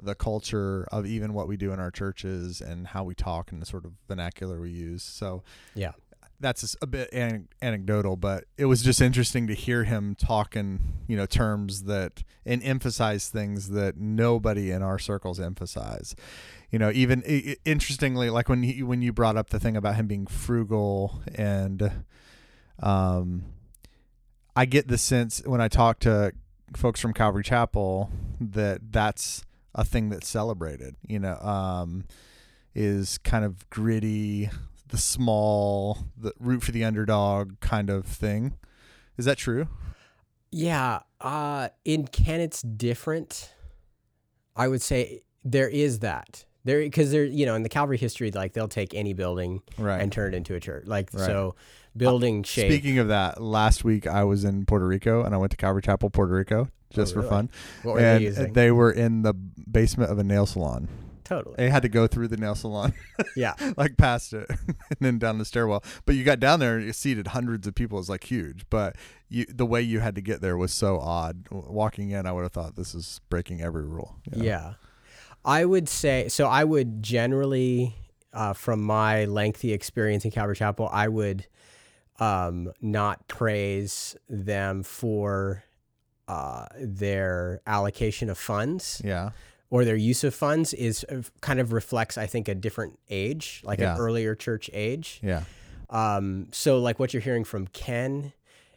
the 0.00 0.14
culture 0.14 0.86
of 0.92 1.06
even 1.06 1.34
what 1.34 1.48
we 1.48 1.56
do 1.56 1.72
in 1.72 1.80
our 1.80 1.90
churches 1.90 2.60
and 2.60 2.88
how 2.88 3.04
we 3.04 3.14
talk 3.14 3.50
and 3.50 3.60
the 3.60 3.66
sort 3.66 3.84
of 3.84 3.92
vernacular 4.06 4.60
we 4.60 4.70
use. 4.70 5.02
So 5.02 5.42
Yeah. 5.74 5.92
That's 6.40 6.76
a 6.80 6.86
bit 6.86 7.12
an- 7.12 7.48
anecdotal, 7.60 8.16
but 8.16 8.44
it 8.56 8.66
was 8.66 8.82
just 8.82 9.00
interesting 9.00 9.46
to 9.48 9.54
hear 9.54 9.84
him 9.84 10.14
talk 10.14 10.54
in 10.56 10.80
you 11.06 11.16
know 11.16 11.26
terms 11.26 11.84
that 11.84 12.22
and 12.46 12.62
emphasize 12.62 13.28
things 13.28 13.70
that 13.70 13.96
nobody 13.96 14.70
in 14.70 14.82
our 14.82 14.98
circles 14.98 15.40
emphasize. 15.40 16.14
You 16.70 16.78
know, 16.78 16.90
even 16.92 17.22
i- 17.28 17.42
i- 17.50 17.56
interestingly, 17.64 18.30
like 18.30 18.48
when 18.48 18.62
he, 18.62 18.82
when 18.82 19.02
you 19.02 19.12
brought 19.12 19.36
up 19.36 19.50
the 19.50 19.58
thing 19.60 19.76
about 19.76 19.96
him 19.96 20.06
being 20.06 20.26
frugal 20.26 21.22
and, 21.34 21.90
um, 22.80 23.44
I 24.54 24.64
get 24.64 24.88
the 24.88 24.98
sense 24.98 25.42
when 25.44 25.60
I 25.60 25.68
talk 25.68 25.98
to 26.00 26.32
folks 26.76 27.00
from 27.00 27.12
Calvary 27.14 27.42
Chapel 27.44 28.10
that 28.40 28.92
that's 28.92 29.44
a 29.74 29.84
thing 29.84 30.08
that's 30.08 30.28
celebrated. 30.28 30.96
You 31.06 31.20
know, 31.20 31.36
um, 31.36 32.04
is 32.74 33.18
kind 33.18 33.44
of 33.44 33.68
gritty, 33.70 34.50
the 34.88 34.98
small, 34.98 35.98
the 36.16 36.32
root 36.38 36.62
for 36.62 36.72
the 36.72 36.84
underdog 36.84 37.60
kind 37.60 37.90
of 37.90 38.04
thing. 38.06 38.54
Is 39.16 39.24
that 39.24 39.36
true? 39.38 39.68
Yeah, 40.50 41.00
uh, 41.20 41.68
in 41.84 42.06
Ken, 42.06 42.40
it's 42.40 42.62
different. 42.62 43.52
I 44.56 44.68
would 44.68 44.82
say 44.82 45.20
there 45.44 45.68
is 45.68 46.00
that 46.00 46.44
there 46.64 46.80
because 46.80 47.10
there, 47.10 47.24
you 47.24 47.46
know, 47.46 47.54
in 47.54 47.62
the 47.62 47.68
Calvary 47.68 47.98
history, 47.98 48.30
like 48.30 48.52
they'll 48.54 48.68
take 48.68 48.94
any 48.94 49.12
building 49.12 49.62
Right. 49.78 50.00
and 50.00 50.10
turn 50.12 50.34
it 50.34 50.36
into 50.36 50.54
a 50.54 50.60
church. 50.60 50.86
Like 50.86 51.10
Right. 51.12 51.26
so, 51.26 51.54
building 51.96 52.42
shape. 52.42 52.70
Speaking 52.70 52.98
of 52.98 53.08
that, 53.08 53.42
last 53.42 53.84
week 53.84 54.06
I 54.06 54.24
was 54.24 54.44
in 54.44 54.64
Puerto 54.66 54.86
Rico 54.86 55.22
and 55.22 55.34
I 55.34 55.38
went 55.38 55.50
to 55.52 55.56
Calvary 55.56 55.82
Chapel, 55.82 56.10
Puerto 56.10 56.34
Rico, 56.34 56.68
just 56.90 57.12
Oh, 57.14 57.16
really? 57.16 57.28
for 57.28 57.34
fun. 57.34 57.50
what 57.82 57.92
were 57.94 58.00
and 58.00 58.20
they 58.20 58.24
using? 58.26 58.52
they 58.52 58.70
were 58.70 58.90
in 58.90 59.22
the 59.22 59.34
basement 59.34 60.10
of 60.10 60.18
a 60.18 60.24
nail 60.24 60.46
salon. 60.46 60.88
Totally. 61.28 61.54
They 61.58 61.70
had 61.70 61.82
to 61.82 61.88
go 61.88 62.06
through 62.06 62.28
the 62.28 62.36
nail 62.36 62.54
salon, 62.54 62.94
Yeah. 63.36 63.54
like 63.76 63.96
past 63.96 64.32
it, 64.32 64.48
and 64.66 64.98
then 65.00 65.18
down 65.18 65.38
the 65.38 65.44
stairwell. 65.44 65.84
But 66.06 66.14
you 66.16 66.24
got 66.24 66.40
down 66.40 66.60
there 66.60 66.76
and 66.76 66.86
you 66.86 66.92
seated 66.92 67.28
hundreds 67.28 67.66
of 67.66 67.74
people. 67.74 67.98
It's 67.98 68.08
like 68.08 68.24
huge, 68.24 68.64
but 68.70 68.96
you 69.28 69.44
the 69.48 69.66
way 69.66 69.82
you 69.82 70.00
had 70.00 70.14
to 70.14 70.20
get 70.22 70.40
there 70.40 70.56
was 70.56 70.72
so 70.72 70.98
odd. 70.98 71.46
Walking 71.50 72.10
in, 72.10 72.26
I 72.26 72.32
would 72.32 72.42
have 72.42 72.52
thought 72.52 72.76
this 72.76 72.94
is 72.94 73.20
breaking 73.28 73.60
every 73.60 73.84
rule. 73.84 74.16
you 74.32 74.38
know? 74.38 74.44
Yeah. 74.44 74.72
I 75.44 75.64
would 75.64 75.88
say 75.88 76.28
so. 76.28 76.46
I 76.46 76.64
would 76.64 77.02
generally, 77.02 77.94
uh, 78.32 78.52
from 78.54 78.82
my 78.82 79.24
lengthy 79.26 79.72
experience 79.72 80.24
in 80.24 80.30
Calvary 80.30 80.56
Chapel, 80.56 80.88
I 80.92 81.08
would 81.08 81.46
um, 82.20 82.72
not 82.80 83.28
praise 83.28 84.16
them 84.28 84.82
for 84.82 85.62
uh, 86.26 86.66
their 86.80 87.60
allocation 87.66 88.28
of 88.28 88.36
funds 88.36 89.00
yeah, 89.04 89.30
or 89.70 89.84
their 89.84 89.96
use 89.96 90.24
of 90.24 90.34
funds 90.34 90.72
is 90.74 91.04
uh, 91.10 91.22
kind 91.40 91.60
of 91.60 91.72
reflects, 91.72 92.16
I 92.18 92.26
think, 92.26 92.48
a 92.48 92.54
different 92.54 92.98
age, 93.10 93.60
like 93.64 93.78
Yeah. 93.80 93.94
an 93.94 94.00
earlier 94.00 94.34
church 94.34 94.70
age. 94.72 95.20
yeah, 95.22 95.44
Um, 95.90 96.48
so 96.52 96.78
like 96.78 96.98
what 96.98 97.12
you're 97.12 97.20
hearing 97.22 97.44
from 97.44 97.66
Ken 97.68 98.32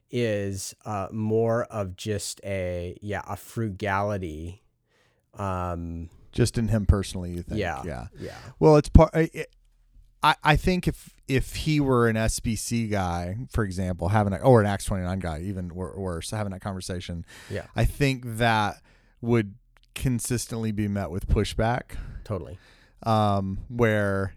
is 0.10 0.76
uh, 0.86 1.08
more 1.12 1.64
of 1.66 1.96
just 1.96 2.42
a 2.44 2.98
yeah 3.02 3.22
a 3.28 3.38
frugality. 3.38 4.62
Um, 5.34 6.10
just 6.32 6.58
in 6.58 6.68
him 6.68 6.86
personally. 6.86 7.32
You 7.32 7.42
think? 7.42 7.60
Yeah. 7.60 7.82
yeah. 7.86 8.08
yeah. 8.20 8.36
Well, 8.60 8.78
it's 8.78 8.90
part. 8.90 9.12
I, 9.14 9.30
I 10.24 10.36
I 10.44 10.56
think 10.56 10.88
if 10.88 11.10
if 11.28 11.56
he 11.56 11.80
were 11.80 12.08
an 12.10 12.16
SBC 12.18 12.92
guy, 12.92 13.38
for 13.50 13.64
example, 13.64 14.10
having 14.10 14.34
a, 14.34 14.38
or 14.38 14.60
an 14.62 14.68
Acts 14.68 14.86
twenty 14.86 15.04
nine 15.04 15.20
guy, 15.20 15.40
even 15.42 15.74
worse, 15.74 16.32
having 16.32 16.52
that 16.52 16.62
conversation, 16.62 17.26
Yeah. 17.50 17.66
I 17.76 17.86
think 17.86 18.24
that 18.38 18.82
would 19.22 19.56
consistently 19.96 20.72
be 20.72 20.88
met 20.88 21.12
with 21.12 21.28
pushback. 21.28 21.96
Totally. 22.24 22.58
Um, 23.04 23.60
where 23.68 24.36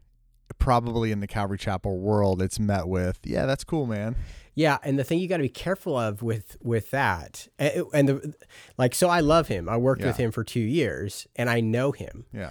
probably 0.58 1.12
in 1.12 1.20
the 1.20 1.26
Calvary 1.26 1.58
Chapel 1.58 1.98
world, 1.98 2.40
it's 2.40 2.58
met 2.58 2.88
with, 2.88 3.18
yeah, 3.24 3.44
that's 3.46 3.64
cool, 3.64 3.86
man. 3.86 4.16
Yeah, 4.54 4.78
and 4.84 4.98
the 4.98 5.04
thing 5.04 5.18
you 5.18 5.28
got 5.28 5.38
to 5.38 5.42
be 5.42 5.48
careful 5.48 5.98
of 5.98 6.22
with 6.22 6.56
with 6.62 6.92
that, 6.92 7.48
and, 7.58 7.84
and 7.92 8.08
the 8.08 8.34
like. 8.78 8.94
So 8.94 9.08
I 9.08 9.18
love 9.18 9.48
him. 9.48 9.68
I 9.68 9.76
worked 9.76 10.04
with 10.04 10.16
him 10.16 10.30
for 10.30 10.44
two 10.44 10.60
years, 10.60 11.26
and 11.34 11.50
I 11.50 11.60
know 11.60 11.90
him. 11.90 12.26
Yeah, 12.32 12.50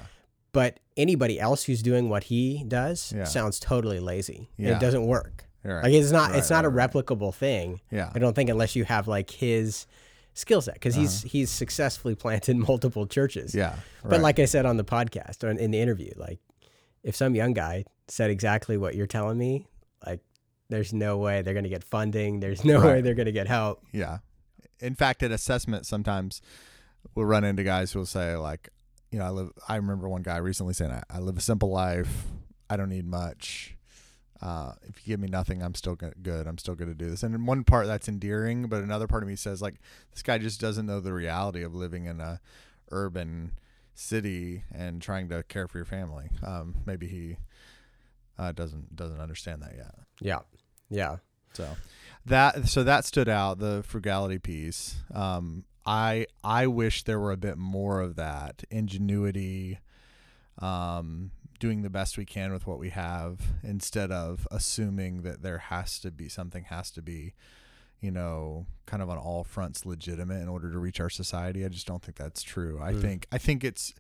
But 0.52 0.82
anybody 0.98 1.40
else 1.40 1.64
who's 1.64 1.82
doing 1.82 2.10
what 2.10 2.26
he 2.26 2.66
does 2.68 3.14
Yeah. 3.16 3.24
sounds 3.24 3.58
totally 3.58 4.02
lazy. 4.02 4.50
and 4.58 4.68
Yeah. 4.68 4.76
It 4.76 4.82
doesn't 4.82 5.08
work. 5.08 5.46
Right. 5.64 5.84
Like 5.84 5.94
it's 5.94 6.12
not 6.12 6.32
Right, 6.32 6.40
it's 6.40 6.50
not 6.50 6.66
right, 6.66 6.86
a 6.86 6.90
replicable 6.90 7.34
thing. 7.34 7.80
yeah, 7.90 8.12
I 8.14 8.20
don't 8.20 8.34
think 8.36 8.50
unless 8.50 8.76
you 8.76 8.84
have 8.84 9.08
like 9.08 9.30
his 9.32 9.88
skill 10.34 10.62
set 10.62 10.76
because 10.76 10.96
he's 10.96 11.20
Uh-huh. 11.24 11.30
he's 11.32 11.50
successfully 11.52 12.16
planted 12.24 12.58
multiple 12.58 13.06
churches. 13.08 13.54
yeah. 13.54 13.76
But 14.04 14.22
like 14.22 14.40
I 14.40 14.46
said 14.46 14.66
on 14.66 14.78
the 14.78 14.84
podcast 14.84 15.44
or 15.44 15.50
in, 15.50 15.72
the 15.72 15.80
interview, 15.80 16.12
like 16.18 16.40
if 17.04 17.16
some 17.16 17.36
young 17.36 17.54
guy 17.54 17.86
said 18.08 18.30
exactly 18.32 18.78
what 18.78 18.96
you're 18.96 19.08
telling 19.08 19.38
me, 19.38 19.68
like 20.06 20.22
there's 20.70 20.94
no 20.94 21.18
way 21.18 21.42
they're 21.42 21.54
going 21.54 21.64
to 21.66 21.70
get 21.70 21.84
funding. 21.84 22.40
There's 22.40 22.64
no 22.66 22.82
way 22.82 23.02
they're 23.02 23.14
going 23.14 23.28
to 23.28 23.32
get 23.32 23.48
help. 23.48 23.84
Yeah. 23.92 24.20
In 24.80 24.96
fact, 24.96 25.24
at 25.24 25.32
assessment, 25.32 25.86
sometimes 25.86 26.42
we'll 27.16 27.26
run 27.26 27.44
into 27.44 27.64
guys 27.64 27.92
who 27.92 28.00
will 28.00 28.06
say, 28.06 28.36
like, 28.36 28.70
you 29.12 29.20
know, 29.20 29.26
I 29.26 29.30
live, 29.30 29.52
I 29.70 29.76
remember 29.76 30.10
one 30.10 30.24
guy 30.24 30.38
recently 30.38 30.74
saying, 30.74 30.92
I, 30.92 31.04
I 31.10 31.20
live 31.20 31.38
a 31.38 31.42
simple 31.42 31.70
life. 31.70 32.26
I 32.70 32.76
don't 32.78 32.90
need 32.90 33.06
much. 33.06 33.73
Uh, 34.44 34.74
if 34.84 34.98
you 34.98 35.14
give 35.14 35.22
me 35.22 35.30
nothing, 35.30 35.64
I'm 35.64 35.74
still 35.74 35.96
good. 35.96 36.48
I'm 36.48 36.58
still 36.58 36.76
going 36.76 36.90
to 36.90 36.94
do 36.94 37.10
this. 37.10 37.24
And 37.24 37.34
in 37.34 37.46
one 37.46 37.64
part, 37.64 37.88
that's 37.88 38.10
endearing, 38.10 38.68
but 38.68 38.84
another 38.84 39.08
part 39.08 39.24
of 39.24 39.30
me 39.30 39.38
says, 39.38 39.62
like, 39.62 39.76
this 40.12 40.22
guy 40.22 40.38
just 40.38 40.60
doesn't 40.60 40.86
know 40.86 41.00
the 41.00 41.14
reality 41.14 41.64
of 41.64 41.74
living 41.74 42.08
in 42.08 42.20
a 42.20 42.42
urban 42.92 43.54
city 43.94 44.64
and 44.74 45.02
trying 45.02 45.30
to 45.30 45.44
care 45.44 45.70
for 45.70 45.78
your 45.78 45.86
family. 45.86 46.30
Um, 46.46 46.76
maybe 46.86 47.08
he 47.08 47.38
uh, 48.38 48.52
doesn't 48.52 48.96
doesn't 48.96 49.22
understand 49.22 49.62
that 49.62 49.76
yet. 49.78 49.96
Yeah. 50.20 50.40
Yeah. 50.90 51.18
So 51.54 51.70
that 52.26 52.68
so 52.68 52.84
that 52.84 53.06
stood 53.06 53.30
out 53.30 53.60
the 53.60 53.84
frugality 53.88 54.40
piece. 54.40 54.96
Um, 55.14 55.64
I 55.86 56.28
I 56.44 56.68
wish 56.68 57.04
there 57.04 57.20
were 57.20 57.32
a 57.32 57.38
bit 57.38 57.58
more 57.58 58.02
of 58.02 58.16
that 58.16 58.64
ingenuity, 58.70 59.80
um, 60.60 61.32
doing 61.64 61.82
the 61.82 61.90
best 61.90 62.18
we 62.18 62.26
can 62.26 62.52
with 62.52 62.68
what 62.68 62.78
we 62.78 62.90
have 62.90 63.40
instead 63.64 64.12
of 64.12 64.46
assuming 64.52 65.22
that 65.22 65.42
there 65.42 65.60
has 65.60 65.98
to 65.98 66.12
be 66.12 66.28
something 66.28 66.66
has 66.66 66.92
to 66.92 67.02
be, 67.02 67.34
you 68.02 68.12
know, 68.12 68.66
kind 68.86 69.02
of 69.02 69.10
on 69.10 69.18
all 69.18 69.46
fronts 69.46 69.86
legitimate 69.86 70.42
in 70.42 70.50
order 70.50 70.70
to 70.70 70.78
reach 70.78 71.00
our 71.00 71.10
society. 71.10 71.64
I 71.64 71.70
just 71.70 71.88
don't 71.88 72.04
think 72.04 72.18
that's 72.18 72.44
true. 72.44 72.80
I 72.82 72.92
Mm. 72.92 73.02
think 73.02 73.28
I 73.32 73.38
think 73.38 73.64
it's 73.64 73.94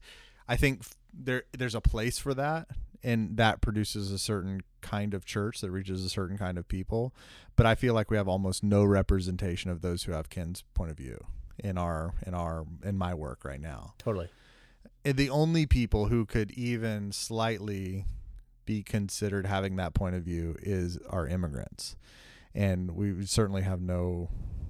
I 0.45 0.57
think 0.57 0.81
there 1.13 1.43
there's 1.57 1.73
a 1.73 1.79
place 1.79 2.17
for 2.19 2.33
that 2.33 2.67
and 3.01 3.37
that 3.37 3.61
produces 3.61 4.11
a 4.11 4.19
certain 4.19 4.59
kind 4.81 5.13
of 5.13 5.23
church 5.23 5.61
that 5.61 5.71
reaches 5.71 6.03
a 6.03 6.09
certain 6.09 6.37
kind 6.37 6.57
of 6.57 6.67
people. 6.67 7.13
But 7.55 7.65
I 7.65 7.75
feel 7.75 7.93
like 7.93 8.11
we 8.11 8.17
have 8.17 8.27
almost 8.27 8.61
no 8.61 8.83
representation 8.83 9.71
of 9.71 9.81
those 9.81 10.03
who 10.03 10.11
have 10.11 10.29
Ken's 10.29 10.63
point 10.73 10.91
of 10.91 10.97
view 10.97 11.17
in 11.59 11.77
our 11.77 12.13
in 12.27 12.33
our 12.33 12.65
in 12.83 12.97
my 12.97 13.13
work 13.13 13.45
right 13.45 13.61
now. 13.61 13.93
Totally. 13.99 14.27
And 15.05 15.17
the 15.17 15.29
only 15.29 15.65
people 15.65 16.07
who 16.07 16.25
could 16.25 16.51
even 16.51 17.11
slightly 17.11 18.05
be 18.65 18.81
considered 18.83 19.45
having 19.45 19.75
that 19.75 19.93
point 19.93 20.15
of 20.15 20.23
view 20.23 20.55
is 20.61 20.97
our 21.09 21.27
immigrants. 21.27 21.95
And 22.55 22.91
we 22.91 23.25
certainly 23.25 23.63
have 23.63 23.81
no 23.81 24.29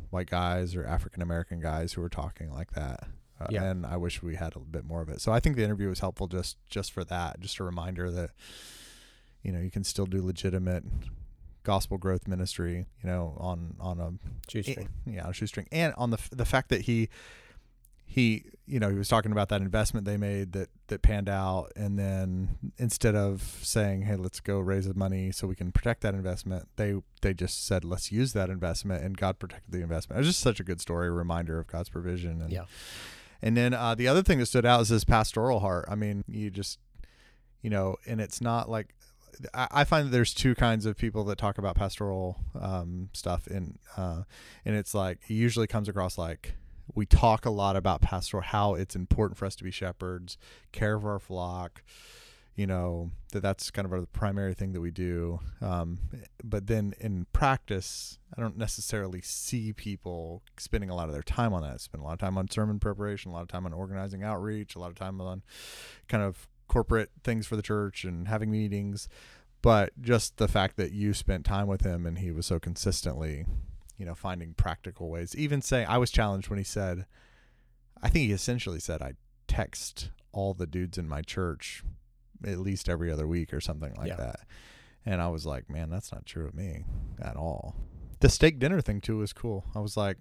white 0.10 0.30
guys 0.30 0.76
or 0.76 0.86
African 0.86 1.22
American 1.22 1.60
guys 1.60 1.94
who 1.94 2.02
are 2.02 2.10
talking 2.10 2.52
like 2.52 2.72
that. 2.74 3.08
Uh, 3.40 3.48
Yeah. 3.50 3.64
And 3.64 3.86
I 3.86 3.98
wish 3.98 4.24
we 4.24 4.36
had 4.36 4.56
a 4.56 4.60
bit 4.60 4.86
more 4.86 5.02
of 5.02 5.10
it. 5.10 5.22
So 5.22 5.32
I 5.32 5.40
think 5.40 5.56
the 5.56 5.64
interview 5.64 5.90
was 5.90 6.00
helpful 6.00 6.28
just 6.28 6.58
just 6.70 6.92
for 6.92 7.04
that, 7.06 7.40
just 7.40 7.60
a 7.60 7.64
reminder 7.64 8.10
that 8.12 8.32
you 9.44 9.52
know 9.52 9.60
you 9.60 9.70
can 9.70 9.84
still 9.84 10.06
do 10.06 10.22
legitimate 10.24 10.84
gospel 11.64 11.98
growth 11.98 12.28
ministry, 12.28 12.86
you 13.04 13.10
know, 13.10 13.36
on 13.40 13.76
on 13.80 14.00
a 14.00 14.14
Shoestring. 14.50 14.90
yeah, 15.06 15.24
on 15.26 15.30
a 15.30 15.34
shoestring, 15.34 15.68
and 15.72 15.94
on 15.98 16.10
the 16.10 16.20
the 16.32 16.46
fact 16.46 16.70
that 16.70 16.82
he 16.82 17.10
he 18.14 18.46
you 18.66 18.80
know 18.80 18.90
he 18.90 18.98
was 18.98 19.10
talking 19.10 19.32
about 19.32 19.50
that 19.50 19.62
investment 19.62 20.06
they 20.06 20.18
made 20.18 20.52
that 20.54 20.70
that 20.88 21.02
panned 21.02 21.28
out, 21.28 21.72
and 21.76 21.98
then 21.98 22.58
instead 22.78 23.16
of 23.16 23.42
saying 23.64 24.04
hey 24.04 24.16
let's 24.16 24.40
go 24.40 24.60
raise 24.60 24.88
the 24.88 24.94
money 24.94 25.32
so 25.32 25.48
we 25.48 25.56
can 25.56 25.72
protect 25.72 26.02
that 26.02 26.14
investment, 26.14 26.68
they 26.76 26.94
they 27.22 27.34
just 27.34 27.66
said 27.66 27.84
let's 27.84 28.12
use 28.12 28.34
that 28.34 28.50
investment, 28.50 29.04
and 29.04 29.18
God 29.18 29.40
protected 29.40 29.72
the 29.72 29.82
investment. 29.82 30.18
It 30.18 30.22
was 30.22 30.28
just 30.28 30.42
such 30.42 30.60
a 30.60 30.64
good 30.64 30.80
story, 30.80 31.08
a 31.08 31.12
reminder 31.12 31.60
of 31.60 31.66
God's 31.68 31.90
provision. 31.90 32.42
And, 32.42 32.52
Yeah. 32.52 32.66
and 33.42 33.58
then 33.58 33.74
uh, 33.74 33.96
the 33.96 34.08
other 34.08 34.22
thing 34.22 34.38
that 34.40 34.46
stood 34.46 34.66
out 34.66 34.82
is 34.82 34.90
his 34.90 35.06
pastoral 35.06 35.60
heart. 35.60 35.86
I 35.90 35.96
mean, 35.96 36.24
you 36.28 36.52
just 36.52 36.78
you 37.64 37.70
know, 37.72 37.96
and 38.06 38.22
it's 38.22 38.42
not 38.42 38.70
like 38.70 38.94
I 39.56 39.84
find 39.84 40.06
that 40.06 40.12
there's 40.12 40.34
two 40.34 40.54
kinds 40.54 40.86
of 40.86 40.96
people 40.96 41.24
that 41.24 41.40
talk 41.40 41.58
about 41.58 41.76
pastoral 41.76 42.38
um, 42.60 43.10
stuff, 43.14 43.48
and 43.48 43.80
uh, 43.98 44.24
and 44.66 44.76
it's 44.76 44.94
like 44.94 45.18
it 45.28 45.34
usually 45.34 45.66
comes 45.68 45.90
across 45.90 46.18
like 46.20 46.54
we 46.96 47.06
talk 47.06 47.46
a 47.46 47.50
lot 47.50 47.76
about 47.76 48.02
pastoral, 48.02 48.44
how 48.44 48.76
it's 48.76 48.96
important 48.96 49.38
for 49.38 49.46
us 49.46 49.56
to 49.58 49.64
be 49.64 49.72
shepherds, 49.72 50.38
care 50.72 51.00
for 51.00 51.12
our 51.12 51.20
flock, 51.20 51.84
you 52.56 52.68
know 52.68 53.10
that 53.32 53.42
that's 53.42 53.72
kind 53.72 53.86
of 53.86 53.94
our, 53.94 54.06
primary 54.06 54.54
thing 54.54 54.74
that 54.74 54.82
we 54.82 54.92
do. 54.92 55.40
Um, 55.60 56.00
but 56.44 56.68
then 56.68 56.94
in 57.00 57.26
practice, 57.34 58.20
I 58.38 58.42
don't 58.42 58.58
necessarily 58.58 59.22
see 59.22 59.74
people 59.74 60.44
spending 60.58 60.90
a 60.90 60.96
lot 60.96 61.08
of 61.08 61.14
their 61.14 61.24
time 61.24 61.54
on 61.54 61.64
that. 61.64 61.82
Spend 61.82 62.04
a 62.04 62.06
lot 62.06 62.14
of 62.14 62.20
time 62.20 62.38
on 62.38 62.50
sermon 62.50 62.80
preparation, 62.80 63.32
a 63.32 63.34
lot 63.34 63.42
of 63.42 63.48
time 63.48 63.66
on 63.66 63.74
organizing 63.74 64.24
outreach, 64.24 64.76
a 64.76 64.80
lot 64.80 64.92
of 64.92 64.96
time 64.96 65.20
on 65.20 65.42
kind 66.08 66.24
of 66.24 66.48
corporate 66.68 67.10
things 67.24 67.48
for 67.48 67.56
the 67.56 67.62
church 67.62 68.04
and 68.04 68.28
having 68.28 68.50
meetings 68.50 69.10
but 69.64 69.92
just 70.00 70.38
the 70.38 70.48
fact 70.48 70.76
that 70.76 70.92
you 70.92 71.14
spent 71.14 71.46
time 71.46 71.68
with 71.68 71.82
him 71.82 72.06
and 72.06 72.20
he 72.20 72.32
was 72.32 72.46
so 72.46 72.60
consistently 72.60 73.46
you 74.04 74.10
know 74.10 74.16
finding 74.16 74.54
practical 74.54 75.10
ways. 75.10 75.34
Even 75.38 75.62
saying 75.62 75.88
i 75.88 75.98
was 75.98 76.12
challenged 76.12 76.50
when 76.50 76.58
he 76.60 76.66
said 76.66 77.06
i 78.02 78.10
think 78.10 78.28
he 78.28 78.34
essentially 78.34 78.82
said 78.82 79.02
i 79.02 79.14
text 79.48 80.10
all 80.34 80.54
the 80.54 80.68
dudes 80.68 80.98
in 80.98 81.08
my 81.08 81.22
church 81.22 81.86
at 82.46 82.60
least 82.60 82.90
every 82.90 83.10
other 83.10 83.26
week 83.26 83.54
or 83.54 83.62
something 83.62 83.94
like 83.96 84.10
Yeah. 84.10 84.18
that. 84.18 84.40
And 85.06 85.22
i 85.22 85.30
was 85.30 85.46
like 85.46 85.70
man 85.70 85.90
that's 85.90 86.12
not 86.12 86.26
true 86.26 86.46
of 86.46 86.54
me 86.54 86.84
at 87.22 87.38
all. 87.38 87.76
The 88.20 88.28
steak 88.28 88.60
dinner 88.60 88.82
thing 88.82 89.00
too 89.00 89.20
was 89.20 89.32
cool. 89.32 89.64
I 89.74 89.80
was 89.80 89.96
like 89.96 90.18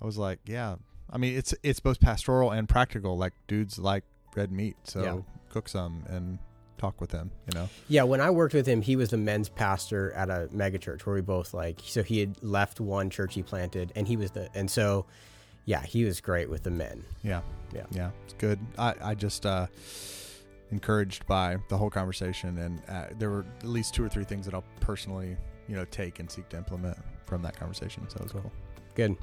i 0.00 0.06
was 0.06 0.16
like 0.16 0.38
yeah. 0.46 0.76
I 1.10 1.18
mean 1.18 1.36
it's 1.36 1.54
it's 1.62 1.80
both 1.80 2.00
pastoral 2.00 2.50
and 2.50 2.66
practical. 2.66 3.18
Like 3.18 3.34
dudes 3.46 3.78
like 3.78 4.04
red 4.34 4.50
meat 4.50 4.76
so 4.84 5.02
Yeah. 5.02 5.18
cook 5.50 5.68
some 5.68 6.04
and 6.08 6.38
talk 6.78 7.00
with 7.00 7.10
them 7.10 7.30
you 7.46 7.58
know 7.58 7.68
Yeah, 7.88 8.04
when 8.04 8.20
I 8.20 8.30
worked 8.30 8.54
with 8.54 8.66
him, 8.66 8.82
he 8.82 8.96
was 8.96 9.10
the 9.10 9.16
men's 9.16 9.48
pastor 9.48 10.12
at 10.12 10.30
a 10.30 10.48
megachurch 10.54 11.02
where 11.02 11.14
we 11.14 11.20
both 11.20 11.52
like. 11.54 11.80
So 11.84 12.02
he 12.02 12.20
had 12.20 12.42
left 12.42 12.80
one 12.80 13.10
church 13.10 13.34
he 13.34 13.42
planted, 13.42 13.92
and 13.96 14.06
he 14.06 14.16
was 14.16 14.30
the 14.30 14.48
and 14.54 14.70
so, 14.70 15.06
yeah, 15.64 15.82
he 15.82 16.04
was 16.04 16.20
great 16.20 16.48
with 16.48 16.62
the 16.62 16.70
men. 16.70 17.04
Yeah. 17.22 17.40
Yeah. 17.74 17.86
Yeah. 17.90 18.10
It's 18.24 18.34
good. 18.34 18.58
I, 18.78 18.94
I 19.02 19.14
just 19.14 19.44
uh, 19.46 19.66
encouraged 20.70 21.26
by 21.26 21.56
the 21.68 21.76
whole 21.76 21.90
conversation, 21.90 22.58
and 22.58 22.82
uh, 22.88 23.06
there 23.18 23.30
were 23.30 23.44
at 23.60 23.66
least 23.66 23.94
two 23.94 24.04
or 24.04 24.08
three 24.08 24.24
things 24.24 24.44
that 24.46 24.54
I'll 24.54 24.64
personally, 24.80 25.36
you 25.68 25.76
know, 25.76 25.84
take 25.86 26.20
and 26.20 26.30
seek 26.30 26.48
to 26.50 26.56
implement 26.56 26.96
from 27.26 27.42
that 27.42 27.56
conversation. 27.56 28.08
So 28.08 28.16
it 28.16 28.22
was 28.22 28.32
cool. 28.32 28.52
Good. 28.94 29.16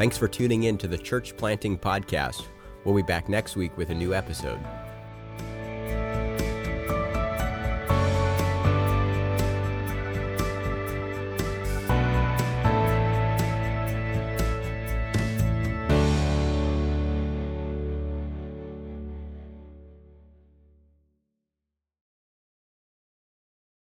Thanks 0.00 0.16
for 0.16 0.28
tuning 0.28 0.62
in 0.62 0.78
to 0.78 0.88
the 0.88 0.96
Church 0.96 1.36
Planting 1.36 1.78
Podcast. 1.78 2.46
We'll 2.84 2.94
be 2.94 3.02
back 3.02 3.28
next 3.28 3.54
week 3.54 3.76
with 3.76 3.90
a 3.90 3.94
new 3.94 4.14
episode. 4.14 4.58